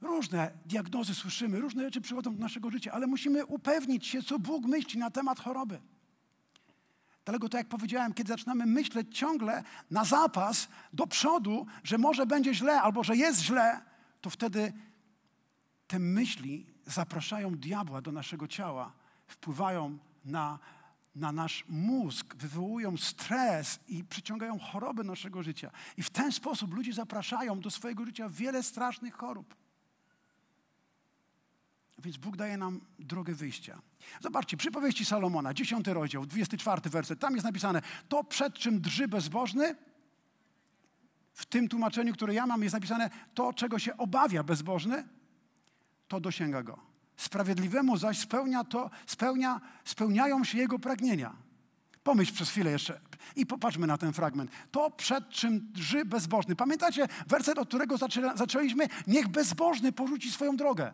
Różne 0.00 0.50
diagnozy 0.66 1.14
słyszymy, 1.14 1.60
różne 1.60 1.82
rzeczy 1.82 2.00
przychodzą 2.00 2.34
do 2.34 2.40
naszego 2.40 2.70
życia, 2.70 2.92
ale 2.92 3.06
musimy 3.06 3.46
upewnić 3.46 4.06
się, 4.06 4.22
co 4.22 4.38
Bóg 4.38 4.66
myśli 4.66 4.98
na 4.98 5.10
temat 5.10 5.40
choroby. 5.40 5.80
Dlatego, 7.24 7.48
tak 7.48 7.58
jak 7.58 7.68
powiedziałem, 7.68 8.14
kiedy 8.14 8.28
zaczynamy 8.28 8.66
myśleć 8.66 9.18
ciągle 9.18 9.62
na 9.90 10.04
zapas 10.04 10.68
do 10.92 11.06
przodu, 11.06 11.66
że 11.84 11.98
może 11.98 12.26
będzie 12.26 12.54
źle 12.54 12.82
albo 12.82 13.04
że 13.04 13.16
jest 13.16 13.40
źle, 13.40 13.80
to 14.20 14.30
wtedy 14.30 14.72
te 15.86 15.98
myśli 15.98 16.66
zapraszają 16.86 17.54
diabła 17.54 18.00
do 18.00 18.12
naszego 18.12 18.48
ciała, 18.48 18.92
wpływają 19.26 19.98
na, 20.24 20.58
na 21.14 21.32
nasz 21.32 21.64
mózg, 21.68 22.34
wywołują 22.34 22.96
stres 22.96 23.80
i 23.88 24.04
przyciągają 24.04 24.58
choroby 24.58 25.04
naszego 25.04 25.42
życia. 25.42 25.70
I 25.96 26.02
w 26.02 26.10
ten 26.10 26.32
sposób 26.32 26.74
ludzie 26.74 26.92
zapraszają 26.92 27.60
do 27.60 27.70
swojego 27.70 28.04
życia 28.04 28.28
wiele 28.28 28.62
strasznych 28.62 29.14
chorób. 29.14 29.59
Więc 32.02 32.16
Bóg 32.16 32.36
daje 32.36 32.56
nam 32.56 32.80
drogę 32.98 33.34
wyjścia. 33.34 33.82
Zobaczcie, 34.20 34.56
przypowieści 34.56 35.04
Salomona, 35.04 35.54
10 35.54 35.86
rozdział, 35.86 36.26
24 36.26 36.90
werset. 36.90 37.20
Tam 37.20 37.34
jest 37.34 37.44
napisane, 37.44 37.82
to 38.08 38.24
przed 38.24 38.54
czym 38.54 38.80
drży 38.80 39.08
bezbożny, 39.08 39.76
w 41.32 41.46
tym 41.46 41.68
tłumaczeniu, 41.68 42.12
które 42.12 42.34
ja 42.34 42.46
mam, 42.46 42.62
jest 42.62 42.74
napisane, 42.74 43.10
to 43.34 43.52
czego 43.52 43.78
się 43.78 43.96
obawia 43.96 44.42
bezbożny, 44.42 45.08
to 46.08 46.20
dosięga 46.20 46.62
go. 46.62 46.78
Sprawiedliwemu 47.16 47.96
zaś 47.96 48.18
spełnia 48.18 48.64
to, 48.64 48.90
spełnia, 49.06 49.60
spełniają 49.84 50.44
się 50.44 50.58
jego 50.58 50.78
pragnienia. 50.78 51.36
Pomyśl 52.02 52.34
przez 52.34 52.50
chwilę 52.50 52.70
jeszcze 52.70 53.00
i 53.36 53.46
popatrzmy 53.46 53.86
na 53.86 53.98
ten 53.98 54.12
fragment. 54.12 54.50
To 54.70 54.90
przed 54.90 55.28
czym 55.28 55.72
drży 55.72 56.04
bezbożny. 56.04 56.56
Pamiętacie 56.56 57.08
werset, 57.26 57.58
od 57.58 57.68
którego 57.68 57.96
zaczęliśmy? 58.34 58.86
Niech 59.06 59.28
bezbożny 59.28 59.92
porzuci 59.92 60.32
swoją 60.32 60.56
drogę 60.56 60.92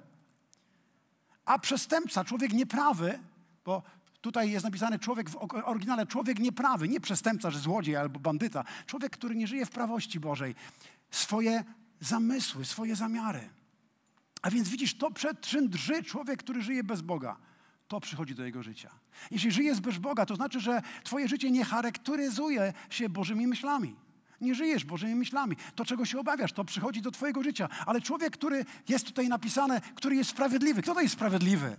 A 1.46 1.59
przestępca, 1.59 2.24
człowiek 2.24 2.52
nieprawy, 2.52 3.18
bo 3.64 3.82
tutaj 4.20 4.50
jest 4.50 4.64
napisane 4.64 4.98
człowiek 4.98 5.30
w 5.30 5.37
oryginale, 5.64 6.06
człowiek 6.06 6.38
nieprawy, 6.38 6.88
nie 6.88 7.00
przestępca, 7.00 7.50
że 7.50 7.59
złodziej 7.59 7.96
albo 7.96 8.20
bandyta. 8.20 8.64
Człowiek, 8.87 9.12
który 9.12 9.37
nie 9.37 9.46
żyje 9.46 9.66
w 9.66 9.70
prawości 9.70 10.20
Bożej. 10.20 10.54
Swoje 11.11 11.64
zamysły, 12.00 12.64
swoje 12.64 12.96
zamiary. 12.96 13.48
A 14.42 14.50
więc 14.50 14.68
widzisz, 14.68 14.98
to 14.98 15.11
przed 15.11 15.40
czym 15.40 15.68
drży 15.68 16.02
człowiek, 16.02 16.42
który 16.42 16.62
żyje 16.62 16.85
bez 16.85 17.00
Boga. 17.00 17.37
To 17.88 18.00
przychodzi 18.00 18.35
do 18.35 18.44
jego 18.44 18.62
życia. 18.62 18.90
Jeśli 19.30 19.52
żyjesz 19.52 19.80
bez 19.80 19.98
Boga, 19.98 20.26
to 20.26 20.37
znaczy, 20.37 20.61
że 20.61 20.82
twoje 21.04 21.28
życie 21.28 21.50
nie 21.50 21.64
charakteryzuje 21.64 22.72
się 22.90 23.09
Bożymi 23.09 23.46
myślami. 23.46 23.96
Nie 24.40 24.55
żyjesz 24.55 24.85
Bożymi 24.85 25.14
myślami. 25.14 25.57
To, 25.75 25.85
czego 25.85 26.05
się 26.05 26.18
obawiasz, 26.18 26.53
to 26.53 26.64
przychodzi 26.64 27.03
do 27.03 27.11
Twojego 27.11 27.42
życia. 27.42 27.68
Ale 27.87 28.01
człowiek, 28.01 28.33
który 28.33 28.64
jest 28.88 29.07
tutaj 29.07 29.29
napisane, 29.29 29.81
który 29.94 30.16
jest 30.16 30.31
sprawiedliwy. 30.31 30.83
Kto 30.83 30.94
to 30.94 31.01
jest 31.01 31.14
sprawiedliwy? 31.14 31.77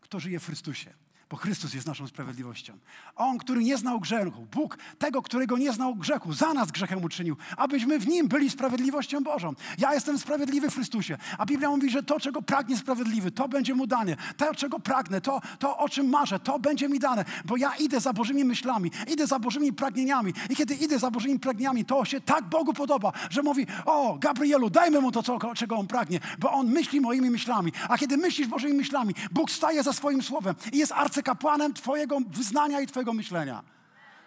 Kto 0.00 0.20
żyje 0.20 0.40
w 0.40 0.46
Chrystusie 0.46 0.94
bo 1.30 1.36
Chrystus 1.36 1.74
jest 1.74 1.86
naszą 1.86 2.06
sprawiedliwością. 2.06 2.78
On, 3.16 3.38
który 3.38 3.64
nie 3.64 3.76
znał 3.76 4.00
grzechu, 4.00 4.46
Bóg 4.52 4.78
tego, 4.98 5.22
którego 5.22 5.58
nie 5.58 5.72
znał 5.72 5.94
grzechu, 5.94 6.32
za 6.32 6.54
nas 6.54 6.70
grzechem 6.70 7.04
uczynił, 7.04 7.36
abyśmy 7.56 7.98
w 7.98 8.08
Nim 8.08 8.28
byli 8.28 8.50
sprawiedliwością 8.50 9.20
Bożą. 9.20 9.54
Ja 9.78 9.94
jestem 9.94 10.18
sprawiedliwy 10.18 10.70
w 10.70 10.74
Chrystusie, 10.74 11.18
a 11.38 11.46
Biblia 11.46 11.70
mówi, 11.70 11.90
że 11.90 12.02
to, 12.02 12.20
czego 12.20 12.42
pragnie 12.42 12.76
sprawiedliwy, 12.76 13.30
to 13.30 13.48
będzie 13.48 13.74
mu 13.74 13.86
dane. 13.86 14.16
To, 14.36 14.54
czego 14.54 14.80
pragnę, 14.80 15.20
to, 15.20 15.40
to 15.58 15.78
o 15.78 15.88
czym 15.88 16.08
marzę, 16.08 16.40
to 16.40 16.58
będzie 16.58 16.88
mi 16.88 16.98
dane, 16.98 17.24
bo 17.44 17.56
ja 17.56 17.74
idę 17.74 18.00
za 18.00 18.12
Bożymi 18.12 18.44
myślami, 18.44 18.90
idę 19.08 19.26
za 19.26 19.38
Bożymi 19.38 19.72
pragnieniami 19.72 20.32
i 20.50 20.56
kiedy 20.56 20.74
idę 20.74 20.98
za 20.98 21.10
Bożymi 21.10 21.38
pragnieniami, 21.38 21.84
to 21.84 22.04
się 22.04 22.20
tak 22.20 22.44
Bogu 22.44 22.72
podoba, 22.72 23.12
że 23.30 23.42
mówi, 23.42 23.66
o 23.86 24.18
Gabrielu, 24.18 24.70
dajmy 24.70 25.00
mu 25.00 25.12
to, 25.12 25.22
co, 25.22 25.38
czego 25.54 25.76
on 25.76 25.86
pragnie, 25.86 26.20
bo 26.38 26.52
on 26.52 26.66
myśli 26.66 27.00
moimi 27.00 27.30
myślami, 27.30 27.72
a 27.88 27.98
kiedy 27.98 28.16
myślisz 28.16 28.48
Bożymi 28.48 28.74
myślami, 28.74 29.14
Bóg 29.30 29.50
staje 29.50 29.82
za 29.82 29.92
swoim 29.92 30.22
słowem 30.22 30.54
i 30.72 30.78
jest 30.78 30.92
arcy 30.92 31.19
arcykapłanem 31.20 31.74
Twojego 31.74 32.20
wyznania 32.20 32.80
i 32.80 32.86
Twojego 32.86 33.12
myślenia. 33.12 33.62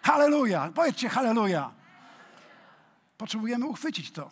Halleluja! 0.02 0.72
Powiedzcie 0.74 1.08
halleluja! 1.08 1.70
Potrzebujemy 3.16 3.66
uchwycić 3.66 4.10
to. 4.10 4.30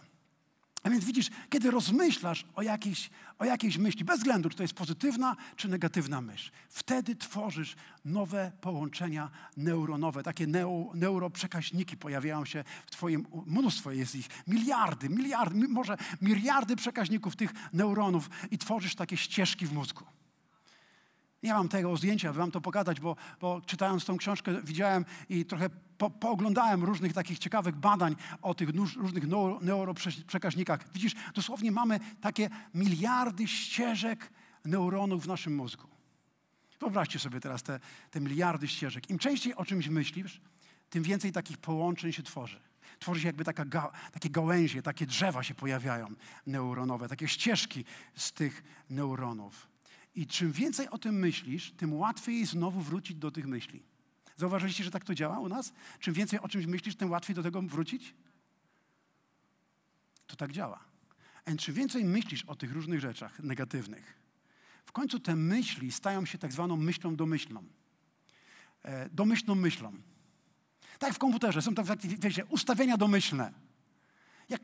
A 0.83 0.91
więc 0.91 1.05
widzisz, 1.05 1.31
kiedy 1.51 1.71
rozmyślasz 1.71 2.47
o 2.55 2.63
jakiejś, 2.63 3.11
o 3.39 3.45
jakiejś 3.45 3.79
myśli, 3.79 4.05
bez 4.05 4.19
względu, 4.19 4.49
czy 4.49 4.57
to 4.57 4.63
jest 4.63 4.75
pozytywna, 4.75 5.37
czy 5.57 5.69
negatywna 5.69 6.21
myśl, 6.21 6.51
wtedy 6.69 7.17
tworzysz 7.17 7.77
nowe 8.05 8.53
połączenia 8.61 9.31
neuronowe, 9.57 10.23
takie 10.23 10.47
neo, 10.47 10.91
neuroprzekaźniki 10.95 11.97
pojawiają 11.97 12.45
się 12.45 12.65
w 12.87 12.91
Twoim, 12.91 13.27
mnóstwo 13.47 13.91
jest 13.91 14.15
ich, 14.15 14.29
miliardy, 14.47 15.09
miliardy, 15.09 15.69
może 15.69 15.97
miliardy 16.21 16.77
przekaźników 16.77 17.37
tych 17.37 17.53
neuronów 17.73 18.31
i 18.51 18.59
tworzysz 18.59 18.95
takie 18.95 19.17
ścieżki 19.17 19.67
w 19.67 19.73
mózgu. 19.73 20.05
Nie 21.43 21.53
mam 21.53 21.69
tego 21.69 21.97
zdjęcia, 21.97 22.31
aby 22.31 22.39
wam 22.39 22.51
to 22.51 22.61
pokazać, 22.61 23.01
bo, 23.01 23.17
bo 23.41 23.61
czytając 23.67 24.05
tą 24.05 24.17
książkę 24.17 24.63
widziałem 24.65 25.05
i 25.29 25.45
trochę 25.45 25.71
po, 25.99 26.11
pooglądałem 26.11 26.85
różnych 26.85 27.13
takich 27.13 27.39
ciekawych 27.39 27.77
badań 27.77 28.17
o 28.43 28.55
tych 28.55 28.69
różnych 28.97 29.25
neuroprzekaźnikach. 29.61 30.93
Widzisz, 30.93 31.15
dosłownie 31.35 31.73
mamy 31.73 32.01
takie 32.21 32.51
miliardy 32.75 33.49
ścieżek 33.49 34.31
neuronów 34.65 35.25
w 35.25 35.29
naszym 35.29 35.57
mózgu. 35.57 35.89
Wyobraźcie 36.81 37.19
sobie 37.19 37.41
teraz 37.41 37.63
te, 37.63 37.81
te 38.11 38.21
miliardy 38.21 38.69
ścieżek. 38.69 39.11
Im 39.11 39.19
częściej 39.19 39.55
o 39.55 39.65
czymś 39.65 39.89
myślisz, 39.89 40.41
tym 40.91 41.03
więcej 41.03 41.33
takich 41.33 41.59
połączeń 41.59 42.13
się 42.13 42.23
tworzy. 42.23 42.61
Tworzy 42.99 43.21
się 43.21 43.27
jakby 43.27 43.45
taka 43.45 43.65
ga, 43.65 43.91
takie 44.13 44.31
gałęzie, 44.31 44.83
takie 44.83 45.07
drzewa 45.07 45.43
się 45.43 45.55
pojawiają 45.55 46.07
neuronowe, 46.47 47.09
takie 47.09 47.29
ścieżki 47.29 47.85
z 48.15 48.33
tych 48.33 48.63
neuronów. 48.91 49.72
I 50.15 50.27
czym 50.27 50.53
więcej 50.53 50.89
o 50.89 50.99
tym 50.99 51.15
myślisz, 51.15 51.73
tym 51.73 51.95
łatwiej 51.95 52.41
jest 52.41 52.53
znowu 52.53 52.81
wrócić 52.81 53.17
do 53.17 53.31
tych 53.31 53.47
myśli. 53.47 53.83
Zauważyliście, 54.37 54.85
że 54.85 54.91
tak 54.91 55.05
to 55.05 55.15
działa 55.15 55.39
u 55.39 55.49
nas? 55.49 55.73
Czym 56.01 56.15
więcej 56.15 56.41
o 56.41 56.49
czymś 56.49 56.67
myślisz, 56.67 56.97
tym 56.97 57.11
łatwiej 57.11 57.37
do 57.37 57.43
tego 57.43 57.63
wrócić? 57.63 58.15
To 60.27 60.37
tak 60.37 60.53
działa. 60.53 60.85
A 61.45 61.55
czym 61.55 61.75
więcej 61.75 62.05
myślisz 62.05 62.45
o 62.45 62.55
tych 62.55 62.73
różnych 62.73 63.01
rzeczach 63.01 63.41
negatywnych, 63.41 64.23
w 64.85 64.93
końcu 64.93 65.21
te 65.21 65.37
myśli 65.37 65.93
stają 65.93 66.27
się 66.27 66.39
tak 66.39 66.53
zwaną 66.53 66.77
myślą 66.77 67.17
domyślną. 67.17 67.65
E, 68.83 69.09
domyślną 69.11 69.55
myślą. 69.55 69.93
Tak 70.99 71.15
w 71.15 71.19
komputerze, 71.19 71.63
są 71.63 71.75
tak, 71.75 71.87
wiecie, 72.03 72.45
ustawienia 72.45 72.97
domyślne. 72.97 73.53
Jak 74.53 74.63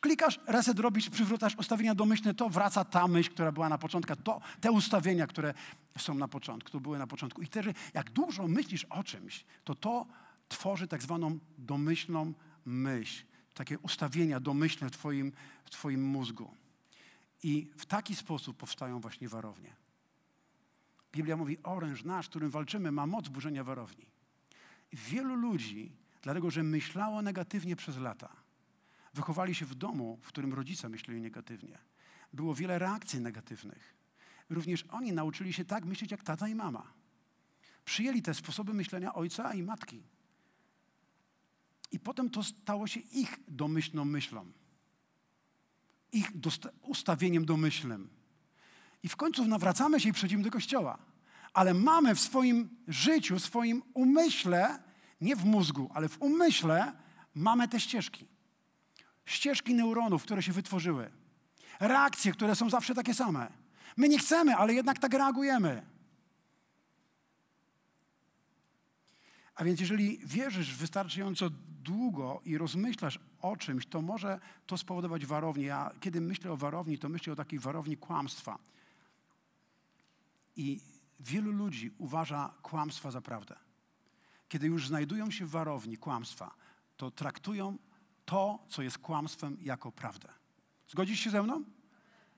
klikasz, 0.00 0.40
reset 0.46 0.78
robisz, 0.78 1.10
przywracasz 1.10 1.56
ustawienia 1.56 1.94
domyślne, 1.94 2.34
to 2.34 2.48
wraca 2.48 2.84
ta 2.84 3.08
myśl, 3.08 3.30
która 3.30 3.52
była 3.52 3.68
na 3.68 3.78
początku, 3.78 4.16
to 4.16 4.40
te 4.60 4.72
ustawienia, 4.72 5.26
które 5.26 5.54
są 5.98 6.14
na 6.14 6.28
początku, 6.28 6.80
były 6.80 6.98
na 6.98 7.06
początku. 7.06 7.42
I 7.42 7.46
wtedy, 7.46 7.74
jak 7.94 8.10
dużo 8.10 8.48
myślisz 8.48 8.84
o 8.84 9.04
czymś, 9.04 9.44
to 9.64 9.74
to 9.74 10.06
tworzy 10.48 10.88
tak 10.88 11.02
zwaną 11.02 11.38
domyślną 11.58 12.32
myśl. 12.64 13.24
Takie 13.54 13.78
ustawienia 13.78 14.40
domyślne 14.40 14.88
w 14.88 14.92
twoim, 14.92 15.32
w 15.64 15.70
twoim 15.70 16.04
mózgu. 16.04 16.54
I 17.42 17.70
w 17.76 17.86
taki 17.86 18.16
sposób 18.16 18.56
powstają 18.56 19.00
właśnie 19.00 19.28
warownie. 19.28 19.76
Biblia 21.12 21.36
mówi, 21.36 21.58
oręż 21.62 22.04
nasz, 22.04 22.28
którym 22.28 22.50
walczymy, 22.50 22.92
ma 22.92 23.06
moc 23.06 23.28
burzenia 23.28 23.64
warowni. 23.64 24.06
Wielu 24.92 25.34
ludzi, 25.34 25.92
dlatego 26.22 26.50
że 26.50 26.62
myślało 26.62 27.22
negatywnie 27.22 27.76
przez 27.76 27.98
lata, 27.98 28.45
Wychowali 29.16 29.54
się 29.54 29.66
w 29.66 29.74
domu, 29.74 30.18
w 30.22 30.28
którym 30.28 30.54
rodzice 30.54 30.88
myśleli 30.88 31.20
negatywnie. 31.20 31.78
Było 32.32 32.54
wiele 32.54 32.78
reakcji 32.78 33.20
negatywnych. 33.20 33.94
Również 34.50 34.84
oni 34.90 35.12
nauczyli 35.12 35.52
się 35.52 35.64
tak 35.64 35.84
myśleć 35.84 36.10
jak 36.10 36.22
tata 36.22 36.48
i 36.48 36.54
mama. 36.54 36.92
Przyjęli 37.84 38.22
te 38.22 38.34
sposoby 38.34 38.74
myślenia 38.74 39.14
ojca 39.14 39.54
i 39.54 39.62
matki. 39.62 40.02
I 41.92 42.00
potem 42.00 42.30
to 42.30 42.42
stało 42.42 42.86
się 42.86 43.00
ich 43.00 43.38
domyślną 43.48 44.04
myślą. 44.04 44.52
Ich 46.12 46.32
ustawieniem 46.82 47.44
domyślnym. 47.44 48.08
I 49.02 49.08
w 49.08 49.16
końcu 49.16 49.44
nawracamy 49.44 50.00
się 50.00 50.08
i 50.08 50.12
przechodzimy 50.12 50.42
do 50.42 50.50
kościoła. 50.50 50.98
Ale 51.52 51.74
mamy 51.74 52.14
w 52.14 52.20
swoim 52.20 52.68
życiu, 52.88 53.38
w 53.38 53.42
swoim 53.42 53.82
umyśle, 53.94 54.82
nie 55.20 55.36
w 55.36 55.44
mózgu, 55.44 55.90
ale 55.94 56.08
w 56.08 56.22
umyśle, 56.22 56.92
mamy 57.34 57.68
te 57.68 57.80
ścieżki 57.80 58.35
ścieżki 59.26 59.74
neuronów, 59.74 60.22
które 60.22 60.42
się 60.42 60.52
wytworzyły. 60.52 61.10
Reakcje, 61.80 62.32
które 62.32 62.56
są 62.56 62.70
zawsze 62.70 62.94
takie 62.94 63.14
same. 63.14 63.52
My 63.96 64.08
nie 64.08 64.18
chcemy, 64.18 64.56
ale 64.56 64.74
jednak 64.74 64.98
tak 64.98 65.14
reagujemy. 65.14 65.82
A 69.54 69.64
więc 69.64 69.80
jeżeli 69.80 70.18
wierzysz 70.18 70.74
wystarczająco 70.74 71.50
długo 71.82 72.40
i 72.44 72.58
rozmyślasz 72.58 73.20
o 73.40 73.56
czymś, 73.56 73.86
to 73.86 74.02
może 74.02 74.40
to 74.66 74.78
spowodować 74.78 75.26
warownię. 75.26 75.66
Ja 75.66 75.90
kiedy 76.00 76.20
myślę 76.20 76.52
o 76.52 76.56
warowni, 76.56 76.98
to 76.98 77.08
myślę 77.08 77.32
o 77.32 77.36
takiej 77.36 77.58
warowni 77.58 77.96
kłamstwa. 77.96 78.58
I 80.56 80.80
wielu 81.20 81.52
ludzi 81.52 81.90
uważa 81.98 82.54
kłamstwa 82.62 83.10
za 83.10 83.20
prawdę. 83.20 83.56
Kiedy 84.48 84.66
już 84.66 84.88
znajdują 84.88 85.30
się 85.30 85.46
w 85.46 85.50
warowni 85.50 85.96
kłamstwa, 85.96 86.54
to 86.96 87.10
traktują 87.10 87.78
to, 88.26 88.58
co 88.68 88.82
jest 88.82 88.98
kłamstwem, 88.98 89.56
jako 89.60 89.92
prawdę. 89.92 90.28
Zgodzisz 90.88 91.20
się 91.20 91.30
ze 91.30 91.42
mną? 91.42 91.64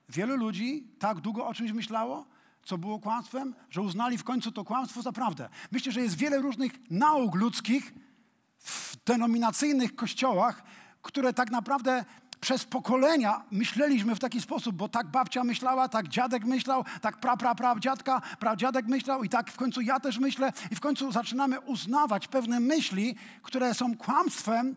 Wielu 0.09 0.37
ludzi 0.37 0.87
tak 0.99 1.21
długo 1.21 1.47
o 1.47 1.55
czymś 1.55 1.73
myślało, 1.73 2.27
co 2.63 2.79
było 2.79 2.99
kłamstwem, 2.99 3.55
że 3.71 3.83
uznali 3.83 4.19
w 4.19 4.25
końcu 4.25 4.53
to 4.53 4.65
kłamstwo 4.65 5.03
za 5.03 5.13
prawdę. 5.13 5.49
Myślę, 5.73 5.93
że 5.93 6.01
jest 6.01 6.17
wiele 6.17 6.39
różnych 6.39 6.73
nauk 6.91 7.35
ludzkich 7.35 7.95
w 8.59 8.97
denominacyjnych 9.05 9.97
kościołach, 9.97 10.63
które 11.03 11.33
tak 11.33 11.51
naprawdę 11.51 12.05
przez 12.41 12.65
pokolenia 12.65 13.45
myśleliśmy 13.51 14.15
w 14.15 14.19
taki 14.19 14.41
sposób, 14.41 14.77
bo 14.77 14.89
tak 14.89 15.07
babcia 15.07 15.45
myślała, 15.45 15.89
tak 15.89 16.09
dziadek 16.09 16.45
myślał, 16.45 16.85
tak 17.01 17.21
pra, 17.21 17.37
pra, 17.37 17.55
pra 17.55 17.81
dziadka, 17.81 18.21
pra 18.39 18.57
dziadek 18.57 18.87
myślał 18.87 19.25
i 19.25 19.29
tak 19.29 19.51
w 19.51 19.57
końcu 19.57 19.81
ja 19.81 20.01
też 20.01 20.19
myślę 20.19 20.53
i 20.71 20.77
w 20.77 20.81
końcu 20.81 21.13
zaczynamy 21.13 21.61
uznawać 21.61 22.29
pewne 22.29 22.61
myśli, 22.61 23.17
które 23.43 23.75
są 23.75 23.97
kłamstwem, 23.97 24.77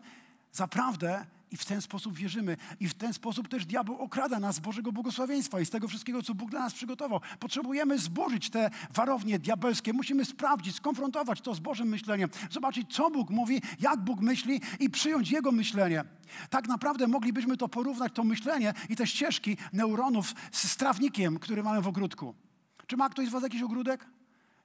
za 0.52 0.68
prawdę 0.68 1.26
i 1.52 1.56
w 1.56 1.64
ten 1.64 1.82
sposób 1.82 2.14
wierzymy. 2.14 2.56
I 2.80 2.88
w 2.88 2.94
ten 2.94 3.14
sposób 3.14 3.48
też 3.48 3.66
diabeł 3.66 3.98
okrada 3.98 4.40
nas 4.40 4.56
z 4.56 4.60
Bożego 4.60 4.92
błogosławieństwa 4.92 5.60
i 5.60 5.66
z 5.66 5.70
tego 5.70 5.88
wszystkiego, 5.88 6.22
co 6.22 6.34
Bóg 6.34 6.50
dla 6.50 6.60
nas 6.60 6.74
przygotował. 6.74 7.20
Potrzebujemy 7.38 7.98
zburzyć 7.98 8.50
te 8.50 8.70
warownie 8.94 9.38
diabelskie. 9.38 9.92
Musimy 9.92 10.24
sprawdzić, 10.24 10.76
skonfrontować 10.76 11.40
to 11.40 11.54
z 11.54 11.60
Bożym 11.60 11.88
myśleniem, 11.88 12.30
zobaczyć, 12.50 12.94
co 12.94 13.10
Bóg 13.10 13.30
mówi, 13.30 13.62
jak 13.80 14.00
Bóg 14.00 14.20
myśli 14.20 14.60
i 14.80 14.90
przyjąć 14.90 15.30
Jego 15.30 15.52
myślenie. 15.52 16.04
Tak 16.50 16.68
naprawdę 16.68 17.06
moglibyśmy 17.06 17.56
to 17.56 17.68
porównać, 17.68 18.12
to 18.12 18.24
myślenie 18.24 18.74
i 18.88 18.96
te 18.96 19.06
ścieżki 19.06 19.56
neuronów 19.72 20.34
z 20.52 20.76
trawnikiem, 20.76 21.38
który 21.38 21.62
mamy 21.62 21.82
w 21.82 21.88
ogródku. 21.88 22.34
Czy 22.86 22.96
ma 22.96 23.08
ktoś 23.08 23.28
z 23.28 23.30
Was 23.30 23.42
jakiś 23.42 23.62
ogródek? 23.62 24.06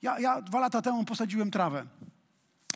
Ja, 0.01 0.19
ja 0.19 0.41
dwa 0.41 0.59
lata 0.59 0.81
temu 0.81 1.05
posadziłem 1.05 1.51
trawę 1.51 1.85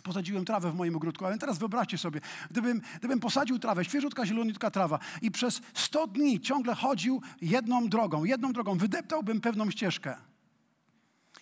posadziłem 0.02 0.46
trawę 0.46 0.72
w 0.72 0.76
moim 0.76 0.96
ogródku, 0.96 1.26
ale 1.26 1.38
teraz 1.38 1.58
wyobraźcie 1.58 1.98
sobie, 1.98 2.22
gdybym, 2.52 2.82
gdybym 3.00 3.20
posadził 3.20 3.60
trawę, 3.60 3.86
świeżutka, 3.86 4.26
zieloniutka 4.26 4.72
trawa 4.72 5.00
i 5.22 5.32
przez 5.32 5.62
100 5.74 6.08
dni 6.08 6.40
ciągle 6.40 6.76
chodził 6.76 7.22
jedną 7.42 7.90
drogą, 7.90 8.24
jedną 8.24 8.54
drogą, 8.54 8.78
wydeptałbym 8.78 9.42
pewną 9.42 9.72
ścieżkę. 9.72 10.16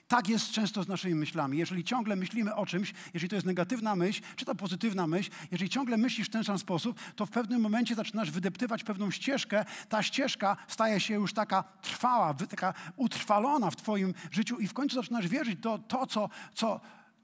Tak 0.09 0.29
jest 0.29 0.51
często 0.51 0.83
z 0.83 0.87
naszymi 0.87 1.15
myślami. 1.15 1.57
Jeżeli 1.57 1.83
ciągle 1.83 2.15
myślimy 2.15 2.55
o 2.55 2.65
czymś, 2.65 2.93
jeżeli 3.13 3.29
to 3.29 3.35
jest 3.35 3.45
negatywna 3.45 3.95
myśl, 3.95 4.21
czy 4.35 4.45
to 4.45 4.55
pozytywna 4.55 5.07
myśl, 5.07 5.31
jeżeli 5.51 5.69
ciągle 5.69 5.97
myślisz 5.97 6.27
w 6.27 6.31
ten 6.31 6.43
sam 6.43 6.59
sposób, 6.59 6.99
to 7.15 7.25
w 7.25 7.29
pewnym 7.29 7.61
momencie 7.61 7.95
zaczynasz 7.95 8.31
wydeptywać 8.31 8.83
pewną 8.83 9.11
ścieżkę. 9.11 9.65
Ta 9.89 10.03
ścieżka 10.03 10.57
staje 10.67 10.99
się 10.99 11.13
już 11.13 11.33
taka 11.33 11.63
trwała, 11.81 12.33
taka 12.33 12.73
utrwalona 12.95 13.71
w 13.71 13.75
Twoim 13.75 14.13
życiu 14.31 14.57
i 14.57 14.67
w 14.67 14.73
końcu 14.73 14.95
zaczynasz 14.95 15.27
wierzyć, 15.27 15.59
to, 15.61 15.77
to 15.77 16.07
co, 16.07 16.29
co, 16.53 16.79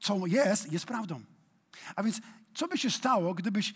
co 0.06 0.26
jest, 0.26 0.72
jest 0.72 0.86
prawdą. 0.86 1.20
A 1.96 2.02
więc 2.02 2.20
co 2.54 2.68
by 2.68 2.78
się 2.78 2.90
stało, 2.90 3.34
gdybyś 3.34 3.74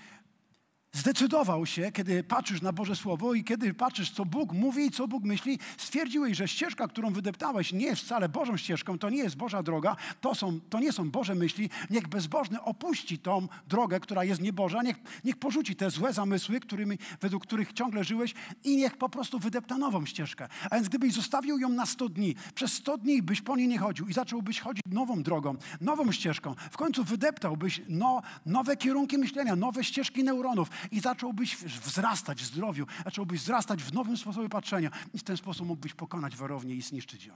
zdecydował 0.93 1.67
się, 1.67 1.93
kiedy 1.93 2.25
patrzysz 2.25 2.63
na 2.63 2.73
Boże 2.73 2.97
Słowo 2.97 3.35
i 3.35 3.45
kiedy 3.45 3.75
patrzysz, 3.75 4.11
co 4.11 4.25
Bóg 4.25 4.53
mówi 4.53 4.87
i 4.87 4.91
co 4.91 5.09
Bóg 5.09 5.25
myśli, 5.25 5.59
stwierdziłeś, 5.79 6.37
że 6.37 6.49
ścieżka, 6.49 6.89
którą 6.89 7.13
wydeptałeś, 7.13 7.73
nie 7.73 7.87
jest 7.87 8.03
wcale 8.03 8.29
Bożą 8.29 8.57
ścieżką, 8.57 8.99
to 8.99 9.11
nie 9.11 9.19
jest 9.19 9.37
Boża 9.37 9.63
droga, 9.63 9.97
to, 10.21 10.35
są, 10.35 10.61
to 10.61 10.81
nie 10.81 10.93
są 10.93 11.11
Boże 11.11 11.35
myśli. 11.35 11.71
Niech 11.91 12.09
bezbożny 12.09 12.63
opuści 12.63 13.19
tą 13.19 13.49
drogę, 13.69 14.01
która 14.01 14.25
jest 14.25 14.41
nieboża, 14.41 14.83
niech, 14.83 14.97
niech 15.25 15.37
porzuci 15.37 15.77
te 15.77 15.91
złe 15.91 16.13
zamysły, 16.13 16.61
którymi, 16.61 16.99
według 17.21 17.43
których 17.43 17.73
ciągle 17.73 18.05
żyłeś 18.05 18.35
i 18.65 18.77
niech 18.77 18.97
po 18.97 19.09
prostu 19.09 19.39
wydepta 19.39 19.79
nową 19.79 20.07
ścieżkę. 20.07 20.49
A 20.71 20.75
więc 20.75 20.89
gdybyś 20.89 21.13
zostawił 21.13 21.59
ją 21.59 21.69
na 21.69 21.87
100 21.87 22.09
dni, 22.09 22.35
przez 22.55 22.73
100 22.73 22.99
dni 22.99 23.23
byś 23.23 23.41
po 23.41 23.57
niej 23.57 23.69
nie 23.69 23.79
chodził 23.79 24.09
i 24.09 24.13
zacząłbyś 24.13 24.61
chodzić 24.61 24.83
nową 24.87 25.23
drogą, 25.23 25.57
nową 25.81 26.13
ścieżką, 26.13 26.55
w 26.71 26.77
końcu 26.77 27.05
wydeptałbyś 27.05 27.83
no, 27.89 28.23
nowe 28.47 28.77
kierunki 28.77 29.19
myślenia, 29.19 29.57
nowe 29.57 29.85
ścieżki 29.85 30.25
neuronów, 30.25 30.69
i 30.91 31.01
zacząłbyś 31.01 31.57
wzrastać 31.57 32.43
w 32.43 32.47
zdrowiu, 32.47 32.87
zacząłbyś 33.05 33.41
wzrastać 33.41 33.83
w 33.83 33.93
nowym 33.93 34.17
sposobie 34.17 34.49
patrzenia 34.49 34.91
i 35.15 35.19
w 35.19 35.23
ten 35.23 35.37
sposób 35.37 35.67
mógłbyś 35.67 35.95
pokonać 35.95 36.37
warownię 36.37 36.75
i 36.75 36.83
zniszczyć 36.83 37.25
ją. 37.25 37.35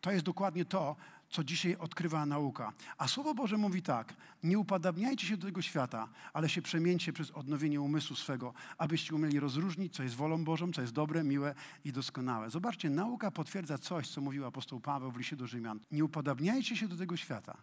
To 0.00 0.12
jest 0.12 0.24
dokładnie 0.24 0.64
to, 0.64 0.96
co 1.30 1.44
dzisiaj 1.44 1.76
odkrywa 1.76 2.26
nauka. 2.26 2.72
A 2.98 3.08
Słowo 3.08 3.34
Boże 3.34 3.56
mówi 3.56 3.82
tak: 3.82 4.14
nie 4.42 4.58
upadabniajcie 4.58 5.26
się 5.26 5.36
do 5.36 5.46
tego 5.46 5.62
świata, 5.62 6.08
ale 6.32 6.48
się 6.48 6.62
przemieńcie 6.62 7.12
przez 7.12 7.30
odnowienie 7.30 7.80
umysłu 7.80 8.16
swego, 8.16 8.54
abyście 8.78 9.14
umieli 9.14 9.40
rozróżnić, 9.40 9.94
co 9.94 10.02
jest 10.02 10.14
wolą 10.14 10.44
Bożą, 10.44 10.72
co 10.72 10.80
jest 10.80 10.92
dobre, 10.92 11.24
miłe 11.24 11.54
i 11.84 11.92
doskonałe. 11.92 12.50
Zobaczcie, 12.50 12.90
nauka 12.90 13.30
potwierdza 13.30 13.78
coś, 13.78 14.08
co 14.08 14.20
mówił 14.20 14.46
apostoł 14.46 14.80
Paweł 14.80 15.10
w 15.10 15.16
liście 15.16 15.36
do 15.36 15.46
Rzymian. 15.46 15.80
Nie 15.90 16.04
upadabniajcie 16.04 16.76
się 16.76 16.88
do 16.88 16.96
tego 16.96 17.16
świata. 17.16 17.56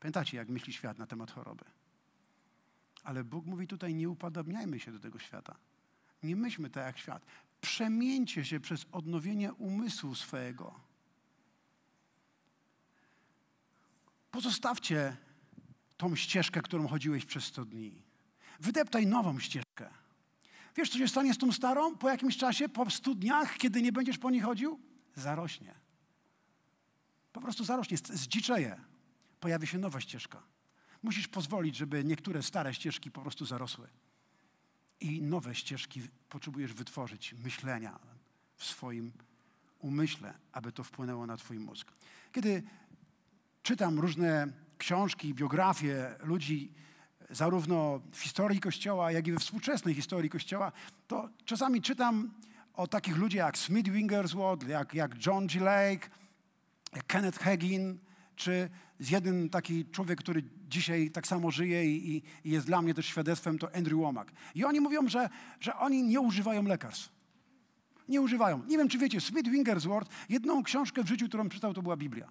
Pamiętacie, 0.00 0.36
jak 0.36 0.48
myśli 0.48 0.72
świat 0.72 0.98
na 0.98 1.06
temat 1.06 1.30
choroby? 1.30 1.64
Ale 3.02 3.24
Bóg 3.24 3.46
mówi 3.46 3.66
tutaj, 3.66 3.94
nie 3.94 4.08
upodobniajmy 4.08 4.80
się 4.80 4.92
do 4.92 4.98
tego 4.98 5.18
świata. 5.18 5.56
Nie 6.22 6.36
myślmy 6.36 6.70
tak 6.70 6.86
jak 6.86 6.98
świat. 6.98 7.26
Przemieńcie 7.60 8.44
się 8.44 8.60
przez 8.60 8.86
odnowienie 8.92 9.52
umysłu 9.52 10.14
swojego. 10.14 10.80
Pozostawcie 14.30 15.16
tą 15.96 16.16
ścieżkę, 16.16 16.62
którą 16.62 16.88
chodziłeś 16.88 17.24
przez 17.24 17.44
100 17.44 17.64
dni. 17.64 18.02
Wydeptaj 18.60 19.06
nową 19.06 19.38
ścieżkę. 19.38 19.90
Wiesz, 20.76 20.90
co 20.90 20.98
się 20.98 21.08
stanie 21.08 21.34
z 21.34 21.38
tą 21.38 21.52
starą? 21.52 21.96
Po 21.96 22.08
jakimś 22.08 22.36
czasie, 22.36 22.68
po 22.68 22.90
100 22.90 23.14
dniach, 23.14 23.56
kiedy 23.56 23.82
nie 23.82 23.92
będziesz 23.92 24.18
po 24.18 24.30
niej 24.30 24.40
chodził? 24.40 24.80
Zarośnie. 25.14 25.74
Po 27.32 27.40
prostu 27.40 27.64
zarośnie, 27.64 27.96
zdziczeje. 27.96 28.80
Pojawi 29.40 29.66
się 29.66 29.78
nowa 29.78 30.00
ścieżka. 30.00 30.42
Musisz 31.02 31.28
pozwolić, 31.28 31.76
żeby 31.76 32.04
niektóre 32.04 32.42
stare 32.42 32.74
ścieżki 32.74 33.10
po 33.10 33.22
prostu 33.22 33.46
zarosły. 33.46 33.88
I 35.00 35.22
nowe 35.22 35.54
ścieżki 35.54 36.00
potrzebujesz 36.28 36.72
wytworzyć, 36.72 37.34
myślenia 37.44 37.98
w 38.56 38.64
swoim 38.64 39.12
umyśle, 39.78 40.34
aby 40.52 40.72
to 40.72 40.84
wpłynęło 40.84 41.26
na 41.26 41.36
Twój 41.36 41.58
mózg. 41.58 41.92
Kiedy 42.32 42.62
czytam 43.62 43.98
różne 43.98 44.52
książki, 44.78 45.34
biografie 45.34 46.14
ludzi, 46.22 46.72
zarówno 47.30 48.00
w 48.12 48.20
historii 48.20 48.60
Kościoła, 48.60 49.12
jak 49.12 49.26
i 49.26 49.32
we 49.32 49.38
współczesnej 49.38 49.94
historii 49.94 50.30
Kościoła, 50.30 50.72
to 51.08 51.28
czasami 51.44 51.82
czytam 51.82 52.34
o 52.74 52.86
takich 52.86 53.16
ludziach 53.16 53.46
jak 53.46 53.58
Smith 53.58 53.90
Wigglesworth, 53.90 54.68
jak, 54.68 54.94
jak 54.94 55.26
John 55.26 55.46
G. 55.46 55.60
Lake, 55.60 56.10
jak 56.92 57.06
Kenneth 57.06 57.38
Hagin, 57.38 57.98
czy 58.36 58.70
jeden 59.10 59.48
taki 59.48 59.84
człowiek, 59.86 60.18
który 60.18 60.42
dzisiaj 60.68 61.10
tak 61.10 61.26
samo 61.26 61.50
żyje 61.50 61.96
i, 61.96 62.16
i, 62.16 62.50
jest 62.50 62.66
dla 62.66 62.82
mnie 62.82 62.94
też 62.94 63.06
świadectwem, 63.06 63.58
to 63.58 63.74
Andrew 63.74 64.00
Womack. 64.00 64.32
I 64.54 64.64
oni 64.64 64.80
mówią, 64.80 65.08
że, 65.08 65.28
że 65.60 65.76
oni 65.76 66.02
nie 66.02 66.20
używają 66.20 66.62
lekarstw. 66.62 67.12
Nie 68.08 68.20
używają. 68.20 68.64
Nie 68.64 68.78
wiem, 68.78 68.88
czy 68.88 68.98
wiecie, 68.98 69.20
Smith 69.20 69.50
Wigglesworth, 69.50 70.10
jedną 70.28 70.62
książkę 70.62 71.04
w 71.04 71.08
życiu, 71.08 71.28
którą 71.28 71.48
czytał, 71.48 71.74
to 71.74 71.82
była 71.82 71.96
Biblia. 71.96 72.28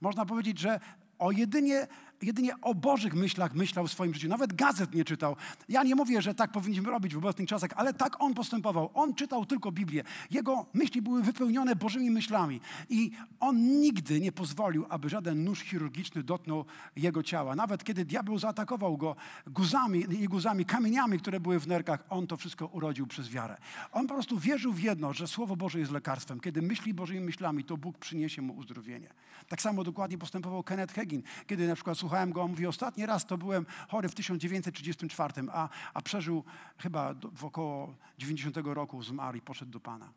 Można 0.00 0.26
powiedzieć, 0.26 0.58
że 0.58 0.80
o 1.18 1.32
jedynie 1.32 1.86
jedynie 2.22 2.60
o 2.62 2.74
Bożych 2.74 3.14
myślach 3.14 3.54
myślał 3.54 3.86
w 3.86 3.92
swoim 3.92 4.14
życiu. 4.14 4.28
Nawet 4.28 4.52
gazet 4.52 4.94
nie 4.94 5.04
czytał. 5.04 5.36
Ja 5.68 5.82
nie 5.82 5.94
mówię, 5.94 6.22
że 6.22 6.34
tak 6.34 6.52
powinniśmy 6.52 6.90
robić 6.90 7.14
w 7.14 7.18
obecnych 7.18 7.48
czasach, 7.48 7.70
ale 7.76 7.94
tak 7.94 8.22
on 8.22 8.34
postępował. 8.34 8.90
On 8.94 9.14
czytał 9.14 9.46
tylko 9.46 9.72
Biblię. 9.72 10.04
Jego 10.30 10.66
myśli 10.74 11.02
były 11.02 11.22
wypełnione 11.22 11.76
Bożymi 11.76 12.10
myślami. 12.10 12.60
I 12.88 13.10
on 13.40 13.80
nigdy 13.80 14.20
nie 14.20 14.32
pozwolił, 14.32 14.86
aby 14.88 15.08
żaden 15.08 15.44
nóż 15.44 15.60
chirurgiczny 15.60 16.22
dotknął 16.22 16.64
jego 16.96 17.22
ciała. 17.22 17.56
Nawet 17.56 17.84
kiedy 17.84 18.04
diabeł 18.04 18.38
zaatakował 18.38 18.96
go 18.96 19.16
guzami, 19.46 20.04
nie 20.08 20.28
guzami, 20.28 20.64
kamieniami, 20.64 21.18
które 21.18 21.40
były 21.40 21.60
w 21.60 21.66
nerkach, 21.66 22.04
on 22.10 22.26
to 22.26 22.36
wszystko 22.36 22.66
urodził 22.66 23.06
przez 23.06 23.28
wiarę. 23.28 23.56
On 23.92 24.06
po 24.06 24.14
prostu 24.14 24.38
wierzył 24.38 24.72
w 24.72 24.80
jedno, 24.82 25.12
że 25.12 25.26
Słowo 25.26 25.56
Boże 25.56 25.78
jest 25.78 25.92
lekarstwem. 25.92 26.40
Kiedy 26.40 26.62
myśli 26.62 26.94
Bożymi 26.94 27.20
myślami, 27.20 27.64
to 27.64 27.76
Bóg 27.76 27.98
przyniesie 27.98 28.42
mu 28.42 28.56
uzdrowienie. 28.56 29.08
Tak 29.48 29.62
samo 29.62 29.84
dokładnie 29.84 30.18
postępował 30.18 30.62
Kenneth 30.62 30.94
Hagin, 30.94 31.22
kiedy 31.46 31.68
na 31.68 31.74
przykład 31.74 31.98
słuchałem 32.08 32.32
go, 32.32 32.42
on 32.42 32.50
mówi, 32.50 32.66
ostatni 32.66 33.06
raz 33.06 33.26
to 33.26 33.38
byłem 33.38 33.66
chory 33.88 34.08
w 34.08 34.14
1934, 34.14 35.34
a, 35.52 35.68
a 35.94 36.02
przeżył 36.02 36.44
chyba 36.78 37.14
do, 37.14 37.30
w 37.30 37.44
około 37.44 37.96
90 38.18 38.56
roku 38.64 39.02
zmarł 39.02 39.36
i 39.38 39.40
poszedł 39.40 39.72
do 39.72 39.80
Pana. 39.80 40.12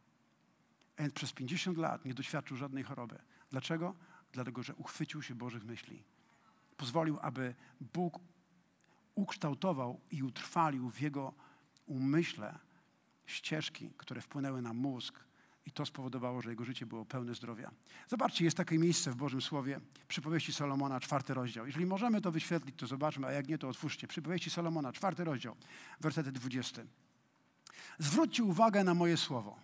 And 0.98 1.14
przez 1.14 1.34
50 1.34 1.78
lat 1.78 2.06
nie 2.06 2.14
doświadczył 2.14 2.58
żadnej 2.58 2.84
choroby. 2.84 3.20
Dlaczego? 3.50 3.96
Dlatego, 4.32 4.64
że 4.64 4.76
uchwycił 4.76 5.22
się 5.22 5.36
Bożych 5.36 5.64
myśli. 5.64 6.04
Pozwolił, 6.78 7.18
aby 7.22 7.56
Bóg 7.94 8.20
ukształtował 9.16 10.00
i 10.12 10.24
utrwalił 10.24 10.90
w 10.90 11.02
jego 11.02 11.34
umyśle 11.86 12.60
ścieżki, 13.26 13.90
które 13.98 14.22
wpłynęły 14.22 14.62
na 14.62 14.74
mózg, 14.74 15.20
i 15.66 15.72
to 15.72 15.86
spowodowało, 15.86 16.42
że 16.42 16.50
jego 16.50 16.66
życie 16.66 16.86
było 16.86 17.06
pełne 17.06 17.36
zdrowia. 17.36 17.72
Zobaczcie, 18.08 18.46
jest 18.46 18.58
takie 18.58 18.80
miejsce 18.80 19.12
w 19.12 19.16
Bożym 19.16 19.42
Słowie, 19.42 19.80
przypowieści 20.08 20.54
Salomona, 20.54 21.00
czwarty 21.00 21.34
rozdział. 21.34 21.66
Jeżeli 21.66 21.86
możemy 21.86 22.22
to 22.22 22.32
wyświetlić, 22.32 22.76
to 22.76 22.88
zobaczmy, 22.88 23.28
a 23.28 23.32
jak 23.32 23.48
nie, 23.48 23.58
to 23.58 23.70
otwórzcie. 23.70 24.08
Przypowieści 24.08 24.50
Salomona, 24.50 24.94
czwarty 24.94 25.24
rozdział, 25.24 25.56
werset 26.00 26.30
20. 26.30 26.82
Zwróćcie 28.00 28.44
uwagę 28.44 28.84
na 28.84 28.94
moje 28.94 29.18
słowo. 29.18 29.60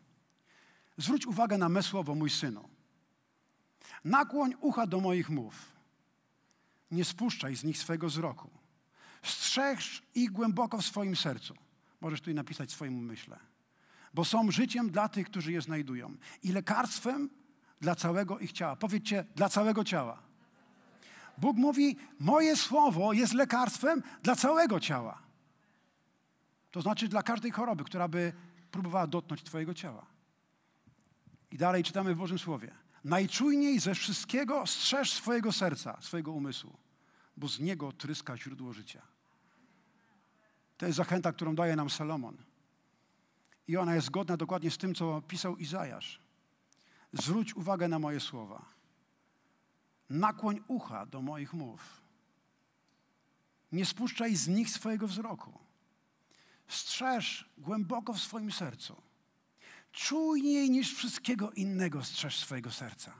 Zwróć 0.97 1.27
uwagę 1.27 1.57
na 1.57 1.69
me 1.69 1.83
słowo, 1.83 2.15
mój 2.15 2.29
synu. 2.29 2.69
Nakłoń 4.03 4.53
ucha 4.61 4.87
do 4.87 4.99
moich 4.99 5.29
mów. 5.29 5.77
Nie 6.91 7.05
spuszczaj 7.05 7.55
z 7.55 7.63
nich 7.63 7.77
swego 7.77 8.07
wzroku. 8.07 8.49
Strzeż 9.23 10.03
ich 10.15 10.31
głęboko 10.31 10.77
w 10.77 10.85
swoim 10.85 11.15
sercu. 11.15 11.55
Możesz 12.01 12.21
tu 12.21 12.33
napisać 12.33 12.71
swoim 12.71 12.97
umyśle 12.97 13.39
bo 14.13 14.25
są 14.25 14.51
życiem 14.51 14.89
dla 14.89 15.09
tych, 15.09 15.27
którzy 15.27 15.51
je 15.51 15.61
znajdują 15.61 16.17
i 16.43 16.51
lekarstwem 16.51 17.29
dla 17.81 17.95
całego 17.95 18.39
ich 18.39 18.51
ciała. 18.51 18.75
Powiedzcie, 18.75 19.25
dla 19.35 19.49
całego 19.49 19.83
ciała. 19.83 20.21
Bóg 21.37 21.57
mówi, 21.57 21.97
moje 22.19 22.55
słowo 22.55 23.13
jest 23.13 23.33
lekarstwem 23.33 24.03
dla 24.23 24.35
całego 24.35 24.79
ciała. 24.79 25.21
To 26.71 26.81
znaczy 26.81 27.07
dla 27.07 27.23
każdej 27.23 27.51
choroby, 27.51 27.83
która 27.83 28.07
by 28.07 28.33
próbowała 28.71 29.07
dotknąć 29.07 29.43
Twojego 29.43 29.73
ciała. 29.73 30.05
I 31.51 31.57
dalej 31.57 31.83
czytamy 31.83 32.15
w 32.15 32.17
Bożym 32.17 32.39
Słowie. 32.39 32.71
Najczujniej 33.03 33.79
ze 33.79 33.95
wszystkiego 33.95 34.67
strzeż 34.67 35.11
swojego 35.11 35.51
serca, 35.51 35.97
swojego 36.01 36.31
umysłu, 36.31 36.77
bo 37.37 37.47
z 37.47 37.59
niego 37.59 37.91
tryska 37.91 38.37
źródło 38.37 38.73
życia. 38.73 39.01
To 40.77 40.85
jest 40.85 40.97
zachęta, 40.97 41.33
którą 41.33 41.55
daje 41.55 41.75
nam 41.75 41.89
Salomon. 41.89 42.37
I 43.67 43.77
ona 43.77 43.95
jest 43.95 44.07
zgodna 44.07 44.37
dokładnie 44.37 44.71
z 44.71 44.77
tym, 44.77 44.95
co 44.95 45.21
pisał 45.21 45.57
Izajasz. 45.57 46.19
Zwróć 47.13 47.55
uwagę 47.55 47.87
na 47.87 47.99
moje 47.99 48.19
słowa. 48.19 48.65
Nakłoń 50.09 50.61
ucha 50.67 51.05
do 51.05 51.21
moich 51.21 51.53
mów. 51.53 52.01
Nie 53.71 53.85
spuszczaj 53.85 54.35
z 54.35 54.47
nich 54.47 54.69
swojego 54.69 55.07
wzroku. 55.07 55.59
Strzeż 56.67 57.49
głęboko 57.57 58.13
w 58.13 58.21
swoim 58.21 58.51
sercu. 58.51 59.01
Czujniej 59.91 60.69
niż 60.69 60.93
wszystkiego 60.93 61.51
innego 61.51 62.03
strzeż 62.03 62.39
swojego 62.39 62.71
serca. 62.71 63.13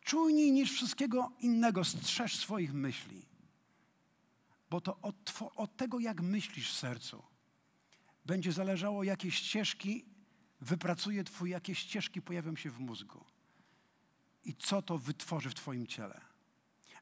Czujniej 0.00 0.52
niż 0.52 0.72
wszystkiego 0.72 1.32
innego 1.40 1.84
strzeż 1.84 2.36
swoich 2.36 2.74
myśli. 2.74 3.26
Bo 4.70 4.80
to 4.80 4.98
od, 5.02 5.32
od 5.56 5.76
tego, 5.76 6.00
jak 6.00 6.20
myślisz 6.22 6.72
w 6.72 6.78
sercu, 6.78 7.22
będzie 8.26 8.52
zależało, 8.52 9.04
jakie 9.04 9.30
ścieżki 9.30 10.04
wypracuje 10.60 11.24
Twój, 11.24 11.50
jakie 11.50 11.74
ścieżki 11.74 12.22
pojawią 12.22 12.56
się 12.56 12.70
w 12.70 12.80
mózgu. 12.80 13.24
i 14.44 14.54
co 14.54 14.82
to 14.82 14.98
wytworzy 14.98 15.50
w 15.50 15.54
Twoim 15.54 15.86
ciele. 15.86 16.20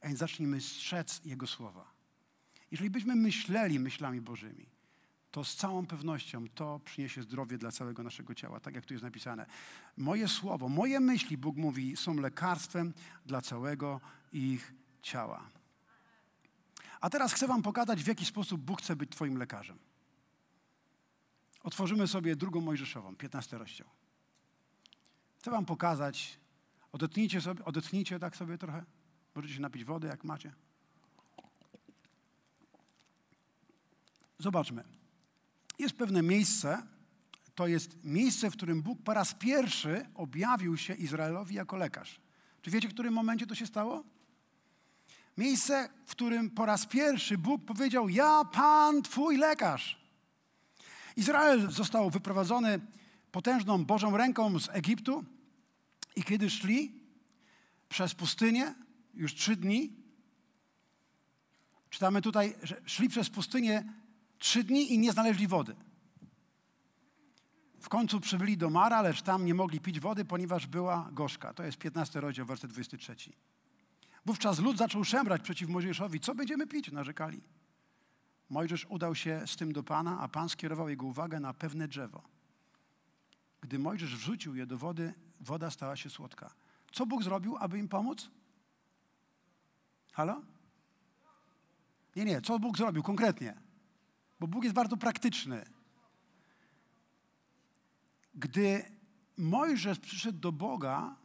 A 0.00 0.06
więc 0.06 0.18
zacznijmy 0.18 0.60
strzec 0.60 1.20
Jego 1.24 1.46
słowa. 1.46 1.92
Jeżeli 2.70 2.90
byśmy 2.90 3.16
myśleli 3.16 3.78
myślami 3.78 4.20
Bożymi, 4.20 4.66
to 5.30 5.44
z 5.44 5.56
całą 5.56 5.86
pewnością 5.86 6.48
to 6.54 6.80
przyniesie 6.84 7.22
zdrowie 7.22 7.58
dla 7.58 7.70
całego 7.72 8.02
naszego 8.02 8.34
ciała, 8.34 8.60
tak 8.60 8.74
jak 8.74 8.86
tu 8.86 8.94
jest 8.94 9.04
napisane. 9.04 9.46
Moje 9.96 10.28
słowo, 10.28 10.68
moje 10.68 11.00
myśli, 11.00 11.38
Bóg 11.38 11.56
mówi, 11.56 11.96
są 11.96 12.14
lekarstwem 12.14 12.92
dla 13.26 13.40
całego 13.40 14.00
ich 14.32 14.74
ciała. 15.02 15.48
A 17.00 17.10
teraz 17.10 17.32
chcę 17.32 17.46
Wam 17.46 17.62
pokazać, 17.62 18.02
w 18.02 18.06
jaki 18.06 18.24
sposób 18.24 18.60
Bóg 18.60 18.82
chce 18.82 18.96
być 18.96 19.10
Twoim 19.10 19.38
lekarzem. 19.38 19.78
Otworzymy 21.62 22.08
sobie 22.08 22.36
drugą 22.36 22.60
Mojżeszową, 22.60 23.16
15 23.16 23.58
rozdział. 23.58 23.88
Chcę 25.38 25.50
Wam 25.50 25.66
pokazać, 25.66 26.38
odetnijcie, 26.92 27.40
sobie, 27.40 27.64
odetnijcie 27.64 28.18
tak 28.18 28.36
sobie 28.36 28.58
trochę. 28.58 28.84
Możecie 29.34 29.54
się 29.54 29.60
napić 29.60 29.84
wody, 29.84 30.06
jak 30.06 30.24
macie. 30.24 30.54
Zobaczmy. 34.38 34.84
Jest 35.78 35.96
pewne 35.96 36.22
miejsce, 36.22 36.86
to 37.54 37.66
jest 37.66 38.04
miejsce, 38.04 38.50
w 38.50 38.52
którym 38.52 38.82
Bóg 38.82 39.02
po 39.02 39.14
raz 39.14 39.34
pierwszy 39.34 40.06
objawił 40.14 40.76
się 40.76 40.94
Izraelowi 40.94 41.54
jako 41.54 41.76
lekarz. 41.76 42.20
Czy 42.62 42.70
wiecie, 42.70 42.88
w 42.88 42.92
którym 42.94 43.14
momencie 43.14 43.46
to 43.46 43.54
się 43.54 43.66
stało? 43.66 44.04
Miejsce, 45.36 45.88
w 46.06 46.10
którym 46.10 46.50
po 46.50 46.66
raz 46.66 46.86
pierwszy 46.86 47.38
Bóg 47.38 47.64
powiedział: 47.64 48.08
Ja, 48.08 48.44
Pan, 48.44 49.02
Twój 49.02 49.36
lekarz. 49.36 50.01
Izrael 51.16 51.70
został 51.70 52.10
wyprowadzony 52.10 52.80
potężną 53.32 53.84
Bożą 53.84 54.16
ręką 54.16 54.58
z 54.58 54.68
Egiptu 54.68 55.24
i 56.16 56.22
kiedy 56.22 56.50
szli 56.50 57.02
przez 57.88 58.14
pustynię, 58.14 58.74
już 59.14 59.34
trzy 59.34 59.56
dni, 59.56 59.92
czytamy 61.90 62.22
tutaj, 62.22 62.54
że 62.62 62.80
szli 62.84 63.08
przez 63.08 63.30
pustynię 63.30 63.92
trzy 64.38 64.64
dni 64.64 64.92
i 64.92 64.98
nie 64.98 65.12
znaleźli 65.12 65.46
wody. 65.46 65.76
W 67.80 67.88
końcu 67.88 68.20
przybyli 68.20 68.56
do 68.56 68.70
Mara, 68.70 69.02
lecz 69.02 69.22
tam 69.22 69.44
nie 69.44 69.54
mogli 69.54 69.80
pić 69.80 70.00
wody, 70.00 70.24
ponieważ 70.24 70.66
była 70.66 71.08
gorzka. 71.12 71.54
To 71.54 71.62
jest 71.62 71.78
15 71.78 72.20
rozdział, 72.20 72.46
werset 72.46 72.70
23. 72.70 73.16
Wówczas 74.26 74.58
lud 74.58 74.78
zaczął 74.78 75.04
szemrać 75.04 75.42
przeciw 75.42 75.68
Mojżeszowi. 75.68 76.20
Co 76.20 76.34
będziemy 76.34 76.66
pić? 76.66 76.92
Narzekali. 76.92 77.40
Mojżesz 78.50 78.86
udał 78.88 79.14
się 79.14 79.46
z 79.46 79.56
tym 79.56 79.72
do 79.72 79.82
Pana, 79.82 80.20
a 80.20 80.28
Pan 80.28 80.48
skierował 80.48 80.88
jego 80.88 81.06
uwagę 81.06 81.40
na 81.40 81.54
pewne 81.54 81.88
drzewo. 81.88 82.22
Gdy 83.60 83.78
Mojżesz 83.78 84.16
wrzucił 84.16 84.54
je 84.54 84.66
do 84.66 84.78
wody, 84.78 85.14
woda 85.40 85.70
stała 85.70 85.96
się 85.96 86.10
słodka. 86.10 86.54
Co 86.92 87.06
Bóg 87.06 87.22
zrobił, 87.22 87.56
aby 87.56 87.78
im 87.78 87.88
pomóc? 87.88 88.30
Halo? 90.12 90.42
Nie, 92.16 92.24
nie, 92.24 92.40
co 92.40 92.58
Bóg 92.58 92.76
zrobił 92.76 93.02
konkretnie? 93.02 93.60
Bo 94.40 94.46
Bóg 94.46 94.64
jest 94.64 94.74
bardzo 94.74 94.96
praktyczny. 94.96 95.64
Gdy 98.34 98.84
Mojżesz 99.36 99.98
przyszedł 99.98 100.38
do 100.38 100.52
Boga, 100.52 101.16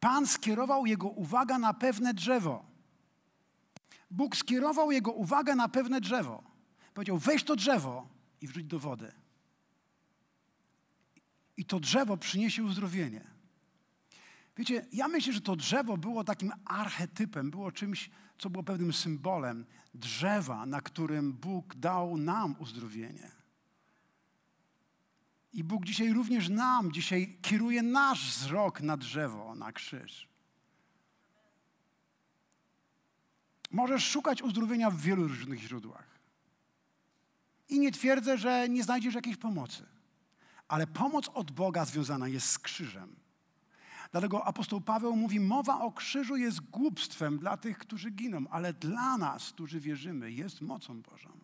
Pan 0.00 0.26
skierował 0.26 0.86
jego 0.86 1.08
uwagę 1.08 1.58
na 1.58 1.74
pewne 1.74 2.14
drzewo. 2.14 2.64
Bóg 4.14 4.36
skierował 4.36 4.92
jego 4.92 5.12
uwagę 5.12 5.54
na 5.54 5.68
pewne 5.68 6.00
drzewo. 6.00 6.42
Powiedział: 6.94 7.18
weź 7.18 7.44
to 7.44 7.56
drzewo 7.56 8.08
i 8.40 8.46
wrzuć 8.46 8.64
do 8.64 8.78
wody. 8.78 9.12
I 11.56 11.64
to 11.64 11.80
drzewo 11.80 12.16
przyniesie 12.16 12.64
uzdrowienie. 12.64 13.24
Wiecie, 14.56 14.86
ja 14.92 15.08
myślę, 15.08 15.32
że 15.32 15.40
to 15.40 15.56
drzewo 15.56 15.96
było 15.96 16.24
takim 16.24 16.52
archetypem, 16.64 17.50
było 17.50 17.72
czymś, 17.72 18.10
co 18.38 18.50
było 18.50 18.64
pewnym 18.64 18.92
symbolem 18.92 19.66
drzewa, 19.94 20.66
na 20.66 20.80
którym 20.80 21.32
Bóg 21.32 21.74
dał 21.74 22.16
nam 22.16 22.54
uzdrowienie. 22.58 23.30
I 25.52 25.64
Bóg 25.64 25.84
dzisiaj 25.84 26.12
również 26.12 26.48
nam, 26.48 26.92
dzisiaj 26.92 27.38
kieruje 27.42 27.82
nasz 27.82 28.30
wzrok 28.30 28.80
na 28.80 28.96
drzewo, 28.96 29.54
na 29.54 29.72
krzyż. 29.72 30.33
Możesz 33.74 34.04
szukać 34.04 34.42
uzdrowienia 34.42 34.90
w 34.90 35.00
wielu 35.00 35.28
różnych 35.28 35.60
źródłach. 35.60 36.18
I 37.68 37.78
nie 37.78 37.92
twierdzę, 37.92 38.38
że 38.38 38.68
nie 38.68 38.84
znajdziesz 38.84 39.14
jakiejś 39.14 39.36
pomocy. 39.36 39.86
Ale 40.68 40.86
pomoc 40.86 41.28
od 41.28 41.50
Boga 41.50 41.84
związana 41.84 42.28
jest 42.28 42.46
z 42.46 42.58
krzyżem. 42.58 43.16
Dlatego 44.12 44.44
apostoł 44.44 44.80
Paweł 44.80 45.16
mówi: 45.16 45.40
Mowa 45.40 45.80
o 45.80 45.92
krzyżu 45.92 46.36
jest 46.36 46.60
głupstwem 46.60 47.38
dla 47.38 47.56
tych, 47.56 47.78
którzy 47.78 48.10
giną, 48.10 48.44
ale 48.50 48.72
dla 48.72 49.18
nas, 49.18 49.52
którzy 49.52 49.80
wierzymy, 49.80 50.32
jest 50.32 50.60
mocą 50.60 51.02
Bożą. 51.02 51.38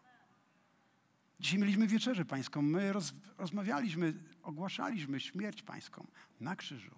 Dzisiaj 1.40 1.58
mieliśmy 1.58 1.86
wieczerzę 1.86 2.24
pańską. 2.24 2.62
My 2.62 2.92
roz, 2.92 3.12
rozmawialiśmy, 3.38 4.14
ogłaszaliśmy 4.42 5.20
śmierć 5.20 5.62
pańską 5.62 6.06
na 6.40 6.56
krzyżu. 6.56 6.94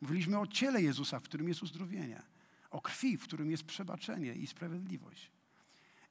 Mówiliśmy 0.00 0.38
o 0.38 0.46
ciele 0.46 0.82
Jezusa, 0.82 1.20
w 1.20 1.22
którym 1.22 1.48
jest 1.48 1.62
uzdrowienie, 1.62 2.33
o 2.74 2.80
krwi, 2.80 3.16
w 3.16 3.24
którym 3.24 3.50
jest 3.50 3.64
przebaczenie 3.64 4.34
i 4.34 4.46
sprawiedliwość. 4.46 5.30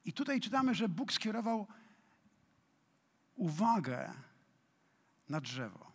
I 0.04 0.12
tutaj 0.12 0.40
czytamy, 0.40 0.74
że 0.74 0.88
Bóg 0.88 1.12
skierował 1.12 1.66
uwagę 3.34 4.12
na 5.28 5.40
drzewo. 5.40 5.92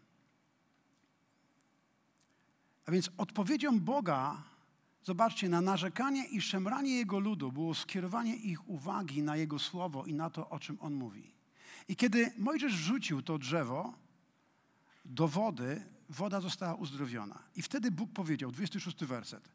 A 2.86 2.92
więc 2.92 3.10
odpowiedzią 3.18 3.80
Boga, 3.80 4.44
zobaczcie, 5.04 5.50
na 5.50 5.62
narzekanie 5.62 6.26
i 6.26 6.42
szemranie 6.42 6.96
Jego 6.96 7.20
ludu 7.20 7.52
było 7.52 7.74
skierowanie 7.74 8.36
ich 8.36 8.70
uwagi 8.70 9.22
na 9.22 9.36
Jego 9.38 9.60
słowo 9.60 10.06
i 10.06 10.14
na 10.14 10.30
to, 10.30 10.50
o 10.50 10.60
czym 10.60 10.78
On 10.82 10.94
mówi. 10.94 11.34
I 11.88 11.96
kiedy 11.96 12.32
Mojżesz 12.38 12.76
wrzucił 12.76 13.22
to 13.22 13.38
drzewo 13.38 13.94
do 15.06 15.28
wody, 15.28 15.82
woda 16.10 16.42
została 16.42 16.76
uzdrowiona. 16.76 17.44
I 17.56 17.62
wtedy 17.62 17.92
Bóg 17.92 18.12
powiedział, 18.12 18.52
26 18.52 19.06
werset, 19.06 19.50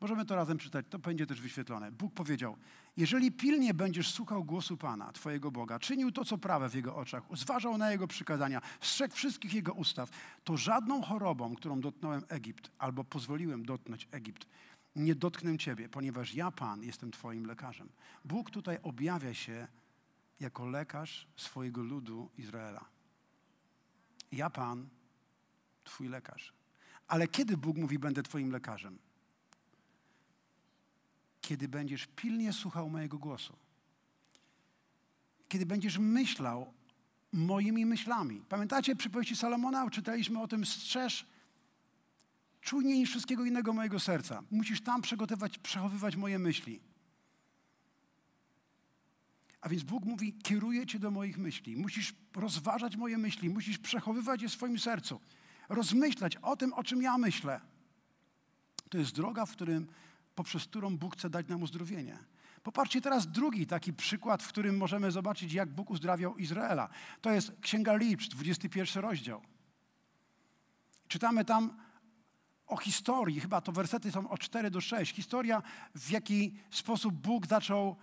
możemy 0.00 0.24
to 0.24 0.36
razem 0.36 0.58
czytać, 0.58 0.86
to 0.90 0.98
będzie 0.98 1.26
też 1.26 1.40
wyświetlone. 1.40 1.92
Bóg 1.92 2.14
powiedział, 2.14 2.56
jeżeli 2.96 3.32
pilnie 3.32 3.74
będziesz 3.74 4.10
słuchał 4.10 4.44
głosu 4.44 4.76
Pana, 4.76 5.12
Twojego 5.12 5.50
Boga, 5.50 5.78
czynił 5.78 6.12
to, 6.12 6.24
co 6.24 6.38
prawe 6.38 6.68
w 6.68 6.74
Jego 6.74 6.96
oczach, 6.96 7.22
zważał 7.32 7.78
na 7.78 7.92
Jego 7.92 8.06
przykazania, 8.06 8.60
strzegł 8.80 9.14
wszystkich 9.14 9.54
Jego 9.54 9.72
ustaw, 9.72 10.10
to 10.44 10.56
żadną 10.56 11.02
chorobą, 11.02 11.54
którą 11.54 11.80
dotknąłem 11.80 12.22
Egipt, 12.28 12.70
albo 12.78 13.04
pozwoliłem 13.04 13.64
dotknąć 13.64 14.08
Egipt, 14.10 14.46
nie 14.96 15.14
dotknę 15.14 15.58
Ciebie, 15.58 15.88
ponieważ 15.88 16.34
ja, 16.34 16.50
Pan, 16.50 16.82
jestem 16.82 17.10
Twoim 17.10 17.46
lekarzem. 17.46 17.88
Bóg 18.24 18.50
tutaj 18.50 18.78
objawia 18.82 19.34
się 19.34 19.66
jako 20.40 20.66
lekarz 20.66 21.26
swojego 21.36 21.82
ludu 21.82 22.30
Izraela. 22.38 22.84
Ja, 24.32 24.50
Pan, 24.50 24.88
Twój 25.84 26.08
lekarz. 26.08 26.52
Ale 27.08 27.28
kiedy 27.28 27.56
Bóg 27.56 27.76
mówi, 27.76 27.98
będę 27.98 28.22
Twoim 28.22 28.50
lekarzem? 28.50 28.98
Kiedy 31.48 31.68
będziesz 31.68 32.06
pilnie 32.06 32.52
słuchał 32.52 32.90
mojego 32.90 33.18
głosu. 33.18 33.56
Kiedy 35.48 35.66
będziesz 35.66 35.98
myślał 35.98 36.72
moimi 37.32 37.86
myślami. 37.86 38.42
Pamiętacie 38.48 38.96
przypowieści 38.96 39.36
Salomona? 39.36 39.90
Czytaliśmy 39.90 40.40
o 40.40 40.48
tym, 40.48 40.66
strzeż 40.66 41.26
czujniej 42.60 42.98
niż 42.98 43.10
wszystkiego 43.10 43.44
innego 43.44 43.72
mojego 43.72 44.00
serca. 44.00 44.42
Musisz 44.50 44.80
tam 44.80 45.02
przygotować, 45.02 45.58
przechowywać 45.58 46.16
moje 46.16 46.38
myśli. 46.38 46.80
A 49.60 49.68
więc 49.68 49.82
Bóg 49.82 50.04
mówi: 50.04 50.32
kieruję 50.42 50.86
cię 50.86 50.98
do 50.98 51.10
moich 51.10 51.38
myśli. 51.38 51.76
Musisz 51.76 52.14
rozważać 52.36 52.96
moje 52.96 53.18
myśli, 53.18 53.50
musisz 53.50 53.78
przechowywać 53.78 54.42
je 54.42 54.48
w 54.48 54.52
swoim 54.52 54.78
sercu, 54.78 55.20
rozmyślać 55.68 56.36
o 56.36 56.56
tym, 56.56 56.72
o 56.72 56.84
czym 56.84 57.02
ja 57.02 57.18
myślę. 57.18 57.60
To 58.90 58.98
jest 58.98 59.14
droga, 59.14 59.46
w 59.46 59.52
którym, 59.52 59.86
poprzez 60.38 60.64
którą 60.64 60.96
Bóg 60.96 61.16
chce 61.16 61.30
dać 61.30 61.48
nam 61.48 61.62
uzdrowienie. 61.62 62.18
Popatrzcie 62.62 63.00
teraz 63.00 63.26
drugi 63.26 63.66
taki 63.66 63.92
przykład, 63.92 64.42
w 64.42 64.48
którym 64.48 64.76
możemy 64.76 65.10
zobaczyć, 65.10 65.52
jak 65.52 65.68
Bóg 65.68 65.90
uzdrawiał 65.90 66.36
Izraela. 66.36 66.88
To 67.20 67.30
jest 67.30 67.52
Księga 67.60 67.96
Liczb, 67.96 68.30
21 68.30 69.02
rozdział. 69.02 69.42
Czytamy 71.08 71.44
tam 71.44 71.76
o 72.66 72.76
historii, 72.76 73.40
chyba 73.40 73.60
to 73.60 73.72
wersety 73.72 74.12
są 74.12 74.30
od 74.30 74.40
4 74.40 74.70
do 74.70 74.80
6. 74.80 75.14
Historia, 75.14 75.62
w 75.94 76.10
jaki 76.10 76.54
sposób 76.70 77.14
Bóg 77.14 77.46
zaczął 77.46 77.96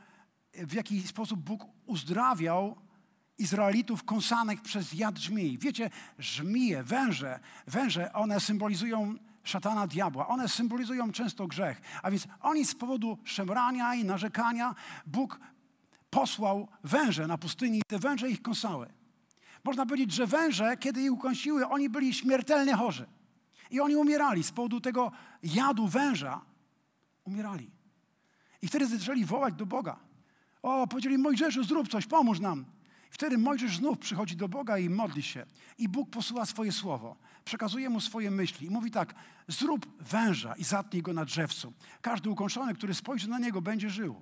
w 0.54 0.74
jaki 0.74 1.08
sposób 1.08 1.40
Bóg 1.40 1.66
uzdrawiał 1.86 2.76
Izraelitów 3.38 4.04
kąsanych 4.04 4.62
przez 4.62 4.94
jad 4.94 5.18
żmii. 5.18 5.58
Wiecie, 5.58 5.90
żmije, 6.20 6.84
węże, 6.84 7.40
węże, 7.68 8.14
one 8.14 8.40
symbolizują 8.40 9.16
szatana, 9.46 9.88
diabła. 9.88 10.28
One 10.28 10.50
symbolizują 10.50 11.12
często 11.12 11.48
grzech. 11.48 11.82
A 12.04 12.12
więc 12.12 12.28
oni 12.42 12.66
z 12.66 12.76
powodu 12.76 13.18
szemrania 13.24 13.96
i 13.96 14.06
narzekania 14.06 14.76
Bóg 15.06 15.40
posłał 16.10 16.68
węże 16.84 17.28
na 17.28 17.38
pustyni 17.38 17.78
i 17.78 17.82
te 17.88 18.00
węże 18.00 18.30
ich 18.30 18.42
kąsały. 18.42 18.90
Można 19.64 19.86
powiedzieć, 19.86 20.12
że 20.12 20.28
węże, 20.28 20.78
kiedy 20.78 21.02
ich 21.02 21.14
ukąsiły, 21.14 21.68
oni 21.68 21.90
byli 21.90 22.14
śmiertelnie 22.14 22.74
chorzy. 22.74 23.06
I 23.72 23.80
oni 23.80 23.96
umierali 23.96 24.44
z 24.44 24.52
powodu 24.52 24.82
tego 24.82 25.12
jadu 25.44 25.88
węża. 25.88 26.42
Umierali. 27.24 27.72
I 28.62 28.68
wtedy 28.68 28.88
zaczęli 28.88 29.26
wołać 29.26 29.54
do 29.54 29.66
Boga. 29.66 30.00
O, 30.62 30.88
powiedzieli 30.88 31.18
Mojżeszu, 31.18 31.64
zrób 31.64 31.88
coś, 31.88 32.06
pomóż 32.08 32.40
nam. 32.40 32.66
I 33.12 33.14
wtedy 33.14 33.38
Mojżesz 33.38 33.78
znów 33.78 33.98
przychodzi 33.98 34.36
do 34.36 34.50
Boga 34.50 34.78
i 34.78 34.90
modli 34.90 35.24
się. 35.24 35.46
I 35.78 35.90
Bóg 35.90 36.10
posyła 36.10 36.46
swoje 36.46 36.72
słowo. 36.72 37.16
Przekazuje 37.46 37.90
mu 37.90 38.02
swoje 38.02 38.32
myśli. 38.32 38.68
I 38.68 38.70
mówi 38.70 38.92
tak, 38.92 39.16
zrób 39.48 40.04
węża 40.04 40.56
i 40.56 40.64
zatnij 40.64 41.02
go 41.02 41.14
na 41.14 41.26
drzewcu. 41.26 41.74
Każdy 42.02 42.30
ukończony, 42.30 42.74
który 42.74 42.94
spojrzy 42.94 43.30
na 43.30 43.40
niego, 43.40 43.62
będzie 43.62 43.90
żył. 43.90 44.22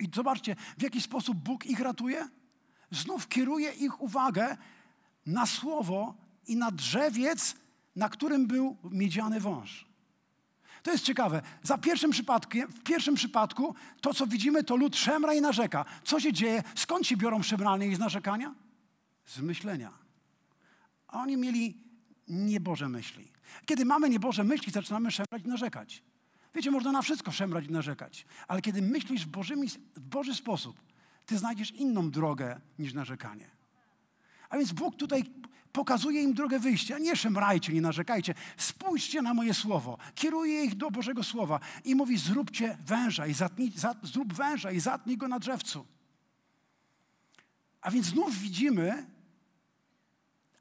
I 0.00 0.08
zobaczcie, 0.14 0.56
w 0.78 0.82
jaki 0.82 1.00
sposób 1.00 1.38
Bóg 1.38 1.66
ich 1.66 1.80
ratuje. 1.80 2.28
Znów 2.90 3.28
kieruje 3.28 3.72
ich 3.72 4.00
uwagę 4.00 4.56
na 5.26 5.46
słowo 5.46 6.14
i 6.46 6.56
na 6.56 6.70
drzewiec, 6.70 7.56
na 7.96 8.08
którym 8.08 8.46
był 8.46 8.76
miedziany 8.84 9.40
wąż. 9.40 9.86
To 10.82 10.92
jest 10.92 11.04
ciekawe. 11.04 11.42
Za 11.62 11.78
pierwszym 11.78 12.10
przypadkiem, 12.10 12.72
w 12.72 12.82
pierwszym 12.82 13.14
przypadku 13.14 13.74
to, 14.00 14.14
co 14.14 14.26
widzimy, 14.26 14.64
to 14.64 14.76
lud 14.76 14.96
szemra 14.96 15.34
i 15.34 15.40
narzeka. 15.40 15.84
Co 16.04 16.20
się 16.20 16.32
dzieje? 16.32 16.62
Skąd 16.74 17.06
się 17.06 17.16
biorą 17.16 17.42
szemranie 17.42 17.86
i 17.86 17.98
narzekania? 17.98 18.54
Z 19.24 19.40
myślenia. 19.40 19.92
A 21.08 21.20
oni 21.20 21.36
mieli 21.36 21.85
nieboże 22.28 22.88
myśli. 22.88 23.32
Kiedy 23.66 23.84
mamy 23.84 24.10
nieboże 24.10 24.44
myśli, 24.44 24.72
zaczynamy 24.72 25.10
szemrać 25.10 25.44
i 25.44 25.48
narzekać. 25.48 26.02
Wiecie, 26.54 26.70
można 26.70 26.92
na 26.92 27.02
wszystko 27.02 27.32
szemrać 27.32 27.66
i 27.66 27.70
narzekać, 27.70 28.26
ale 28.48 28.62
kiedy 28.62 28.82
myślisz 28.82 29.26
w, 29.26 29.28
Bożymi, 29.28 29.68
w 29.96 30.08
Boży 30.08 30.34
sposób, 30.34 30.80
ty 31.26 31.38
znajdziesz 31.38 31.70
inną 31.70 32.10
drogę 32.10 32.60
niż 32.78 32.94
narzekanie. 32.94 33.50
A 34.48 34.56
więc 34.56 34.72
Bóg 34.72 34.96
tutaj 34.96 35.24
pokazuje 35.72 36.22
im 36.22 36.34
drogę 36.34 36.58
wyjścia. 36.58 36.98
Nie 36.98 37.16
szemrajcie, 37.16 37.72
nie 37.72 37.80
narzekajcie. 37.80 38.34
Spójrzcie 38.56 39.22
na 39.22 39.34
moje 39.34 39.54
słowo. 39.54 39.98
Kieruje 40.14 40.64
ich 40.64 40.74
do 40.74 40.90
Bożego 40.90 41.22
Słowa 41.22 41.60
i 41.84 41.94
mówi 41.94 42.18
zróbcie 42.18 42.78
węża 42.86 43.26
i 43.26 43.34
zatnij, 43.34 43.72
zrób 44.02 44.34
węża 44.34 44.70
i 44.70 44.80
zatnij 44.80 45.16
go 45.16 45.28
na 45.28 45.38
drzewcu. 45.38 45.86
A 47.80 47.90
więc 47.90 48.06
znów 48.06 48.38
widzimy, 48.38 49.06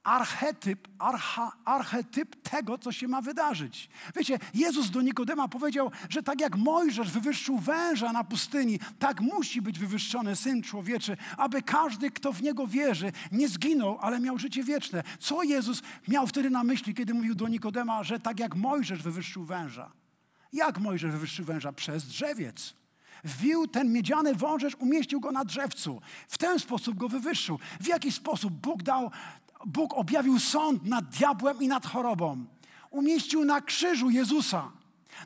archetyp, 0.06 0.88
archa, 1.00 1.52
archetyp 1.66 2.36
tego, 2.50 2.78
co 2.78 2.92
się 2.92 3.08
ma 3.08 3.22
wydarzyć. 3.22 3.90
Wiecie, 4.16 4.40
Jezus 4.54 4.90
do 4.90 5.02
Nikodema 5.02 5.48
powiedział, 5.48 5.92
że 6.10 6.24
tak 6.24 6.42
jak 6.42 6.56
Mojżesz 6.56 7.12
wywyższył 7.12 7.58
węża 7.58 8.12
na 8.12 8.24
pustyni, 8.24 8.80
tak 9.00 9.22
musi 9.22 9.62
być 9.62 9.80
wywyższony 9.80 10.36
Syn 10.36 10.62
Człowieczy, 10.64 11.18
aby 11.38 11.62
każdy, 11.62 12.12
kto 12.12 12.34
w 12.34 12.42
Niego 12.42 12.68
wierzy, 12.68 13.12
nie 13.32 13.48
zginął, 13.48 13.98
ale 14.02 14.20
miał 14.20 14.38
życie 14.38 14.64
wieczne. 14.64 15.04
Co 15.20 15.44
Jezus 15.44 15.82
miał 16.08 16.28
wtedy 16.28 16.50
na 16.50 16.64
myśli, 16.64 16.94
kiedy 16.94 17.14
mówił 17.14 17.36
do 17.36 17.48
Nikodema, 17.48 18.04
że 18.04 18.20
tak 18.20 18.40
jak 18.40 18.56
Mojżesz 18.56 19.04
wywyższył 19.04 19.46
węża? 19.46 19.92
Jak 20.54 20.80
Mojżesz 20.80 21.12
wywyższył 21.12 21.46
węża? 21.46 21.74
Przez 21.74 22.06
drzewiec. 22.06 22.74
Wbił 23.24 23.68
ten 23.68 23.94
miedziany 23.94 24.36
wążesz, 24.36 24.76
umieścił 24.76 25.20
go 25.20 25.32
na 25.32 25.46
drzewcu. 25.46 26.02
W 26.28 26.38
ten 26.38 26.60
sposób 26.60 26.98
go 26.98 27.10
wywyższył. 27.10 27.60
W 27.80 27.88
jaki 27.88 28.12
sposób 28.12 28.54
Bóg 28.54 28.84
dał 28.84 29.12
Bóg 29.66 29.94
objawił 29.94 30.40
sąd 30.40 30.86
nad 30.86 31.06
diabłem 31.06 31.62
i 31.62 31.68
nad 31.68 31.86
chorobą. 31.86 32.46
Umieścił 32.92 33.46
na 33.46 33.62
krzyżu 33.62 34.10
Jezusa. 34.10 34.72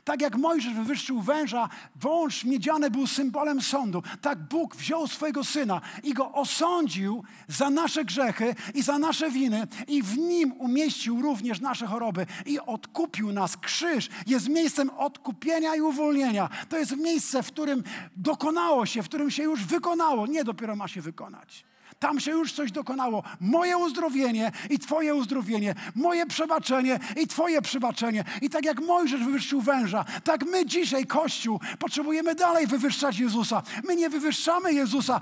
Tak 0.04 0.20
jak 0.20 0.36
Mojżesz 0.36 0.74
wywyższył 0.74 1.20
węża, 1.20 1.68
wąż 1.96 2.44
miedziany 2.44 2.90
był 2.90 3.06
symbolem 3.06 3.60
sądu. 3.60 4.02
Tak 4.20 4.48
Bóg 4.48 4.76
wziął 4.76 5.08
swojego 5.08 5.44
syna 5.44 5.80
i 6.02 6.14
go 6.14 6.32
osądził 6.32 7.24
za 7.48 7.70
nasze 7.70 8.04
grzechy 8.04 8.54
i 8.74 8.82
za 8.82 8.98
nasze 8.98 9.30
winy, 9.30 9.66
i 9.88 10.02
w 10.02 10.18
nim 10.18 10.52
umieścił 10.52 11.22
również 11.22 11.60
nasze 11.60 11.86
choroby 11.86 12.26
i 12.46 12.60
odkupił 12.60 13.32
nas. 13.32 13.56
Krzyż 13.56 14.08
jest 14.26 14.48
miejscem 14.48 14.90
odkupienia 14.90 15.76
i 15.76 15.80
uwolnienia. 15.80 16.48
To 16.68 16.78
jest 16.78 16.96
miejsce, 16.96 17.42
w 17.42 17.46
którym 17.46 17.82
dokonało 18.16 18.86
się, 18.86 19.02
w 19.02 19.08
którym 19.08 19.30
się 19.30 19.42
już 19.42 19.64
wykonało, 19.64 20.26
nie 20.26 20.44
dopiero 20.44 20.76
ma 20.76 20.88
się 20.88 21.00
wykonać. 21.00 21.69
Tam 22.00 22.20
się 22.20 22.30
już 22.30 22.52
coś 22.52 22.72
dokonało. 22.72 23.22
Moje 23.40 23.78
uzdrowienie 23.78 24.52
i 24.70 24.78
Twoje 24.78 25.14
uzdrowienie, 25.14 25.74
moje 25.94 26.26
przebaczenie 26.26 26.98
i 27.22 27.26
Twoje 27.26 27.62
przebaczenie. 27.62 28.24
I 28.42 28.50
tak 28.50 28.64
jak 28.64 28.80
Mojżesz 28.80 29.24
wywyższył 29.24 29.60
węża, 29.60 30.04
tak 30.24 30.44
my 30.44 30.66
dzisiaj, 30.66 31.06
Kościół, 31.06 31.60
potrzebujemy 31.78 32.34
dalej 32.34 32.66
wywyższać 32.66 33.18
Jezusa. 33.18 33.62
My 33.84 33.96
nie 33.96 34.10
wywyższamy 34.10 34.72
Jezusa 34.72 35.20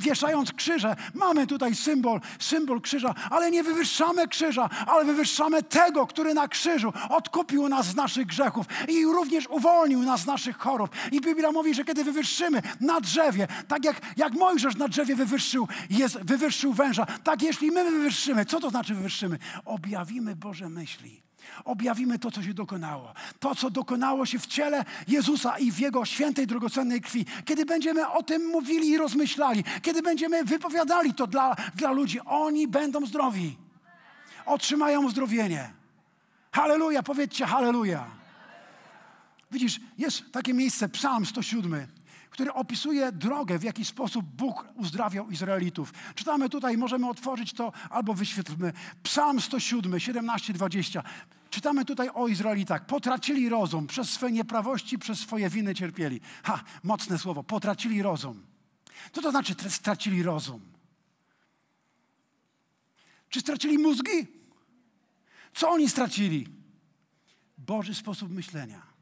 wieszając 0.00 0.52
krzyże. 0.52 0.96
Mamy 1.14 1.46
tutaj 1.46 1.74
symbol, 1.74 2.20
symbol 2.38 2.80
krzyża, 2.80 3.14
ale 3.30 3.50
nie 3.50 3.62
wywyższamy 3.62 4.28
krzyża, 4.28 4.68
ale 4.86 5.04
wywyższamy 5.04 5.62
tego, 5.62 6.06
który 6.06 6.34
na 6.34 6.48
krzyżu 6.48 6.92
odkupił 7.08 7.68
nas 7.68 7.86
z 7.86 7.96
naszych 7.96 8.26
grzechów 8.26 8.66
i 8.88 9.04
również 9.04 9.46
uwolnił 9.46 10.02
nas 10.02 10.20
z 10.20 10.26
naszych 10.26 10.58
chorób. 10.58 10.90
I 11.12 11.20
Biblia 11.20 11.52
mówi, 11.52 11.74
że 11.74 11.84
kiedy 11.84 12.04
wywyższymy 12.04 12.62
na 12.80 13.00
drzewie, 13.00 13.48
tak 13.68 13.84
jak, 13.84 14.00
jak 14.16 14.32
Mojżesz 14.32 14.76
na 14.76 14.88
drzewie 14.88 15.16
wywyższył 15.16 15.68
wywyższył 16.22 16.72
węża. 16.72 17.06
Tak, 17.06 17.42
jeśli 17.42 17.70
my 17.70 17.90
wywyższymy, 17.90 18.44
co 18.44 18.60
to 18.60 18.70
znaczy 18.70 18.94
wywyższymy? 18.94 19.38
Objawimy 19.64 20.36
Boże 20.36 20.68
myśli. 20.68 21.22
Objawimy 21.64 22.18
to, 22.18 22.30
co 22.30 22.42
się 22.42 22.54
dokonało. 22.54 23.14
To, 23.40 23.54
co 23.54 23.70
dokonało 23.70 24.26
się 24.26 24.38
w 24.38 24.46
ciele 24.46 24.84
Jezusa 25.08 25.58
i 25.58 25.72
w 25.72 25.78
Jego 25.78 26.04
świętej, 26.04 26.46
drogocennej 26.46 27.00
krwi. 27.00 27.26
Kiedy 27.44 27.64
będziemy 27.64 28.08
o 28.08 28.22
tym 28.22 28.46
mówili 28.46 28.88
i 28.88 28.98
rozmyślali, 28.98 29.64
kiedy 29.82 30.02
będziemy 30.02 30.44
wypowiadali 30.44 31.14
to 31.14 31.26
dla, 31.26 31.56
dla 31.74 31.92
ludzi, 31.92 32.20
oni 32.20 32.68
będą 32.68 33.06
zdrowi. 33.06 33.56
Otrzymają 34.46 35.04
uzdrowienie. 35.04 35.70
Halleluja, 36.52 37.02
powiedzcie 37.02 37.46
halleluja. 37.46 38.06
Widzisz, 39.50 39.80
jest 39.98 40.32
takie 40.32 40.54
miejsce, 40.54 40.88
Psalm 40.88 41.26
107 41.26 41.95
który 42.36 42.52
opisuje 42.52 43.12
drogę, 43.12 43.58
w 43.58 43.62
jaki 43.62 43.84
sposób 43.84 44.26
Bóg 44.26 44.68
uzdrawiał 44.74 45.30
Izraelitów. 45.30 45.92
Czytamy 46.14 46.48
tutaj, 46.48 46.78
możemy 46.78 47.08
otworzyć 47.08 47.52
to 47.52 47.72
albo 47.90 48.14
wyświetlmy. 48.14 48.72
Psalm 49.02 49.40
107, 49.40 49.92
17-20. 49.92 51.02
Czytamy 51.50 51.84
tutaj 51.84 52.08
o 52.14 52.28
Izraelitach. 52.28 52.86
Potracili 52.86 53.48
rozum 53.48 53.86
przez 53.86 54.10
swoje 54.10 54.32
nieprawości, 54.32 54.98
przez 54.98 55.18
swoje 55.18 55.50
winy 55.50 55.74
cierpieli. 55.74 56.20
Ha, 56.42 56.64
mocne 56.82 57.18
słowo. 57.18 57.42
Potracili 57.42 58.02
rozum. 58.02 58.46
Co 59.12 59.22
to 59.22 59.30
znaczy 59.30 59.54
stracili 59.68 60.22
rozum? 60.22 60.60
Czy 63.28 63.40
stracili 63.40 63.78
mózgi? 63.78 64.26
Co 65.54 65.70
oni 65.70 65.88
stracili? 65.88 66.48
Boży 67.58 67.94
sposób 67.94 68.30
myślenia 68.30 68.95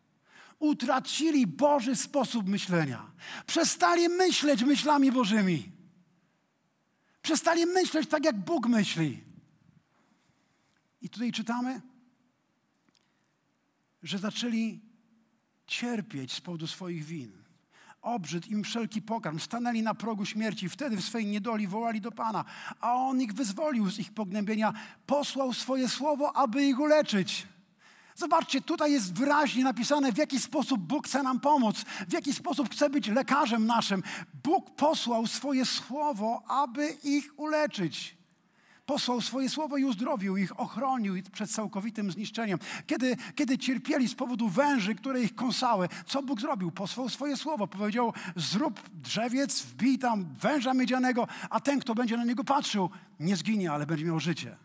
utracili 0.64 1.46
Boży 1.46 1.96
sposób 1.96 2.48
myślenia. 2.48 3.10
Przestali 3.46 4.08
myśleć 4.08 4.62
myślami 4.62 5.12
Bożymi. 5.12 5.72
Przestali 7.22 7.66
myśleć 7.66 8.08
tak, 8.08 8.24
jak 8.24 8.44
Bóg 8.44 8.68
myśli. 8.68 9.24
I 11.00 11.08
tutaj 11.08 11.32
czytamy, 11.32 11.80
że 14.02 14.18
zaczęli 14.18 14.80
cierpieć 15.66 16.32
z 16.32 16.40
powodu 16.40 16.66
swoich 16.66 17.04
win. 17.04 17.32
Obrzyd 18.02 18.48
im 18.48 18.64
wszelki 18.64 19.02
pokarm. 19.02 19.38
Stanęli 19.38 19.82
na 19.82 19.94
progu 19.94 20.26
śmierci. 20.26 20.68
Wtedy 20.68 20.96
w 20.96 21.04
swej 21.04 21.26
niedoli 21.26 21.66
wołali 21.66 22.00
do 22.00 22.12
Pana. 22.12 22.44
A 22.80 22.94
On 22.94 23.20
ich 23.20 23.32
wyzwolił 23.32 23.90
z 23.90 23.98
ich 23.98 24.12
pognębienia. 24.12 24.72
Posłał 25.06 25.52
swoje 25.52 25.88
słowo, 25.88 26.36
aby 26.36 26.64
ich 26.64 26.80
uleczyć. 26.80 27.46
Zobaczcie, 28.14 28.60
tutaj 28.60 28.92
jest 28.92 29.14
wyraźnie 29.14 29.64
napisane, 29.64 30.12
w 30.12 30.16
jaki 30.16 30.40
sposób 30.40 30.80
Bóg 30.80 31.06
chce 31.06 31.22
nam 31.22 31.40
pomóc, 31.40 31.84
w 32.08 32.12
jaki 32.12 32.32
sposób 32.32 32.70
chce 32.70 32.90
być 32.90 33.08
lekarzem 33.08 33.66
naszym. 33.66 34.02
Bóg 34.44 34.70
posłał 34.70 35.26
swoje 35.26 35.66
słowo, 35.66 36.42
aby 36.48 36.96
ich 37.04 37.38
uleczyć. 37.38 38.16
Posłał 38.86 39.20
swoje 39.20 39.48
słowo 39.48 39.76
i 39.76 39.84
uzdrowił 39.84 40.36
ich, 40.36 40.60
ochronił 40.60 41.16
ich 41.16 41.30
przed 41.30 41.50
całkowitym 41.50 42.10
zniszczeniem. 42.10 42.58
Kiedy, 42.86 43.16
kiedy 43.34 43.58
cierpieli 43.58 44.08
z 44.08 44.14
powodu 44.14 44.48
węży, 44.48 44.94
które 44.94 45.22
ich 45.22 45.34
kąsały, 45.34 45.88
co 46.06 46.22
Bóg 46.22 46.40
zrobił? 46.40 46.70
Posłał 46.70 47.08
swoje 47.08 47.36
słowo. 47.36 47.66
Powiedział, 47.66 48.12
zrób 48.36 48.80
drzewiec, 48.92 49.62
wbij 49.62 49.98
tam 49.98 50.24
węża 50.40 50.74
miedzianego, 50.74 51.28
a 51.50 51.60
ten, 51.60 51.80
kto 51.80 51.94
będzie 51.94 52.16
na 52.16 52.24
niego 52.24 52.44
patrzył, 52.44 52.90
nie 53.20 53.36
zginie, 53.36 53.72
ale 53.72 53.86
będzie 53.86 54.04
miał 54.04 54.20
życie. 54.20 54.56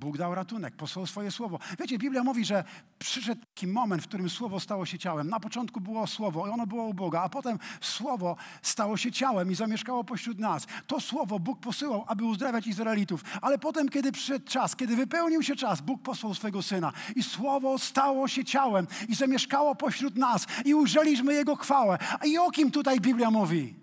Bóg 0.00 0.18
dał 0.18 0.34
ratunek, 0.34 0.76
posłał 0.76 1.06
swoje 1.06 1.30
słowo. 1.30 1.58
Wiecie, 1.78 1.98
Biblia 1.98 2.24
mówi, 2.24 2.44
że 2.44 2.64
przyszedł 2.98 3.40
taki 3.54 3.66
moment, 3.66 4.02
w 4.02 4.08
którym 4.08 4.30
słowo 4.30 4.60
stało 4.60 4.86
się 4.86 4.98
ciałem. 4.98 5.28
Na 5.28 5.40
początku 5.40 5.80
było 5.80 6.06
słowo 6.06 6.46
i 6.46 6.50
ono 6.50 6.66
było 6.66 6.84
u 6.84 6.94
Boga, 6.94 7.20
a 7.22 7.28
potem 7.28 7.58
słowo 7.80 8.36
stało 8.62 8.96
się 8.96 9.12
ciałem 9.12 9.50
i 9.50 9.54
zamieszkało 9.54 10.04
pośród 10.04 10.38
nas. 10.38 10.66
To 10.86 11.00
słowo 11.00 11.38
Bóg 11.38 11.60
posyłał, 11.60 12.04
aby 12.06 12.24
uzdrawiać 12.24 12.66
Izraelitów. 12.66 13.24
Ale 13.42 13.58
potem, 13.58 13.88
kiedy 13.88 14.12
przyszedł 14.12 14.46
czas, 14.46 14.76
kiedy 14.76 14.96
wypełnił 14.96 15.42
się 15.42 15.56
czas, 15.56 15.80
Bóg 15.80 16.02
posłał 16.02 16.34
swego 16.34 16.62
syna 16.62 16.92
i 17.16 17.22
słowo 17.22 17.78
stało 17.78 18.28
się 18.28 18.44
ciałem 18.44 18.86
i 19.08 19.14
zamieszkało 19.14 19.74
pośród 19.74 20.16
nas 20.16 20.46
i 20.64 20.74
ujrzeliśmy 20.74 21.34
Jego 21.34 21.56
chwałę. 21.56 21.98
I 22.24 22.38
o 22.38 22.50
kim 22.50 22.70
tutaj 22.70 23.00
Biblia 23.00 23.30
mówi? 23.30 23.74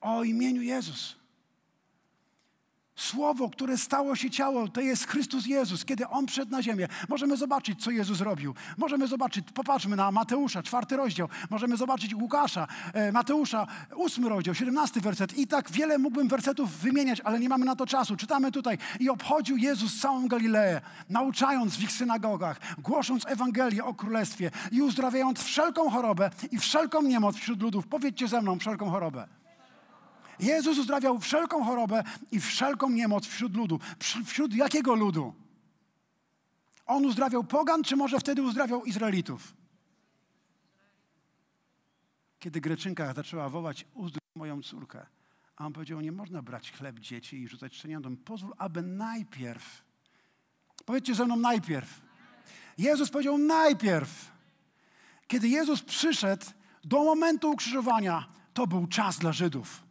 O 0.00 0.24
imieniu 0.24 0.62
Jezus. 0.62 1.21
Słowo, 3.02 3.50
które 3.50 3.78
stało 3.78 4.16
się 4.16 4.30
ciało, 4.30 4.68
to 4.68 4.80
jest 4.80 5.06
Chrystus 5.06 5.46
Jezus. 5.46 5.84
Kiedy 5.84 6.08
On 6.08 6.26
przyszedł 6.26 6.50
na 6.50 6.62
ziemię, 6.62 6.88
możemy 7.08 7.36
zobaczyć, 7.36 7.82
co 7.82 7.90
Jezus 7.90 8.20
robił. 8.20 8.54
Możemy 8.76 9.06
zobaczyć, 9.06 9.46
popatrzmy 9.54 9.96
na 9.96 10.10
Mateusza, 10.10 10.62
czwarty 10.62 10.96
rozdział. 10.96 11.28
Możemy 11.50 11.76
zobaczyć 11.76 12.14
Łukasza, 12.14 12.68
e, 12.92 13.12
Mateusza, 13.12 13.66
ósmy 13.96 14.28
rozdział, 14.28 14.54
siedemnasty 14.54 15.00
werset. 15.00 15.38
I 15.38 15.46
tak 15.46 15.70
wiele 15.70 15.98
mógłbym 15.98 16.28
wersetów 16.28 16.70
wymieniać, 16.70 17.20
ale 17.20 17.40
nie 17.40 17.48
mamy 17.48 17.64
na 17.64 17.76
to 17.76 17.86
czasu. 17.86 18.16
Czytamy 18.16 18.52
tutaj. 18.52 18.78
I 19.00 19.08
obchodził 19.08 19.56
Jezus 19.56 20.00
całą 20.00 20.28
Galileę, 20.28 20.80
nauczając 21.10 21.76
w 21.76 21.82
ich 21.82 21.92
synagogach, 21.92 22.60
głosząc 22.78 23.26
Ewangelię 23.26 23.84
o 23.84 23.94
Królestwie 23.94 24.50
i 24.72 24.82
uzdrawiając 24.82 25.42
wszelką 25.42 25.90
chorobę 25.90 26.30
i 26.50 26.58
wszelką 26.58 27.02
niemoc 27.02 27.36
wśród 27.36 27.62
ludów. 27.62 27.86
Powiedzcie 27.86 28.28
ze 28.28 28.42
mną, 28.42 28.58
wszelką 28.58 28.90
chorobę. 28.90 29.41
Jezus 30.40 30.78
uzdrawiał 30.78 31.20
wszelką 31.20 31.64
chorobę 31.64 32.04
i 32.30 32.40
wszelką 32.40 32.90
niemoc 32.90 33.26
wśród 33.26 33.56
ludu. 33.56 33.80
Wśród 34.24 34.54
jakiego 34.54 34.94
ludu? 34.94 35.34
On 36.86 37.06
uzdrawiał 37.06 37.44
pogan, 37.44 37.82
czy 37.82 37.96
może 37.96 38.20
wtedy 38.20 38.42
uzdrawiał 38.42 38.84
Izraelitów? 38.84 39.54
Kiedy 42.38 42.60
Greczynka 42.60 43.14
zaczęła 43.14 43.48
wołać, 43.48 43.86
uzdrów 43.94 44.22
moją 44.34 44.62
córkę, 44.62 45.06
a 45.56 45.66
on 45.66 45.72
powiedział, 45.72 46.00
nie 46.00 46.12
można 46.12 46.42
brać 46.42 46.72
chleb 46.72 46.98
dzieci 46.98 47.36
i 47.36 47.48
rzucać 47.48 47.76
szczeniątom. 47.76 48.16
Pozwól, 48.16 48.52
aby 48.58 48.82
najpierw, 48.82 49.82
powiedzcie 50.84 51.14
ze 51.14 51.24
mną 51.24 51.36
najpierw. 51.36 52.00
Jezus 52.78 53.10
powiedział 53.10 53.38
najpierw. 53.38 54.32
Kiedy 55.26 55.48
Jezus 55.48 55.82
przyszedł 55.82 56.46
do 56.84 57.04
momentu 57.04 57.50
ukrzyżowania, 57.50 58.28
to 58.54 58.66
był 58.66 58.86
czas 58.86 59.18
dla 59.18 59.32
Żydów. 59.32 59.82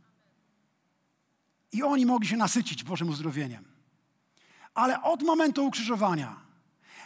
I 1.72 1.84
oni 1.84 2.06
mogli 2.06 2.28
się 2.28 2.38
nasycić 2.38 2.84
Bożym 2.84 3.10
uzdrowieniem. 3.10 3.66
Ale 4.74 5.02
od 5.02 5.24
momentu 5.24 5.66
ukrzyżowania 5.66 6.36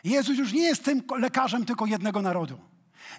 Jezus 0.04 0.38
już 0.38 0.54
nie 0.54 0.64
jest 0.64 0.84
tym 0.84 1.04
lekarzem 1.20 1.66
tylko 1.66 1.86
jednego 1.86 2.22
narodu. 2.22 2.60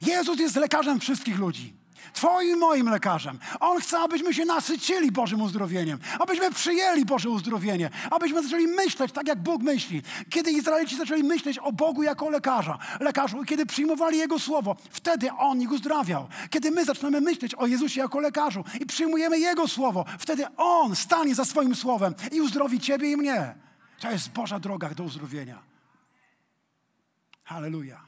Jezus 0.03 0.39
jest 0.39 0.57
lekarzem 0.57 1.01
wszystkich 1.01 1.39
ludzi. 1.39 1.75
Twoim 2.13 2.59
moim 2.59 2.89
lekarzem. 2.89 3.39
On 3.61 3.81
chce, 3.81 3.99
abyśmy 3.99 4.35
się 4.35 4.45
nasycili 4.45 5.13
Bożym 5.13 5.41
uzdrowieniem, 5.41 5.99
abyśmy 6.19 6.51
przyjęli 6.51 7.05
Boże 7.05 7.31
uzdrowienie, 7.31 7.91
abyśmy 8.11 8.43
zaczęli 8.43 8.67
myśleć 8.67 9.13
tak, 9.13 9.29
jak 9.29 9.43
Bóg 9.43 9.63
myśli. 9.63 10.03
Kiedy 10.31 10.51
Izraelici 10.51 10.97
zaczęli 10.97 11.23
myśleć 11.23 11.59
o 11.59 11.73
Bogu 11.73 12.03
jako 12.03 12.31
lekarza, 12.31 12.79
lekarzu, 13.01 13.45
kiedy 13.45 13.67
przyjmowali 13.67 14.19
Jego 14.19 14.39
słowo, 14.39 14.77
wtedy 14.91 15.33
On 15.33 15.63
ich 15.63 15.73
uzdrawiał. 15.73 16.29
Kiedy 16.51 16.71
my 16.71 16.85
zaczynamy 16.85 17.21
myśleć 17.21 17.55
o 17.55 17.67
Jezusie 17.67 18.01
jako 18.01 18.21
lekarzu 18.21 18.65
i 18.81 18.87
przyjmujemy 18.87 19.39
Jego 19.39 19.69
słowo, 19.69 20.05
wtedy 20.19 20.45
On 20.57 20.97
stanie 20.97 21.35
za 21.35 21.45
swoim 21.45 21.75
słowem 21.75 22.15
i 22.33 22.41
uzdrowi 22.41 22.81
Ciebie 22.81 23.11
i 23.11 23.17
mnie. 23.17 23.55
To 24.01 24.11
jest 24.11 24.31
Boża 24.31 24.59
droga 24.59 24.89
do 24.89 25.05
uzdrowienia. 25.05 25.63
Hallelujah. 27.45 28.06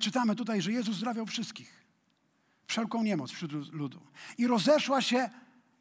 Czytamy 0.00 0.36
tutaj, 0.36 0.62
że 0.62 0.72
Jezus 0.72 0.96
zdrawiał 0.96 1.26
wszystkich. 1.26 1.86
Wszelką 2.66 3.02
niemoc 3.02 3.30
wśród 3.30 3.72
ludu. 3.72 4.00
I 4.38 4.46
rozeszła 4.46 5.00
się 5.00 5.30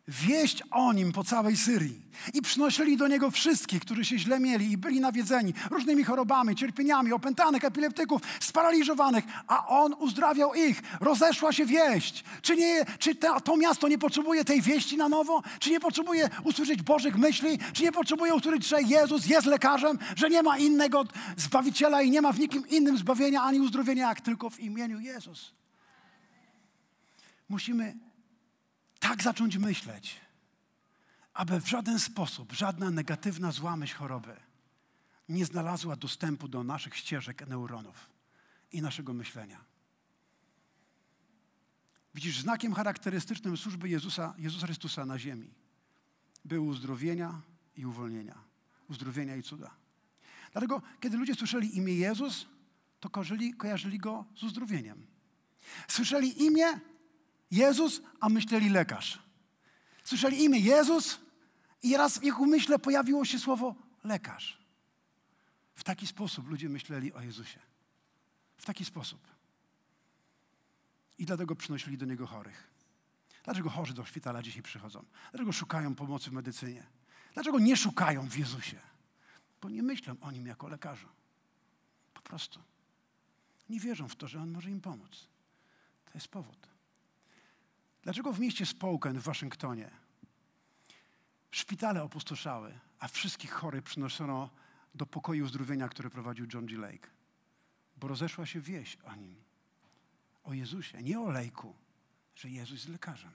wieść 0.08 0.64
o 0.72 0.94
nim 0.94 1.12
po 1.12 1.24
całej 1.24 1.58
Syrii. 1.58 2.06
I 2.34 2.42
przynosili 2.42 2.98
do 2.98 3.08
niego 3.08 3.32
wszystkich, 3.32 3.82
którzy 3.82 4.06
się 4.06 4.20
źle 4.20 4.40
mieli 4.40 4.72
i 4.72 4.78
byli 4.78 5.00
nawiedzeni 5.00 5.54
różnymi 5.72 6.04
chorobami, 6.04 6.56
cierpieniami, 6.56 7.12
opętanych, 7.12 7.64
epileptyków, 7.64 8.22
sparaliżowanych, 8.40 9.24
a 9.48 9.68
on 9.68 9.94
uzdrawiał 9.94 10.54
ich. 10.54 10.82
Rozeszła 11.00 11.52
się 11.52 11.66
wieść. 11.66 12.24
Czy, 12.42 12.56
nie, 12.56 12.86
czy 13.00 13.16
to, 13.16 13.42
to 13.42 13.58
miasto 13.58 13.88
nie 13.88 13.98
potrzebuje 13.98 14.46
tej 14.46 14.62
wieści 14.62 14.98
na 14.98 15.10
nowo? 15.10 15.42
Czy 15.60 15.70
nie 15.70 15.80
potrzebuje 15.80 16.30
usłyszeć 16.44 16.82
Bożych 16.82 17.18
myśli? 17.18 17.60
Czy 17.74 17.84
nie 17.84 17.92
potrzebuje 17.92 18.34
usłyszeć, 18.36 18.68
że 18.68 18.82
Jezus 18.82 19.26
jest 19.26 19.48
lekarzem, 19.48 20.00
że 20.16 20.30
nie 20.30 20.44
ma 20.44 20.58
innego 20.58 21.04
Zbawiciela 21.38 22.02
i 22.02 22.12
nie 22.12 22.22
ma 22.22 22.32
w 22.32 22.40
nikim 22.40 22.68
innym 22.68 22.98
zbawienia 22.98 23.42
ani 23.42 23.60
uzdrowienia, 23.60 24.10
jak 24.10 24.22
tylko 24.22 24.50
w 24.50 24.60
imieniu 24.60 25.00
Jezus? 25.00 25.52
Musimy 27.50 27.96
tak 29.00 29.24
zacząć 29.24 29.58
myśleć, 29.58 30.22
aby 31.34 31.62
w 31.62 31.68
żaden 31.68 32.00
sposób 32.00 32.54
żadna 32.54 32.92
negatywna 32.92 33.52
zła 33.52 33.78
myśl 33.78 33.96
choroby 33.96 34.36
nie 35.30 35.46
znalazła 35.46 35.96
dostępu 35.96 36.48
do 36.48 36.64
naszych 36.64 36.98
ścieżek 36.98 37.48
neuronów 37.48 38.10
i 38.72 38.82
naszego 38.82 39.14
myślenia. 39.14 39.66
Widzisz, 42.16 42.40
znakiem 42.40 42.74
charakterystycznym 42.74 43.58
służby 43.58 43.90
Jezusa, 43.90 44.34
Jezusa 44.38 44.66
Chrystusa 44.66 45.06
na 45.06 45.20
ziemi 45.20 45.54
były 46.46 46.68
uzdrowienia 46.68 47.42
i 47.76 47.86
uwolnienia. 47.86 48.38
Uzdrowienia 48.90 49.36
i 49.36 49.44
cuda. 49.44 49.72
Dlatego, 50.52 50.82
kiedy 51.00 51.18
ludzie 51.18 51.36
słyszeli 51.36 51.78
imię 51.78 51.94
Jezus, 51.94 52.46
to 53.00 53.10
kojarzyli, 53.10 53.54
kojarzyli 53.54 53.98
go 53.98 54.26
z 54.36 54.44
uzdrowieniem. 54.44 55.08
Słyszeli 55.88 56.44
imię, 56.44 56.80
Jezus, 57.52 58.02
a 58.20 58.30
myśleli 58.30 58.70
lekarz. 58.70 59.20
Słyszeli 60.04 60.44
imię 60.44 60.60
Jezus 60.60 61.20
i 61.84 61.98
raz 61.98 62.20
w 62.20 62.24
ich 62.24 62.40
umyśle 62.40 62.80
pojawiło 62.80 63.26
się 63.26 63.40
słowo 63.40 63.76
lekarz. 64.04 64.66
W 65.76 65.84
taki 65.84 66.08
sposób 66.08 66.48
ludzie 66.48 66.70
myśleli 66.70 67.14
o 67.14 67.22
Jezusie. 67.22 67.60
W 68.58 68.66
taki 68.66 68.86
sposób. 68.86 69.28
I 71.18 71.26
dlatego 71.26 71.56
przynosili 71.56 71.98
do 71.98 72.06
Niego 72.06 72.28
chorych. 72.28 72.76
Dlaczego 73.44 73.70
chorzy 73.70 73.94
do 73.94 74.06
szpitala 74.06 74.42
dzisiaj 74.42 74.64
przychodzą? 74.64 75.06
Dlaczego 75.32 75.52
szukają 75.52 75.96
pomocy 75.96 76.30
w 76.30 76.34
medycynie? 76.34 76.88
Dlaczego 77.34 77.60
nie 77.60 77.78
szukają 77.78 78.30
w 78.30 78.38
Jezusie? 78.38 78.80
Bo 79.62 79.70
nie 79.70 79.84
myślą 79.84 80.16
o 80.22 80.32
Nim 80.32 80.48
jako 80.48 80.68
lekarzu. 80.68 81.08
Po 82.14 82.22
prostu. 82.22 82.60
Nie 83.70 83.80
wierzą 83.80 84.08
w 84.08 84.16
to, 84.16 84.28
że 84.28 84.42
On 84.42 84.52
może 84.52 84.72
im 84.72 84.82
pomóc. 84.82 85.28
To 86.06 86.12
jest 86.14 86.28
powód. 86.28 86.68
Dlaczego 88.06 88.34
w 88.34 88.40
mieście 88.40 88.66
Spokane 88.66 89.20
w 89.20 89.24
Waszyngtonie 89.24 89.92
szpitale 91.52 92.04
opustoszały, 92.04 92.80
a 93.00 93.08
wszystkich 93.08 93.52
chorych 93.52 93.84
przynoszono 93.84 94.50
do 94.96 95.06
pokoju 95.06 95.46
uzdrowienia, 95.46 95.90
który 95.90 96.10
prowadził 96.10 96.48
John 96.54 96.66
G. 96.66 96.78
Lake? 96.78 97.10
Bo 97.98 98.08
rozeszła 98.08 98.46
się 98.46 98.62
wieść 98.62 98.98
o 99.04 99.16
nim, 99.16 99.36
o 100.44 100.54
Jezusie, 100.54 101.04
nie 101.04 101.20
o 101.20 101.30
lejku, 101.30 101.76
że 102.36 102.50
Jezus 102.50 102.72
jest 102.72 102.90
lekarzem. 102.90 103.32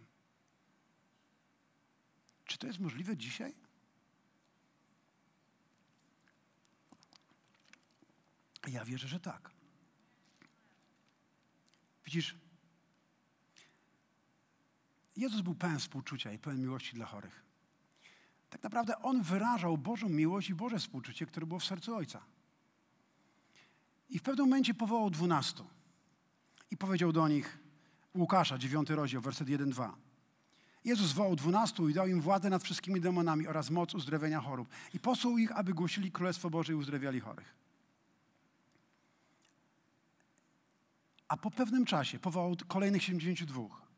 Czy 2.45 2.59
to 2.59 2.67
jest 2.67 2.79
możliwe 2.79 3.17
dzisiaj? 3.17 3.55
Ja 8.67 8.85
wierzę, 8.85 9.09
że 9.09 9.21
tak. 9.21 9.51
Widzisz, 12.05 12.37
Jezus 15.21 15.41
był 15.41 15.55
pełen 15.55 15.79
współczucia 15.79 16.33
i 16.33 16.39
pełen 16.39 16.61
miłości 16.63 16.95
dla 16.95 17.07
chorych. 17.07 17.43
Tak 18.51 18.63
naprawdę 18.63 19.03
On 19.03 19.23
wyrażał 19.23 19.79
Bożą 19.79 20.09
miłość 20.09 20.51
i 20.51 20.55
Boże 20.55 20.79
współczucie, 20.79 21.27
które 21.27 21.47
było 21.47 21.61
w 21.61 21.65
sercu 21.65 21.95
Ojca. 21.97 22.23
I 24.11 24.19
w 24.19 24.23
pewnym 24.23 24.47
momencie 24.47 24.75
powołał 24.75 25.11
dwunastu. 25.11 25.67
I 26.71 26.77
powiedział 26.77 27.13
do 27.13 27.29
nich, 27.29 27.59
Łukasza, 28.15 28.59
dziewiąty 28.59 28.95
rozdział, 28.95 29.23
werset 29.23 29.49
1-2. 29.49 29.93
Jezus 30.85 31.13
wołał 31.13 31.37
dwunastu 31.37 31.89
i 31.89 31.95
dał 31.95 32.09
im 32.09 32.21
władzę 32.21 32.51
nad 32.51 32.63
wszystkimi 32.63 33.01
demonami 33.01 33.47
oraz 33.47 33.71
moc 33.71 33.95
uzdrowienia 33.95 34.41
chorób. 34.41 34.69
I 34.95 35.01
posłał 35.01 35.39
ich, 35.39 35.53
aby 35.53 35.75
głosili 35.75 36.13
Królestwo 36.13 36.51
Boże 36.51 36.73
i 36.73 36.77
uzdrawiali 36.77 37.21
chorych. 37.21 37.55
A 41.29 41.37
po 41.37 41.51
pewnym 41.51 41.85
czasie 41.85 42.19
powołał 42.19 42.57
kolejnych 42.69 43.03
72 43.03 43.90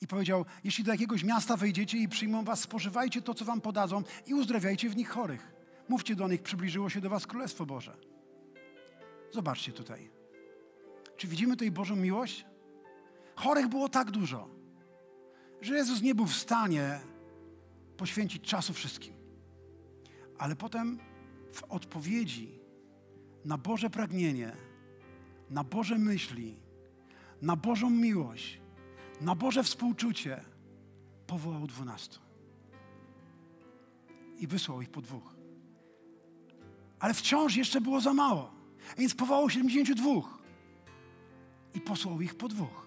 i 0.00 0.06
powiedział: 0.06 0.44
Jeśli 0.64 0.84
do 0.84 0.92
jakiegoś 0.92 1.24
miasta 1.24 1.56
wejdziecie 1.56 1.98
i 1.98 2.08
przyjmą 2.08 2.44
was, 2.44 2.60
spożywajcie 2.60 3.22
to, 3.22 3.34
co 3.34 3.44
wam 3.44 3.60
podadzą 3.60 4.02
i 4.26 4.34
uzdrawiajcie 4.34 4.90
w 4.90 4.96
nich 4.96 5.08
chorych. 5.08 5.52
Mówcie 5.88 6.16
do 6.16 6.28
nich, 6.28 6.42
przybliżyło 6.42 6.90
się 6.90 7.00
do 7.00 7.10
was 7.10 7.26
Królestwo 7.26 7.66
Boże. 7.66 7.96
Zobaczcie 9.32 9.72
tutaj. 9.72 10.10
Czy 11.16 11.26
widzimy 11.28 11.54
tutaj 11.54 11.70
Bożą 11.70 11.96
miłość? 11.96 12.46
Chorych 13.36 13.68
było 13.68 13.88
tak 13.88 14.10
dużo, 14.10 14.48
że 15.60 15.74
Jezus 15.74 16.02
nie 16.02 16.14
był 16.14 16.26
w 16.26 16.36
stanie 16.36 17.00
poświęcić 17.96 18.42
czasu 18.42 18.72
wszystkim. 18.72 19.14
Ale 20.38 20.56
potem 20.56 20.98
w 21.52 21.64
odpowiedzi 21.64 22.58
na 23.44 23.58
Boże 23.58 23.90
pragnienie, 23.90 24.52
na 25.50 25.64
Boże 25.64 25.98
myśli, 25.98 26.56
na 27.42 27.56
Bożą 27.56 27.90
miłość, 27.90 28.60
na 29.20 29.34
Boże 29.34 29.62
współczucie 29.62 30.40
powołał 31.26 31.66
dwunastu. 31.66 32.20
I 34.38 34.46
wysłał 34.46 34.82
ich 34.82 34.90
po 34.90 35.02
dwóch. 35.02 35.34
Ale 36.98 37.14
wciąż 37.14 37.56
jeszcze 37.56 37.80
było 37.80 38.00
za 38.00 38.14
mało. 38.14 38.50
Więc 38.98 39.14
powołał 39.14 39.50
72. 39.50 40.10
I 41.74 41.80
posłał 41.80 42.20
ich 42.20 42.34
po 42.34 42.48
dwóch. 42.48 42.86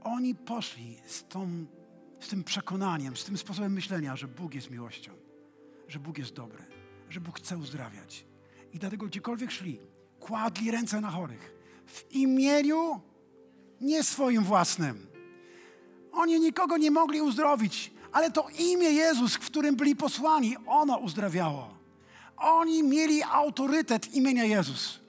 Oni 0.00 0.34
poszli 0.34 0.96
z, 1.06 1.28
tą, 1.28 1.66
z 2.20 2.28
tym 2.28 2.44
przekonaniem, 2.44 3.16
z 3.16 3.24
tym 3.24 3.38
sposobem 3.38 3.72
myślenia, 3.72 4.16
że 4.16 4.28
Bóg 4.28 4.54
jest 4.54 4.70
miłością, 4.70 5.12
że 5.88 5.98
Bóg 5.98 6.18
jest 6.18 6.32
dobry, 6.32 6.64
że 7.08 7.20
Bóg 7.20 7.38
chce 7.38 7.58
uzdrawiać. 7.58 8.24
I 8.72 8.78
dlatego 8.78 9.06
gdziekolwiek 9.06 9.50
szli, 9.50 9.78
kładli 10.20 10.70
ręce 10.70 11.00
na 11.00 11.10
chorych 11.10 11.54
w 11.86 12.12
imieniu 12.12 13.00
nie 13.82 14.02
swoim 14.02 14.44
własnym. 14.44 15.06
Oni 16.12 16.40
nikogo 16.40 16.76
nie 16.76 16.90
mogli 16.90 17.20
uzdrowić, 17.20 17.92
ale 18.12 18.30
to 18.30 18.48
imię 18.58 18.90
Jezus, 18.90 19.34
w 19.34 19.46
którym 19.46 19.76
byli 19.76 19.96
posłani, 19.96 20.56
ono 20.66 20.96
uzdrawiało. 20.96 21.74
Oni 22.36 22.82
mieli 22.82 23.22
autorytet 23.22 24.14
imienia 24.14 24.44
Jezus. 24.44 25.00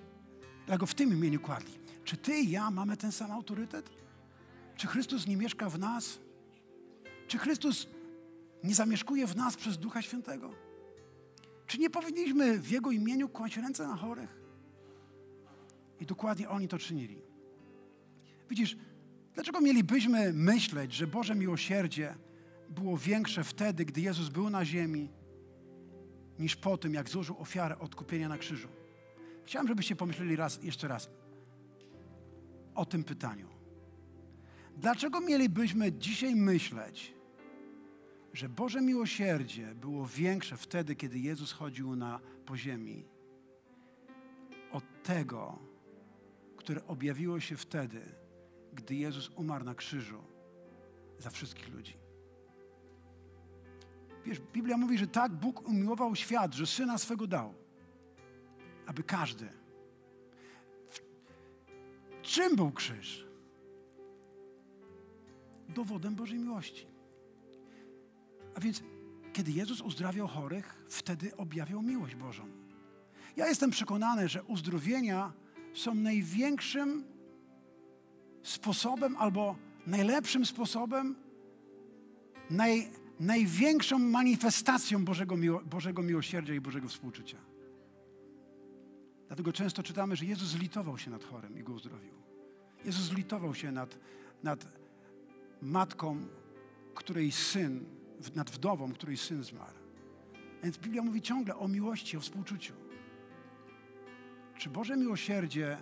Dlatego 0.66 0.86
w 0.86 0.94
tym 0.94 1.14
imieniu 1.14 1.40
kładli. 1.40 1.74
Czy 2.04 2.18
ty 2.18 2.38
i 2.38 2.52
ja 2.52 2.72
mamy 2.72 2.98
ten 2.98 3.12
sam 3.12 3.32
autorytet? 3.32 3.90
Czy 4.76 4.88
Chrystus 4.88 5.28
nie 5.28 5.38
mieszka 5.38 5.70
w 5.70 5.80
nas? 5.80 6.20
Czy 7.28 7.38
Chrystus 7.38 7.88
nie 8.64 8.76
zamieszkuje 8.76 9.28
w 9.28 9.36
nas 9.36 9.56
przez 9.56 9.78
Ducha 9.78 10.02
Świętego? 10.02 10.54
Czy 11.68 11.78
nie 11.78 11.90
powinniśmy 11.90 12.60
w 12.60 12.72
Jego 12.72 12.92
imieniu 12.92 13.30
kłaść 13.30 13.58
ręce 13.58 13.88
na 13.88 13.96
chorych? 13.96 14.42
I 16.00 16.06
dokładnie 16.06 16.50
oni 16.50 16.68
to 16.68 16.78
czynili. 16.78 17.33
Widzisz, 18.50 18.78
dlaczego 19.34 19.62
mielibyśmy 19.62 20.34
myśleć, 20.34 20.94
że 20.94 21.08
Boże 21.08 21.36
miłosierdzie 21.36 22.16
było 22.70 22.98
większe 22.98 23.44
wtedy, 23.44 23.86
gdy 23.86 24.02
Jezus 24.02 24.30
był 24.30 24.50
na 24.50 24.66
ziemi, 24.66 25.10
niż 26.40 26.56
po 26.56 26.78
tym, 26.78 26.94
jak 26.94 27.10
złożył 27.10 27.38
ofiarę 27.40 27.80
odkupienia 27.80 28.30
na 28.30 28.38
krzyżu? 28.38 28.68
Chciałem, 29.46 29.68
żebyście 29.68 29.96
pomyśleli 29.96 30.36
raz, 30.36 30.64
jeszcze 30.64 30.88
raz 30.88 31.10
o 32.76 32.86
tym 32.86 33.04
pytaniu. 33.04 33.48
Dlaczego 34.78 35.22
mielibyśmy 35.22 35.92
dzisiaj 35.92 36.36
myśleć, 36.36 37.14
że 38.34 38.50
Boże 38.50 38.82
miłosierdzie 38.82 39.76
było 39.76 40.08
większe 40.08 40.58
wtedy, 40.58 40.96
kiedy 40.96 41.20
Jezus 41.20 41.52
chodził 41.52 41.96
na 41.96 42.20
po 42.46 42.58
ziemi, 42.58 43.06
od 44.72 44.84
tego, 45.04 45.60
które 46.58 46.88
objawiło 46.88 47.40
się 47.40 47.58
wtedy, 47.58 48.02
gdy 48.74 48.96
Jezus 48.96 49.30
umarł 49.30 49.66
na 49.66 49.76
krzyżu 49.76 50.24
za 51.20 51.30
wszystkich 51.30 51.70
ludzi. 51.74 51.98
Wiesz, 54.26 54.40
Biblia 54.40 54.78
mówi, 54.78 54.98
że 54.98 55.08
tak 55.08 55.32
Bóg 55.32 55.68
umiłował 55.68 56.16
świat, 56.16 56.54
że 56.54 56.68
Syna 56.68 56.98
swego 56.98 57.28
dał, 57.28 57.54
aby 58.86 59.04
każdy. 59.04 59.50
Czym 62.22 62.56
był 62.56 62.72
krzyż? 62.72 63.28
Dowodem 65.70 66.16
Bożej 66.16 66.40
miłości. 66.40 66.88
A 68.56 68.60
więc, 68.60 68.84
kiedy 69.34 69.52
Jezus 69.52 69.82
uzdrawiał 69.82 70.28
chorych, 70.28 70.86
wtedy 70.90 71.38
objawiał 71.38 71.82
miłość 71.82 72.16
Bożą. 72.16 72.48
Ja 73.36 73.48
jestem 73.48 73.72
przekonany, 73.72 74.30
że 74.30 74.44
uzdrowienia 74.44 75.34
są 75.74 75.96
największym 75.96 77.13
sposobem 78.44 79.18
albo 79.18 79.56
najlepszym 79.88 80.46
sposobem, 80.46 81.16
naj, 82.50 82.90
największą 83.20 84.00
manifestacją 84.00 85.06
Bożego, 85.06 85.38
miło, 85.38 85.62
Bożego 85.62 86.02
miłosierdzia 86.02 86.54
i 86.54 86.62
Bożego 86.62 86.88
współczucia. 86.88 87.38
Dlatego 89.28 89.54
często 89.54 89.84
czytamy, 89.84 90.16
że 90.16 90.26
Jezus 90.26 90.48
zlitował 90.48 90.98
się 90.98 91.12
nad 91.12 91.24
chorym 91.24 91.58
i 91.58 91.64
go 91.64 91.74
uzdrowił. 91.74 92.14
Jezus 92.86 93.04
zlitował 93.04 93.56
się 93.56 93.72
nad, 93.72 93.98
nad 94.44 94.68
matką, 95.62 96.18
której 96.96 97.32
syn, 97.32 97.86
nad 98.36 98.52
wdową, 98.52 98.94
której 98.94 99.18
syn 99.18 99.44
zmarł. 99.44 99.80
Więc 100.64 100.78
Biblia 100.78 101.02
mówi 101.02 101.22
ciągle 101.22 101.56
o 101.56 101.68
miłości, 101.68 102.18
o 102.18 102.20
współczuciu. 102.20 102.74
Czy 104.58 104.70
Boże 104.70 104.98
miłosierdzie 104.98 105.78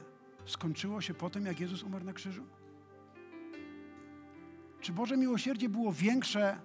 skończyło 0.45 1.01
się 1.01 1.13
po 1.13 1.29
tym, 1.29 1.45
jak 1.45 1.59
Jezus 1.59 1.83
umarł 1.83 2.05
na 2.05 2.13
krzyżu? 2.13 2.43
Czy 4.81 4.91
Boże 4.93 5.17
miłosierdzie 5.17 5.69
było 5.69 5.93
większe 5.93 6.59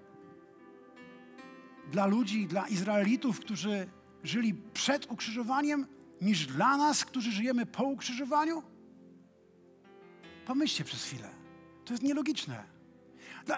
dla 1.93 2.07
ludzi, 2.07 2.47
dla 2.47 2.69
Izraelitów, 2.69 3.41
którzy 3.41 3.89
żyli 4.23 4.55
przed 4.55 5.11
ukrzyżowaniem, 5.11 5.87
niż 6.21 6.47
dla 6.47 6.77
nas, 6.77 7.05
którzy 7.05 7.33
żyjemy 7.33 7.67
po 7.67 7.85
ukrzyżowaniu? 7.85 8.63
Pomyślcie 10.47 10.85
przez 10.85 11.05
chwilę. 11.05 11.31
To 11.85 11.93
jest 11.93 12.03
nielogiczne. 12.03 12.76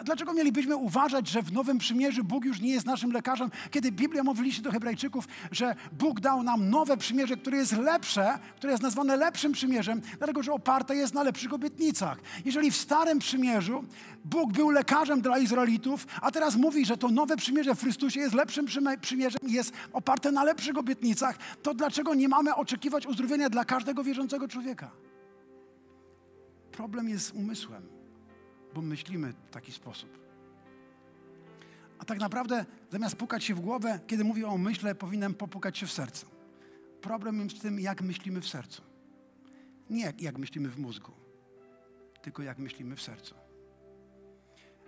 Dlaczego 0.04 0.32
mielibyśmy 0.32 0.76
uważać, 0.76 1.28
że 1.28 1.42
w 1.42 1.52
Nowym 1.52 1.78
Przymierzu 1.78 2.24
Bóg 2.24 2.44
już 2.44 2.60
nie 2.60 2.70
jest 2.70 2.86
naszym 2.86 3.12
lekarzem, 3.12 3.50
kiedy 3.70 3.92
Biblia 3.92 4.24
mówi 4.24 4.48
do 4.62 4.70
Hebrajczyków, 4.70 5.28
że 5.52 5.74
Bóg 5.92 6.20
dał 6.20 6.42
nam 6.42 6.70
nowe 6.70 6.96
przymierze, 6.96 7.36
które 7.36 7.56
jest 7.56 7.72
lepsze, 7.72 8.38
które 8.56 8.72
jest 8.72 8.82
nazwane 8.82 9.16
lepszym 9.16 9.52
przymierzem, 9.52 10.00
dlatego 10.18 10.42
że 10.42 10.52
oparte 10.52 10.96
jest 10.96 11.14
na 11.14 11.22
lepszych 11.22 11.52
obietnicach. 11.52 12.18
Jeżeli 12.44 12.70
w 12.70 12.76
Starym 12.76 13.18
Przymierzu 13.18 13.84
Bóg 14.24 14.52
był 14.52 14.70
lekarzem 14.70 15.20
dla 15.20 15.38
Izraelitów, 15.38 16.06
a 16.22 16.30
teraz 16.30 16.56
mówi, 16.56 16.86
że 16.86 16.96
to 16.96 17.08
nowe 17.08 17.36
przymierze 17.36 17.74
w 17.74 17.80
Chrystusie 17.80 18.20
jest 18.20 18.34
lepszym 18.34 18.66
przymierzem 19.00 19.40
jest 19.42 19.72
oparte 19.92 20.32
na 20.32 20.44
lepszych 20.44 20.78
obietnicach, 20.78 21.38
to 21.62 21.74
dlaczego 21.74 22.14
nie 22.14 22.28
mamy 22.28 22.54
oczekiwać 22.54 23.06
uzdrowienia 23.06 23.50
dla 23.50 23.64
każdego 23.64 24.04
wierzącego 24.04 24.48
człowieka? 24.48 24.90
Problem 26.72 27.08
jest 27.08 27.26
z 27.26 27.30
umysłem 27.30 27.97
bo 28.74 28.82
myślimy 28.82 29.32
w 29.32 29.50
taki 29.50 29.72
sposób. 29.72 30.18
A 31.98 32.04
tak 32.04 32.18
naprawdę, 32.20 32.64
zamiast 32.90 33.16
pukać 33.16 33.44
się 33.44 33.54
w 33.54 33.60
głowę, 33.60 34.00
kiedy 34.06 34.24
mówię 34.24 34.48
o 34.48 34.58
myśle, 34.58 34.94
powinienem 34.94 35.34
popukać 35.34 35.78
się 35.78 35.86
w 35.86 35.92
sercu. 35.92 36.26
Problem 37.00 37.40
jest 37.40 37.56
w 37.56 37.60
tym, 37.60 37.80
jak 37.80 38.02
myślimy 38.02 38.40
w 38.40 38.48
sercu. 38.48 38.82
Nie 39.90 40.12
jak, 40.18 40.38
myślimy 40.38 40.68
w 40.68 40.78
mózgu, 40.78 41.12
tylko 42.22 42.42
jak 42.42 42.58
myślimy 42.58 42.96
w 42.96 43.02
sercu. 43.02 43.34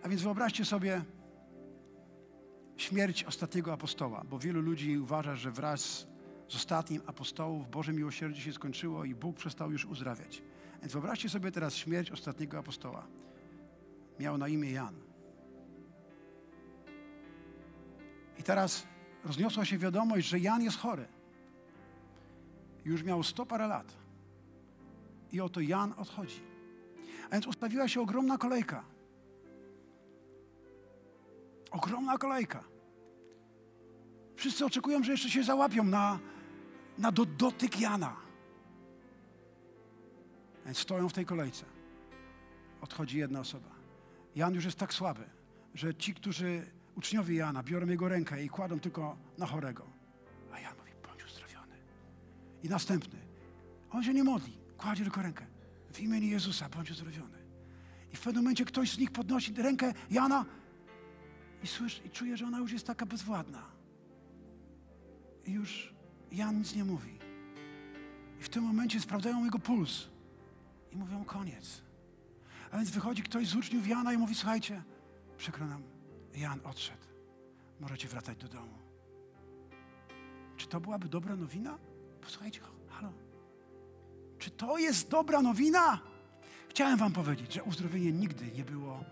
A 0.02 0.08
więc 0.08 0.22
wyobraźcie 0.22 0.64
sobie 0.64 1.02
śmierć 2.76 3.24
ostatniego 3.24 3.72
apostoła, 3.72 4.24
bo 4.30 4.38
wielu 4.38 4.60
ludzi 4.60 4.98
uważa, 4.98 5.36
że 5.36 5.50
wraz 5.50 6.06
z 6.48 6.56
ostatnim 6.56 7.02
apostołów 7.06 7.70
Boże 7.70 7.92
miłosierdzie 7.92 8.42
się 8.42 8.52
skończyło 8.52 9.04
i 9.04 9.14
Bóg 9.14 9.36
przestał 9.36 9.72
już 9.72 9.84
uzdrawiać. 9.84 10.42
Więc 10.80 10.92
wyobraźcie 10.92 11.28
sobie 11.28 11.52
teraz 11.52 11.74
śmierć 11.74 12.10
ostatniego 12.10 12.58
apostoła 12.58 13.06
miał 14.20 14.38
na 14.38 14.48
imię 14.48 14.70
Jan. 14.70 14.94
I 18.38 18.42
teraz 18.42 18.86
rozniosła 19.24 19.64
się 19.64 19.78
wiadomość, 19.78 20.28
że 20.28 20.38
Jan 20.38 20.62
jest 20.62 20.78
chory. 20.78 21.08
Już 22.84 23.02
miał 23.02 23.22
sto 23.22 23.46
parę 23.46 23.66
lat. 23.66 23.96
I 25.32 25.40
oto 25.40 25.60
Jan 25.60 25.94
odchodzi. 25.96 26.40
A 27.30 27.32
więc 27.32 27.46
ustawiła 27.46 27.88
się 27.88 28.00
ogromna 28.00 28.38
kolejka. 28.38 28.84
Ogromna 31.70 32.18
kolejka. 32.18 32.64
Wszyscy 34.36 34.64
oczekują, 34.64 35.02
że 35.02 35.12
jeszcze 35.12 35.30
się 35.30 35.42
załapią 35.42 35.84
na, 35.84 36.18
na 36.98 37.12
do, 37.12 37.24
dotyk 37.24 37.80
Jana. 37.80 38.16
A 40.62 40.66
więc 40.66 40.78
stoją 40.78 41.08
w 41.08 41.12
tej 41.12 41.26
kolejce. 41.26 41.64
Odchodzi 42.80 43.18
jedna 43.18 43.40
osoba. 43.40 43.79
Jan 44.36 44.54
już 44.54 44.64
jest 44.64 44.78
tak 44.78 44.94
słaby, 44.94 45.24
że 45.74 45.94
ci, 45.94 46.14
którzy, 46.14 46.66
uczniowie 46.94 47.34
Jana, 47.34 47.62
biorą 47.62 47.86
jego 47.86 48.08
rękę 48.08 48.44
i 48.44 48.48
kładą 48.48 48.80
tylko 48.80 49.16
na 49.38 49.46
chorego. 49.46 49.86
A 50.52 50.60
Jan 50.60 50.76
mówi, 50.78 50.90
bądź 51.08 51.24
uzdrowiony. 51.24 51.74
I 52.62 52.68
następny. 52.68 53.18
On 53.90 54.02
się 54.04 54.14
nie 54.14 54.24
modli, 54.24 54.58
kładzie 54.78 55.02
tylko 55.02 55.22
rękę. 55.22 55.46
W 55.92 56.00
imieniu 56.00 56.26
Jezusa, 56.26 56.68
bądź 56.68 56.90
uzdrowiony. 56.90 57.38
I 58.12 58.16
w 58.16 58.20
pewnym 58.20 58.42
momencie 58.44 58.64
ktoś 58.64 58.92
z 58.92 58.98
nich 58.98 59.10
podnosi 59.10 59.54
rękę 59.54 59.92
Jana 60.10 60.44
i 61.62 61.66
słyszy, 61.66 62.02
i 62.04 62.10
czuje, 62.10 62.36
że 62.36 62.46
ona 62.46 62.58
już 62.58 62.72
jest 62.72 62.86
taka 62.86 63.06
bezwładna. 63.06 63.62
I 65.46 65.52
już 65.52 65.94
Jan 66.32 66.58
nic 66.58 66.74
nie 66.74 66.84
mówi. 66.84 67.18
I 68.40 68.42
w 68.42 68.48
tym 68.48 68.64
momencie 68.64 69.00
sprawdzają 69.00 69.44
jego 69.44 69.58
puls. 69.58 70.08
I 70.92 70.96
mówią, 70.96 71.24
koniec. 71.24 71.82
A 72.70 72.76
więc 72.76 72.90
wychodzi 72.90 73.22
ktoś 73.22 73.48
z 73.48 73.54
uczniów 73.54 73.88
Jana 73.88 74.12
i 74.12 74.18
mówi, 74.18 74.34
słuchajcie, 74.34 74.82
przykro 75.36 75.66
nam, 75.66 75.82
Jan 76.36 76.60
odszedł. 76.64 77.04
Możecie 77.80 78.08
wracać 78.08 78.38
do 78.38 78.48
domu. 78.48 78.78
Czy 80.56 80.66
to 80.66 80.80
byłaby 80.80 81.08
dobra 81.08 81.36
nowina? 81.36 81.78
Posłuchajcie, 82.20 82.60
halo. 82.88 83.12
Czy 84.38 84.50
to 84.50 84.78
jest 84.78 85.10
dobra 85.10 85.42
nowina? 85.42 86.00
Chciałem 86.68 86.98
wam 86.98 87.12
powiedzieć, 87.12 87.54
że 87.54 87.62
uzdrowienie 87.62 88.12
nigdy 88.12 88.46
nie 88.56 88.64
było 88.64 89.04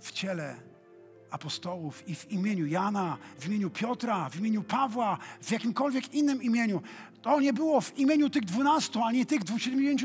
w 0.00 0.12
ciele 0.12 0.56
apostołów 1.30 2.08
i 2.08 2.14
w 2.14 2.30
imieniu 2.30 2.66
Jana, 2.66 3.18
w 3.38 3.46
imieniu 3.46 3.70
Piotra, 3.70 4.30
w 4.30 4.36
imieniu 4.36 4.62
Pawła, 4.62 5.18
w 5.40 5.50
jakimkolwiek 5.50 6.14
innym 6.14 6.42
imieniu. 6.42 6.82
To 7.22 7.40
nie 7.40 7.52
było 7.52 7.80
w 7.80 7.98
imieniu 7.98 8.30
tych 8.30 8.44
dwunastu, 8.44 9.02
a 9.02 9.12
nie 9.12 9.26
tych 9.26 9.44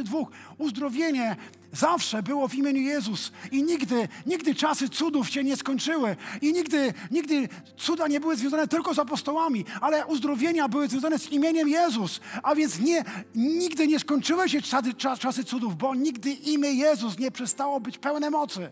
dwóch. 0.04 0.32
Uzdrowienie 0.58 1.36
zawsze 1.74 2.24
było 2.24 2.48
w 2.48 2.56
imieniu 2.56 2.82
Jezus 2.82 3.32
i 3.52 3.64
nigdy, 3.64 4.08
nigdy 4.26 4.56
czasy 4.56 4.90
cudów 4.90 5.30
się 5.30 5.44
nie 5.44 5.58
skończyły 5.58 6.16
i 6.42 6.54
nigdy, 6.54 6.94
nigdy 7.12 7.50
cuda 7.78 8.08
nie 8.08 8.20
były 8.20 8.36
związane 8.36 8.68
tylko 8.68 8.94
z 8.94 9.00
apostołami, 9.00 9.66
ale 9.82 10.06
uzdrowienia 10.06 10.68
były 10.68 10.88
związane 10.88 11.20
z 11.20 11.32
imieniem 11.32 11.70
Jezus. 11.70 12.20
A 12.44 12.56
więc 12.56 12.80
nie, 12.80 13.04
nigdy 13.36 13.88
nie 13.88 14.00
skończyły 14.00 14.50
się 14.50 14.62
czasy, 14.62 14.94
czasy 15.20 15.44
cudów, 15.44 15.78
bo 15.78 15.96
nigdy 15.96 16.32
imię 16.32 16.74
Jezus 16.74 17.20
nie 17.20 17.32
przestało 17.32 17.80
być 17.80 17.98
pełne 17.98 18.30
mocy. 18.30 18.72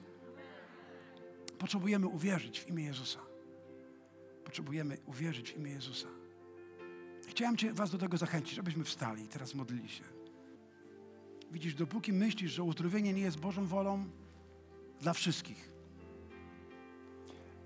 Potrzebujemy 1.60 2.08
uwierzyć 2.08 2.60
w 2.60 2.68
imię 2.70 2.84
Jezusa. 2.84 3.20
Potrzebujemy 4.46 4.98
uwierzyć 5.06 5.52
w 5.52 5.58
imię 5.58 5.72
Jezusa. 5.72 6.08
Chciałem 7.28 7.58
cię, 7.58 7.74
Was 7.74 7.92
do 7.92 7.98
tego 7.98 8.18
zachęcić, 8.18 8.56
żebyśmy 8.56 8.84
wstali 8.84 9.24
i 9.24 9.28
teraz 9.28 9.56
modlili 9.56 9.90
się. 9.90 10.19
Widzisz, 11.52 11.76
dopóki 11.76 12.14
myślisz, 12.14 12.52
że 12.52 12.64
uzdrowienie 12.64 13.14
nie 13.14 13.22
jest 13.22 13.40
Bożą 13.40 13.66
wolą 13.66 14.06
dla 15.02 15.14
wszystkich, 15.14 15.70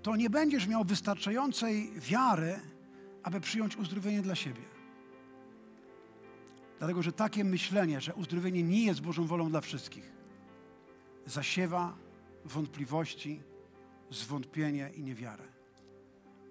to 0.02 0.16
nie 0.16 0.30
będziesz 0.30 0.66
miał 0.66 0.84
wystarczającej 0.84 1.92
wiary, 2.00 2.60
aby 3.22 3.40
przyjąć 3.40 3.76
uzdrowienie 3.76 4.22
dla 4.22 4.34
siebie. 4.34 4.62
Dlatego, 6.78 7.02
że 7.02 7.12
takie 7.12 7.44
myślenie, 7.44 8.00
że 8.00 8.14
uzdrowienie 8.14 8.62
nie 8.62 8.84
jest 8.84 9.00
Bożą 9.00 9.26
wolą 9.26 9.50
dla 9.50 9.60
wszystkich, 9.60 10.12
zasiewa 11.26 11.96
wątpliwości, 12.44 13.42
zwątpienie 14.10 14.90
i 14.96 15.02
niewiarę. 15.02 15.44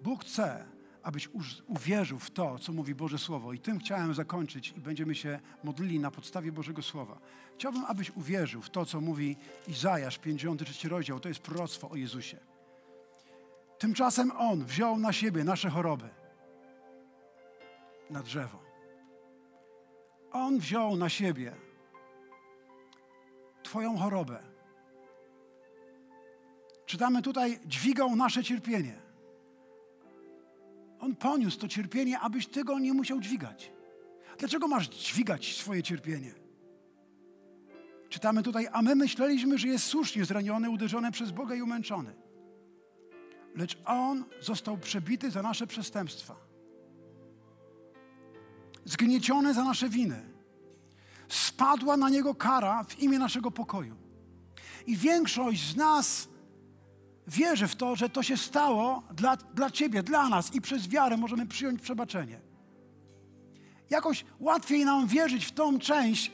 Bóg 0.02 0.24
chce, 0.24 0.66
abyś 1.04 1.28
uwierzył 1.66 2.18
w 2.18 2.30
to, 2.30 2.58
co 2.58 2.72
mówi 2.72 2.94
Boże 2.94 3.18
Słowo. 3.18 3.52
I 3.52 3.58
tym 3.58 3.78
chciałem 3.78 4.14
zakończyć 4.14 4.74
i 4.76 4.80
będziemy 4.80 5.14
się 5.14 5.40
modlili 5.64 5.98
na 6.00 6.10
podstawie 6.10 6.52
Bożego 6.52 6.82
Słowa. 6.82 7.20
Chciałbym, 7.54 7.84
abyś 7.84 8.10
uwierzył 8.10 8.62
w 8.62 8.70
to, 8.70 8.86
co 8.86 9.00
mówi 9.00 9.36
Izajasz, 9.68 10.18
53 10.18 10.88
rozdział. 10.88 11.20
To 11.20 11.28
jest 11.28 11.40
proroctwo 11.40 11.90
o 11.90 11.96
Jezusie. 11.96 12.36
Tymczasem 13.78 14.32
On 14.38 14.64
wziął 14.64 14.98
na 14.98 15.12
siebie 15.12 15.44
nasze 15.44 15.70
choroby. 15.70 16.08
Na 18.10 18.22
drzewo. 18.22 18.58
On 20.32 20.58
wziął 20.58 20.96
na 20.96 21.08
siebie 21.08 21.52
Twoją 23.62 23.98
chorobę. 23.98 24.42
Czytamy 26.86 27.22
tutaj, 27.22 27.58
dźwigał 27.66 28.16
nasze 28.16 28.44
cierpienie. 28.44 29.03
On 31.00 31.16
poniósł 31.16 31.58
to 31.58 31.68
cierpienie, 31.68 32.20
abyś 32.20 32.46
ty 32.46 32.64
go 32.64 32.78
nie 32.78 32.92
musiał 32.92 33.20
dźwigać. 33.20 33.72
Dlaczego 34.38 34.68
masz 34.68 34.88
dźwigać 34.88 35.56
swoje 35.56 35.82
cierpienie? 35.82 36.34
Czytamy 38.08 38.42
tutaj, 38.42 38.68
a 38.72 38.82
my 38.82 38.94
myśleliśmy, 38.94 39.58
że 39.58 39.68
jest 39.68 39.84
słusznie 39.84 40.24
zraniony, 40.24 40.70
uderzony 40.70 41.12
przez 41.12 41.30
Boga 41.30 41.54
i 41.54 41.62
umęczony. 41.62 42.14
Lecz 43.54 43.78
On 43.84 44.24
został 44.40 44.78
przebity 44.78 45.30
za 45.30 45.42
nasze 45.42 45.66
przestępstwa. 45.66 46.36
Zgnieciony 48.84 49.54
za 49.54 49.64
nasze 49.64 49.88
winy. 49.88 50.22
Spadła 51.28 51.96
na 51.96 52.08
Niego 52.08 52.34
kara 52.34 52.84
w 52.84 53.00
imię 53.00 53.18
naszego 53.18 53.50
pokoju. 53.50 53.96
I 54.86 54.96
większość 54.96 55.70
z 55.70 55.76
nas 55.76 56.28
wierzę 57.26 57.68
w 57.68 57.76
to, 57.76 57.96
że 57.96 58.08
to 58.08 58.22
się 58.22 58.36
stało 58.36 59.02
dla, 59.14 59.36
dla 59.36 59.70
Ciebie, 59.70 60.02
dla 60.02 60.28
nas 60.28 60.54
i 60.54 60.60
przez 60.60 60.88
wiarę 60.88 61.16
możemy 61.16 61.46
przyjąć 61.46 61.80
przebaczenie. 61.80 62.40
Jakoś 63.90 64.24
łatwiej 64.40 64.84
nam 64.84 65.06
wierzyć 65.06 65.46
w 65.46 65.52
tą 65.52 65.78
część 65.78 66.30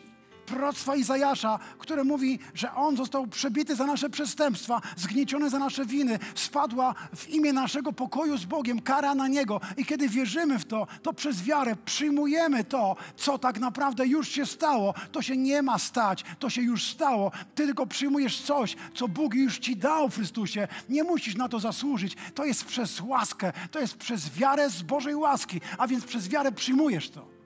proroctwa 0.51 0.97
Izajasza, 0.97 1.59
które 1.79 2.05
mówi, 2.05 2.39
że 2.55 2.75
On 2.75 2.97
został 2.97 3.27
przebity 3.27 3.77
za 3.77 3.87
nasze 3.87 4.11
przestępstwa, 4.11 4.81
zgnieciony 4.97 5.51
za 5.51 5.59
nasze 5.59 5.87
winy, 5.87 6.19
spadła 6.35 6.95
w 7.17 7.29
imię 7.29 7.53
naszego 7.53 7.93
pokoju 7.93 8.39
z 8.39 8.45
Bogiem, 8.45 8.83
kara 8.83 9.15
na 9.15 9.29
Niego. 9.29 9.61
I 9.77 9.85
kiedy 9.85 10.09
wierzymy 10.09 10.59
w 10.59 10.65
to, 10.65 10.87
to 11.03 11.13
przez 11.13 11.43
wiarę 11.43 11.77
przyjmujemy 11.85 12.65
to, 12.65 12.97
co 13.17 13.39
tak 13.39 13.59
naprawdę 13.59 14.07
już 14.07 14.29
się 14.29 14.47
stało. 14.47 14.95
To 15.13 15.23
się 15.23 15.37
nie 15.37 15.63
ma 15.63 15.79
stać, 15.79 16.25
to 16.39 16.51
się 16.51 16.63
już 16.63 16.85
stało. 16.85 17.33
Ty 17.55 17.71
tylko 17.71 17.87
przyjmujesz 17.87 18.41
coś, 18.41 18.77
co 18.95 19.09
Bóg 19.09 19.35
już 19.35 19.59
Ci 19.59 19.77
dał 19.77 20.09
w 20.09 20.15
Chrystusie. 20.15 20.69
Nie 20.89 21.05
musisz 21.05 21.37
na 21.37 21.49
to 21.49 21.61
zasłużyć. 21.61 22.17
To 22.35 22.45
jest 22.45 22.65
przez 22.65 23.01
łaskę, 23.01 23.53
to 23.71 23.81
jest 23.81 23.97
przez 23.97 24.31
wiarę 24.31 24.71
z 24.71 24.83
Bożej 24.83 25.15
łaski, 25.15 25.61
a 25.79 25.87
więc 25.87 26.05
przez 26.05 26.29
wiarę 26.29 26.53
przyjmujesz 26.53 27.11
to. 27.11 27.40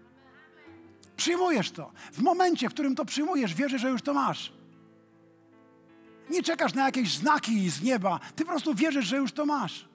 Przyjmujesz 1.17 1.71
to. 1.71 1.93
W 2.13 2.23
momencie, 2.23 2.69
w 2.69 2.73
którym 2.73 2.95
to 2.95 3.05
przyjmujesz, 3.05 3.55
wierzysz, 3.55 3.83
że 3.83 3.91
już 3.91 4.03
to 4.03 4.15
masz. 4.15 4.53
Nie 6.31 6.43
czekasz 6.43 6.75
na 6.75 6.85
jakieś 6.85 7.15
znaki 7.15 7.71
z 7.71 7.83
nieba. 7.83 8.21
Ty 8.37 8.45
po 8.45 8.51
prostu 8.51 8.75
wierzysz, 8.75 9.07
że 9.07 9.17
już 9.17 9.33
to 9.33 9.47
masz. 9.47 9.89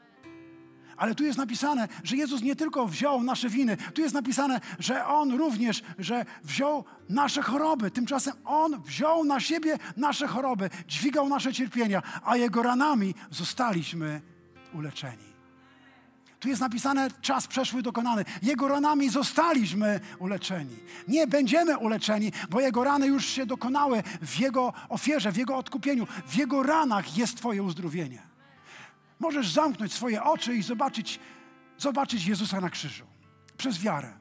Ale 0.98 1.16
tu 1.16 1.24
jest 1.24 1.38
napisane, 1.38 1.88
że 2.04 2.16
Jezus 2.16 2.42
nie 2.42 2.56
tylko 2.56 2.88
wziął 2.88 3.24
nasze 3.24 3.50
winy, 3.50 3.78
tu 3.94 4.02
jest 4.02 4.14
napisane, 4.14 4.62
że 4.80 5.06
On 5.06 5.32
również, 5.32 5.84
że 6.00 6.26
wziął 6.44 6.84
nasze 7.10 7.42
choroby. 7.42 7.92
Tymczasem 7.92 8.34
On 8.46 8.82
wziął 8.82 9.24
na 9.24 9.40
siebie 9.40 9.78
nasze 9.98 10.28
choroby, 10.28 10.70
dźwigał 10.88 11.30
nasze 11.30 11.54
cierpienia, 11.54 12.02
a 12.26 12.38
Jego 12.38 12.64
ranami 12.64 13.16
zostaliśmy 13.32 14.22
uleczeni. 14.74 15.29
Tu 16.40 16.48
jest 16.48 16.62
napisane 16.62 17.10
czas 17.22 17.48
przeszły 17.48 17.82
dokonany. 17.82 18.26
Jego 18.42 18.68
ranami 18.68 19.10
zostaliśmy 19.10 20.00
uleczeni. 20.20 20.76
Nie 21.08 21.28
będziemy 21.28 21.78
uleczeni, 21.78 22.32
bo 22.50 22.62
Jego 22.62 22.84
rany 22.84 23.08
już 23.08 23.26
się 23.26 23.46
dokonały 23.46 24.04
w 24.22 24.40
Jego 24.40 24.74
ofierze, 24.90 25.32
w 25.32 25.38
Jego 25.38 25.58
odkupieniu. 25.58 26.08
W 26.28 26.36
Jego 26.36 26.64
ranach 26.64 27.18
jest 27.18 27.38
Twoje 27.38 27.64
uzdrowienie. 27.64 28.22
Możesz 29.20 29.52
zamknąć 29.52 29.94
swoje 29.94 30.24
oczy 30.24 30.56
i 30.56 30.64
zobaczyć, 30.64 31.20
zobaczyć 31.78 32.26
Jezusa 32.26 32.62
na 32.62 32.70
krzyżu. 32.70 33.06
Przez 33.58 33.80
wiarę. 33.80 34.14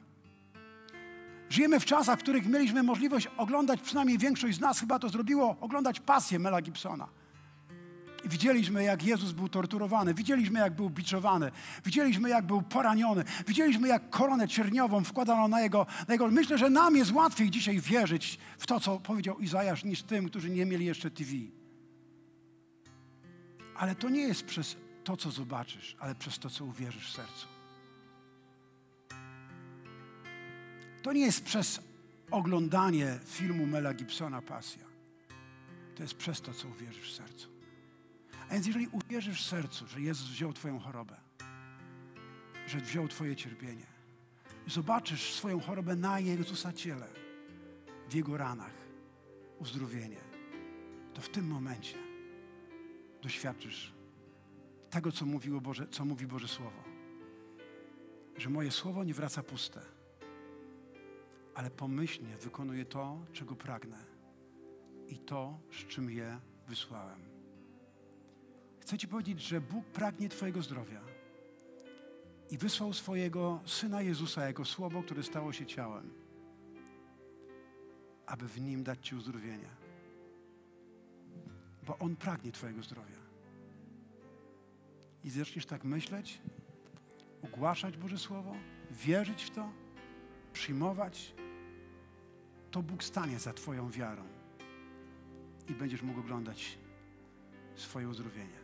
Żyjemy 1.49 1.79
w 1.79 1.85
czasach, 1.85 2.19
w 2.19 2.21
których 2.21 2.45
mieliśmy 2.45 2.83
możliwość 2.83 3.27
oglądać, 3.37 3.81
przynajmniej 3.81 4.17
większość 4.17 4.57
z 4.57 4.59
nas 4.59 4.79
chyba 4.79 4.99
to 4.99 5.09
zrobiło, 5.09 5.57
oglądać 5.61 5.99
pasję 5.99 6.39
Mela 6.39 6.61
Gibsona. 6.61 7.07
Widzieliśmy, 8.25 8.83
jak 8.83 9.03
Jezus 9.03 9.31
był 9.31 9.49
torturowany, 9.49 10.13
widzieliśmy, 10.13 10.59
jak 10.59 10.75
był 10.75 10.89
biczowany, 10.89 11.51
widzieliśmy, 11.85 12.29
jak 12.29 12.45
był 12.45 12.61
poraniony, 12.61 13.23
widzieliśmy, 13.47 13.87
jak 13.87 14.09
koronę 14.09 14.47
cierniową 14.47 15.03
wkładano 15.03 15.47
na 15.47 15.61
jego, 15.61 15.85
na 16.07 16.13
jego. 16.13 16.31
Myślę, 16.31 16.57
że 16.57 16.69
nam 16.69 16.95
jest 16.95 17.11
łatwiej 17.11 17.49
dzisiaj 17.49 17.79
wierzyć 17.79 18.39
w 18.57 18.67
to, 18.67 18.79
co 18.79 18.99
powiedział 18.99 19.39
Izajasz, 19.39 19.83
niż 19.83 20.03
tym, 20.03 20.29
którzy 20.29 20.49
nie 20.49 20.65
mieli 20.65 20.85
jeszcze 20.85 21.11
TV. 21.11 21.31
Ale 23.75 23.95
to 23.95 24.09
nie 24.09 24.21
jest 24.21 24.45
przez 24.45 24.75
to, 25.03 25.17
co 25.17 25.31
zobaczysz, 25.31 25.95
ale 25.99 26.15
przez 26.15 26.39
to, 26.39 26.49
co 26.49 26.65
uwierzysz 26.65 27.11
w 27.11 27.15
sercu. 27.15 27.47
To 31.03 31.13
nie 31.13 31.21
jest 31.21 31.43
przez 31.43 31.81
oglądanie 32.31 33.19
filmu 33.25 33.65
Mela 33.65 33.93
Gibsona 33.93 34.41
Pasja. 34.41 34.83
To 35.95 36.03
jest 36.03 36.15
przez 36.15 36.41
to, 36.41 36.53
co 36.53 36.67
uwierzysz 36.67 37.11
w 37.11 37.15
sercu. 37.15 37.58
A 38.49 38.53
więc 38.53 38.67
jeżeli 38.67 38.87
uwierzysz 38.87 39.41
w 39.41 39.49
sercu, 39.49 39.87
że 39.87 40.01
Jezus 40.01 40.27
wziął 40.29 40.53
Twoją 40.53 40.79
chorobę, 40.79 41.15
że 42.67 42.79
wziął 42.79 43.07
Twoje 43.07 43.35
cierpienie, 43.35 43.85
zobaczysz 44.67 45.33
swoją 45.33 45.59
chorobę 45.59 45.95
na 45.95 46.19
Jezusa 46.19 46.73
ciele, 46.73 47.07
w 48.09 48.13
Jego 48.13 48.37
ranach, 48.37 48.73
uzdrowienie, 49.59 50.21
to 51.13 51.21
w 51.21 51.29
tym 51.29 51.47
momencie 51.47 51.97
doświadczysz 53.21 53.93
tego, 54.89 55.11
co, 55.11 55.25
mówiło 55.25 55.61
Boże, 55.61 55.87
co 55.87 56.05
mówi 56.05 56.27
Boże 56.27 56.47
Słowo. 56.47 56.83
Że 58.37 58.49
moje 58.49 58.71
Słowo 58.71 59.03
nie 59.03 59.13
wraca 59.13 59.43
puste, 59.43 59.81
ale 61.55 61.71
pomyślnie 61.71 62.37
wykonuje 62.37 62.85
to, 62.85 63.25
czego 63.33 63.55
pragnę 63.55 64.05
i 65.07 65.17
to, 65.17 65.59
z 65.71 65.87
czym 65.87 66.11
je 66.11 66.39
wysłałem. 66.67 67.38
Chcę 68.89 68.97
Ci 68.97 69.07
powiedzieć, 69.07 69.41
że 69.41 69.61
Bóg 69.61 69.85
pragnie 69.85 70.29
Twojego 70.29 70.61
zdrowia 70.61 71.01
i 72.49 72.57
wysłał 72.57 72.93
swojego 72.93 73.61
Syna 73.65 74.01
Jezusa 74.01 74.47
jako 74.47 74.65
Słowo, 74.65 75.03
które 75.03 75.23
stało 75.23 75.53
się 75.53 75.65
ciałem, 75.65 76.13
aby 78.25 78.47
w 78.47 78.61
Nim 78.61 78.83
dać 78.83 79.07
Ci 79.07 79.15
uzdrowienie. 79.15 79.69
Bo 81.87 81.97
On 81.97 82.15
pragnie 82.15 82.51
Twojego 82.51 82.83
zdrowia. 82.83 83.19
I 85.23 85.29
zaczniesz 85.29 85.65
tak 85.65 85.83
myśleć, 85.83 86.41
ogłaszać 87.43 87.97
Boże 87.97 88.17
Słowo, 88.17 88.55
wierzyć 88.91 89.43
w 89.43 89.49
to, 89.49 89.71
przyjmować, 90.53 91.33
to 92.71 92.83
Bóg 92.83 93.03
stanie 93.03 93.39
za 93.39 93.53
Twoją 93.53 93.91
wiarą 93.91 94.23
i 95.67 95.73
będziesz 95.73 96.01
mógł 96.01 96.19
oglądać 96.19 96.77
swoje 97.75 98.09
uzdrowienie. 98.09 98.58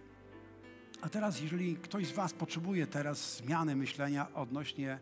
A 1.05 1.09
teraz, 1.09 1.41
jeżeli 1.41 1.75
ktoś 1.75 2.07
z 2.07 2.11
Was 2.11 2.33
potrzebuje 2.33 2.87
teraz 2.87 3.37
zmiany 3.37 3.75
myślenia 3.75 4.33
odnośnie 4.33 4.99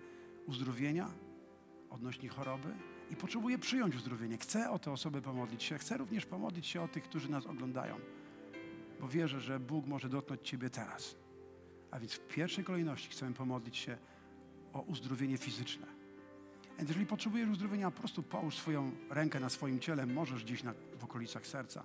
uzdrowienia, 0.47 1.11
odnośnie 1.89 2.29
choroby 2.29 2.73
i 3.11 3.15
potrzebuje 3.15 3.57
przyjąć 3.57 3.95
uzdrowienie, 3.95 4.37
chce 4.37 4.71
o 4.71 4.79
tę 4.79 4.91
osobę 4.91 5.21
pomodlić 5.21 5.63
się, 5.63 5.77
chce 5.77 5.97
również 5.97 6.25
pomodlić 6.25 6.67
się 6.67 6.81
o 6.81 6.87
tych, 6.87 7.03
którzy 7.03 7.31
nas 7.31 7.45
oglądają, 7.45 7.99
bo 9.01 9.07
wierzę, 9.07 9.39
że 9.39 9.59
Bóg 9.59 9.87
może 9.87 10.09
dotknąć 10.09 10.41
Ciebie 10.41 10.69
teraz. 10.69 11.15
A 11.91 11.99
więc 11.99 12.13
w 12.13 12.27
pierwszej 12.27 12.63
kolejności 12.63 13.09
chcemy 13.09 13.33
pomodlić 13.33 13.77
się 13.77 13.97
o 14.73 14.81
uzdrowienie 14.81 15.37
fizyczne. 15.37 15.87
Więc 16.77 16.89
jeżeli 16.89 17.05
potrzebujesz 17.05 17.49
uzdrowienia, 17.49 17.91
po 17.91 17.99
prostu 17.99 18.23
połóż 18.23 18.57
swoją 18.57 18.91
rękę 19.09 19.39
na 19.39 19.49
swoim 19.49 19.79
ciele, 19.79 20.05
możesz 20.05 20.43
gdzieś 20.43 20.63
na, 20.63 20.73
w 20.99 21.03
okolicach 21.03 21.47
serca. 21.47 21.83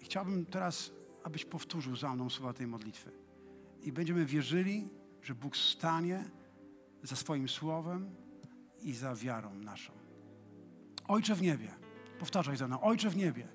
I 0.00 0.04
chciałbym 0.04 0.46
teraz, 0.46 0.92
abyś 1.24 1.44
powtórzył 1.44 1.96
za 1.96 2.14
mną 2.14 2.30
słowa 2.30 2.52
tej 2.52 2.66
modlitwy. 2.66 3.10
I 3.82 3.92
będziemy 3.92 4.26
wierzyli, 4.26 4.88
że 5.22 5.34
Bóg 5.34 5.56
stanie 5.56 6.24
za 7.02 7.16
swoim 7.16 7.48
słowem 7.48 8.14
i 8.82 8.92
za 8.92 9.14
wiarą 9.14 9.54
naszą. 9.54 9.92
Ojcze 11.08 11.34
w 11.34 11.42
niebie, 11.42 11.68
powtarzaj 12.18 12.56
za 12.56 12.68
mną, 12.68 12.80
Ojcze 12.80 13.10
w 13.10 13.16
niebie, 13.16 13.48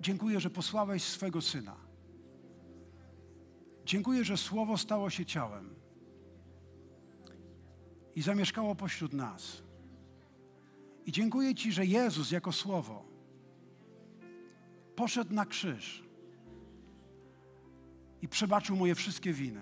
dziękuję, 0.00 0.40
że 0.40 0.50
posłałeś 0.50 1.02
swego 1.02 1.42
Syna. 1.42 1.76
Dziękuję, 3.84 4.24
że 4.24 4.36
Słowo 4.36 4.78
stało 4.78 5.10
się 5.10 5.26
ciałem 5.26 5.74
i 8.14 8.22
zamieszkało 8.22 8.74
pośród 8.74 9.12
nas. 9.12 9.62
I 11.06 11.12
dziękuję 11.12 11.54
Ci, 11.54 11.72
że 11.72 11.86
Jezus 11.86 12.30
jako 12.30 12.52
Słowo 12.52 13.04
poszedł 14.96 15.34
na 15.34 15.46
krzyż 15.46 16.11
i 18.22 18.28
przebaczył 18.28 18.76
moje 18.76 18.94
wszystkie 18.94 19.32
winy. 19.32 19.60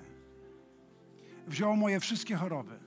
Wziął 1.46 1.76
moje 1.76 2.00
wszystkie 2.00 2.36
choroby. 2.36 2.78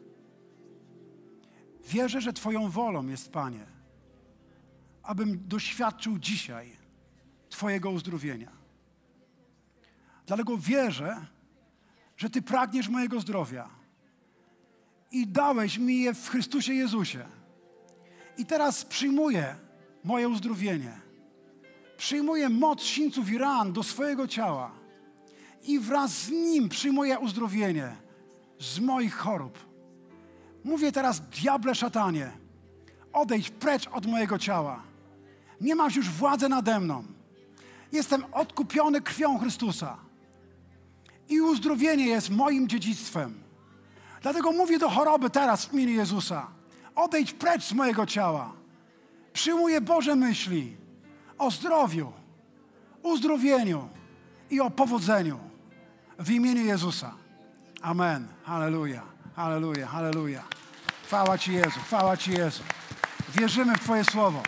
Wierzę, 1.87 2.21
że 2.21 2.33
Twoją 2.33 2.69
wolą 2.69 3.07
jest, 3.07 3.31
Panie, 3.31 3.65
abym 5.03 5.47
doświadczył 5.47 6.19
dzisiaj 6.19 6.77
Twojego 7.49 7.89
uzdrowienia. 7.89 8.51
Dlatego 10.25 10.57
wierzę, 10.57 11.25
że 12.17 12.29
Ty 12.29 12.41
pragniesz 12.41 12.89
mojego 12.89 13.19
zdrowia 13.19 13.69
i 15.11 15.27
dałeś 15.27 15.77
mi 15.77 16.01
je 16.01 16.13
w 16.13 16.29
Chrystusie 16.29 16.73
Jezusie. 16.73 17.25
I 18.37 18.45
teraz 18.45 18.85
przyjmuję 18.85 19.55
moje 20.03 20.29
uzdrowienie. 20.29 21.01
Przyjmuję 21.97 22.49
moc 22.49 22.81
sińców 22.81 23.29
i 23.29 23.37
ran 23.37 23.73
do 23.73 23.83
swojego 23.83 24.27
ciała 24.27 24.82
i 25.63 25.79
wraz 25.79 26.11
z 26.11 26.29
nim 26.29 26.69
przyjmuję 26.69 27.19
uzdrowienie 27.19 27.95
z 28.59 28.79
moich 28.79 29.15
chorób. 29.15 29.59
Mówię 30.63 30.91
teraz, 30.91 31.21
diable 31.21 31.75
szatanie, 31.75 32.31
odejdź 33.13 33.49
precz 33.49 33.87
od 33.87 34.05
mojego 34.05 34.39
ciała. 34.39 34.83
Nie 35.61 35.75
masz 35.75 35.95
już 35.95 36.09
władzy 36.09 36.49
nade 36.49 36.79
mną. 36.79 37.03
Jestem 37.91 38.25
odkupiony 38.31 39.01
krwią 39.01 39.39
Chrystusa. 39.39 39.97
I 41.29 41.41
uzdrowienie 41.41 42.05
jest 42.05 42.29
moim 42.29 42.67
dziedzictwem. 42.67 43.43
Dlatego 44.21 44.51
mówię 44.51 44.79
do 44.79 44.89
choroby 44.89 45.29
teraz 45.29 45.65
w 45.65 45.73
imieniu 45.73 45.93
Jezusa. 45.93 46.47
Odejdź 46.95 47.33
precz 47.33 47.63
z 47.63 47.73
mojego 47.73 48.05
ciała. 48.05 48.53
Przyjmuję 49.33 49.81
Boże 49.81 50.15
myśli 50.15 50.75
o 51.37 51.51
zdrowiu, 51.51 52.11
uzdrowieniu 53.03 53.89
i 54.49 54.59
o 54.59 54.71
powodzeniu 54.71 55.52
w 56.19 56.31
imieniu 56.31 56.65
Jezusa. 56.65 57.11
Amen. 57.81 58.27
Halleluja. 58.43 59.01
Halleluja. 59.35 59.87
Halleluja. 59.87 60.43
Chwała 61.05 61.37
Ci 61.37 61.53
Jezu. 61.53 61.79
Chwała 61.79 62.17
Ci 62.17 62.31
Jezu. 62.31 62.63
Wierzymy 63.35 63.75
w 63.75 63.79
Twoje 63.79 64.03
słowo. 64.03 64.43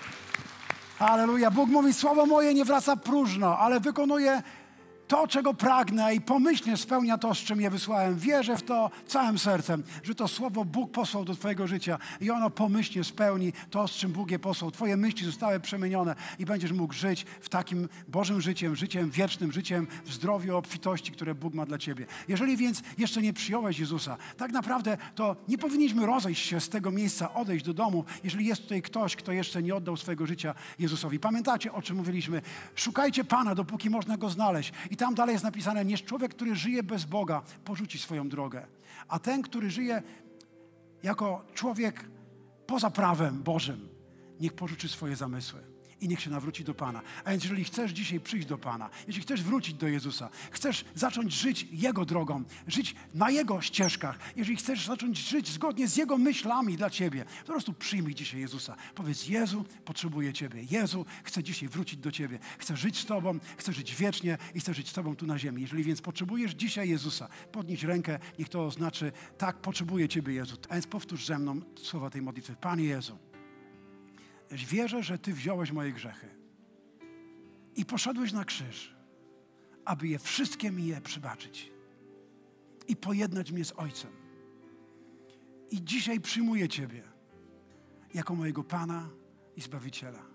Halleluja. 0.99 1.51
Bóg 1.51 1.70
mówi, 1.70 1.93
słowo 1.93 2.26
moje 2.26 2.53
nie 2.53 2.66
wraca 2.66 2.95
próżno, 2.95 3.57
ale 3.59 3.80
wykonuje 3.80 4.43
to, 5.08 5.28
czego 5.28 5.53
pragnę 5.53 6.16
i 6.16 6.22
pomyślnie 6.22 6.78
spełnia 6.78 7.18
to, 7.18 7.36
z 7.36 7.38
czym 7.38 7.62
je 7.62 7.70
wysłałem. 7.70 8.20
Wierzę 8.20 8.58
w 8.58 8.64
to 8.64 8.91
całym 9.08 9.39
sercem, 9.39 9.84
że 10.03 10.16
to 10.16 10.28
słowo 10.28 10.66
Bóg 10.66 10.91
posłał 10.91 11.26
do 11.26 11.36
Twojego 11.36 11.68
życia 11.68 11.99
i 12.22 12.32
ono 12.32 12.49
pomyślnie 12.49 13.03
spełni 13.03 13.53
to, 13.70 13.88
z 13.88 13.91
czym 13.91 14.12
Bóg 14.12 14.32
je 14.32 14.39
posłał. 14.39 14.72
Twoje 14.72 14.97
myśli 14.97 15.26
zostały 15.26 15.60
przemienione 15.60 16.16
i 16.39 16.45
będziesz 16.45 16.72
mógł 16.72 16.93
żyć 16.93 17.26
w 17.41 17.49
takim 17.49 17.89
Bożym 18.08 18.41
życiem, 18.41 18.76
życiem 18.76 19.10
wiecznym, 19.10 19.51
życiem 19.51 19.88
w 20.06 20.14
zdrowiu, 20.14 20.58
obfitości, 20.58 21.12
które 21.12 21.36
Bóg 21.36 21.53
ma 21.53 21.66
dla 21.66 21.78
Ciebie. 21.78 22.06
Jeżeli 22.28 22.58
więc 22.58 22.82
jeszcze 22.97 23.22
nie 23.22 23.34
przyjąłeś 23.34 23.80
Jezusa, 23.80 24.18
tak 24.38 24.51
naprawdę 24.51 24.97
to 25.16 25.36
nie 25.47 25.58
powinniśmy 25.58 26.06
rozejść 26.06 26.45
się 26.45 26.62
z 26.62 26.70
tego 26.70 26.91
miejsca, 26.91 27.34
odejść 27.34 27.66
do 27.66 27.74
domu, 27.74 28.06
jeżeli 28.24 28.45
jest 28.45 28.62
tutaj 28.62 28.82
ktoś, 28.82 29.16
kto 29.16 29.32
jeszcze 29.32 29.64
nie 29.64 29.76
oddał 29.76 29.97
swojego 29.97 30.26
życia 30.26 30.56
Jezusowi. 30.80 31.20
Pamiętacie, 31.20 31.74
o 31.74 31.82
czym 31.82 31.97
mówiliśmy? 31.97 32.41
Szukajcie 32.76 33.24
Pana, 33.24 33.56
dopóki 33.56 33.89
można 33.89 34.16
Go 34.18 34.30
znaleźć. 34.30 34.72
I 34.95 34.97
tam 34.97 35.15
dalej 35.15 35.33
jest 35.33 35.43
napisane, 35.45 35.85
niż 35.85 36.03
człowiek, 36.03 36.33
który 36.33 36.55
żyje 36.55 36.83
bez 36.83 37.05
Boga, 37.05 37.41
porzuci 37.65 37.99
swoją 37.99 38.29
drogę. 38.29 38.67
A 39.07 39.19
ten, 39.19 39.41
który 39.41 39.69
żyje 39.69 40.03
jako 41.03 41.45
człowiek 41.53 42.05
poza 42.67 42.89
prawem 42.89 43.43
Bożym, 43.43 43.89
niech 44.39 44.53
porzuci 44.53 44.89
swoje 44.89 45.15
zamysły 45.15 45.74
i 46.06 46.08
niech 46.08 46.22
się 46.22 46.30
nawróci 46.30 46.64
do 46.64 46.74
Pana. 46.74 47.01
A 47.24 47.32
więc 47.32 47.43
jeżeli 47.43 47.64
chcesz 47.64 47.91
dzisiaj 47.91 48.20
przyjść 48.20 48.47
do 48.47 48.58
Pana, 48.58 48.89
jeśli 49.08 49.22
chcesz 49.22 49.43
wrócić 49.43 49.74
do 49.76 49.88
Jezusa, 49.88 50.30
chcesz 50.51 50.86
zacząć 50.95 51.34
żyć 51.34 51.68
Jego 51.72 52.06
drogą, 52.06 52.43
żyć 52.68 52.95
na 53.14 53.30
Jego 53.30 53.62
ścieżkach, 53.62 54.20
jeżeli 54.36 54.58
chcesz 54.58 54.86
zacząć 54.86 55.18
żyć 55.18 55.49
zgodnie 55.49 55.88
z 55.88 55.97
Jego 55.97 56.18
myślami 56.18 56.78
dla 56.78 56.89
Ciebie, 56.89 57.26
po 57.45 57.51
prostu 57.51 57.74
przyjmij 57.74 58.16
dzisiaj 58.16 58.39
Jezusa. 58.39 58.76
Powiedz, 58.95 59.28
Jezu, 59.28 59.66
potrzebuję 59.86 60.34
Ciebie. 60.34 60.64
Jezu, 60.72 61.06
chcę 61.24 61.43
dzisiaj 61.43 61.70
wrócić 61.70 61.99
do 61.99 62.12
Ciebie. 62.12 62.39
Chcę 62.58 62.78
żyć 62.78 62.99
z 62.99 63.06
Tobą, 63.06 63.39
chcę 63.58 63.74
żyć 63.74 63.95
wiecznie 63.95 64.38
i 64.56 64.60
chcę 64.60 64.74
żyć 64.74 64.89
z 64.89 64.93
Tobą 64.93 65.16
tu 65.16 65.26
na 65.26 65.39
ziemi. 65.39 65.62
Jeżeli 65.62 65.84
więc 65.84 66.01
potrzebujesz 66.01 66.51
dzisiaj 66.51 66.89
Jezusa, 66.89 67.28
podnieś 67.51 67.84
rękę, 67.84 68.20
niech 68.39 68.49
to 68.49 68.66
oznaczy, 68.66 69.12
tak, 69.38 69.58
potrzebuję 69.58 70.10
Ciebie, 70.10 70.34
Jezu. 70.34 70.58
A 70.70 70.74
więc 70.74 70.88
powtórz 70.88 71.26
ze 71.26 71.39
mną 71.39 71.62
słowa 71.76 72.10
tej 72.10 72.22
modlitwy. 72.22 72.56
Panie 72.56 72.84
Jezu, 72.84 73.18
wierzę, 74.51 75.03
że 75.03 75.17
Ty 75.17 75.33
wziąłeś 75.33 75.71
moje 75.71 75.91
grzechy 75.91 76.27
i 77.75 77.85
poszedłeś 77.85 78.31
na 78.31 78.45
krzyż, 78.45 78.95
aby 79.85 80.07
je 80.07 80.19
wszystkie 80.19 80.71
mi 80.71 80.85
je 80.85 81.01
przybaczyć 81.01 81.71
i 82.87 82.95
pojednać 82.95 83.51
mnie 83.51 83.65
z 83.65 83.73
Ojcem. 83.77 84.11
I 85.71 85.83
dzisiaj 85.83 86.19
przyjmuję 86.19 86.69
Ciebie 86.69 87.03
jako 88.13 88.35
mojego 88.35 88.63
Pana 88.63 89.09
i 89.55 89.61
Zbawiciela. 89.61 90.25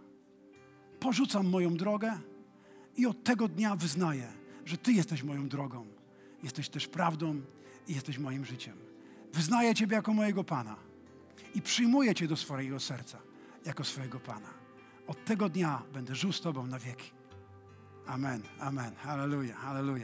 Porzucam 1.01 1.47
moją 1.47 1.77
drogę 1.77 2.19
i 2.97 3.07
od 3.07 3.25
tego 3.25 3.49
dnia 3.49 3.77
wyznaję, 3.77 4.33
że 4.65 4.77
Ty 4.77 4.93
jesteś 4.93 5.23
moją 5.23 5.49
drogą, 5.49 5.87
jesteś 6.43 6.69
też 6.69 6.89
prawdą 6.89 7.41
i 7.89 7.95
jesteś 7.95 8.19
moim 8.19 8.45
życiem. 8.45 8.77
Wyznaję 9.33 9.75
Ciebie 9.75 9.97
jako 9.97 10.15
mojego 10.15 10.45
Pana 10.45 10.77
i 11.55 11.63
przyjmuję 11.63 12.15
Cię 12.15 12.29
do 12.29 12.37
swojego 12.37 12.81
serca 12.81 13.30
jako 13.65 13.85
swojego 13.85 14.21
Pana. 14.21 14.49
Od 15.07 15.25
tego 15.25 15.49
dnia 15.49 15.83
będę 15.93 16.15
żył 16.15 16.33
z 16.33 16.41
Tobą 16.41 16.67
na 16.67 16.79
wieki. 16.79 17.11
Amen, 18.07 18.43
amen, 18.61 18.95
halleluja, 18.97 19.57
halleluja. 19.57 19.99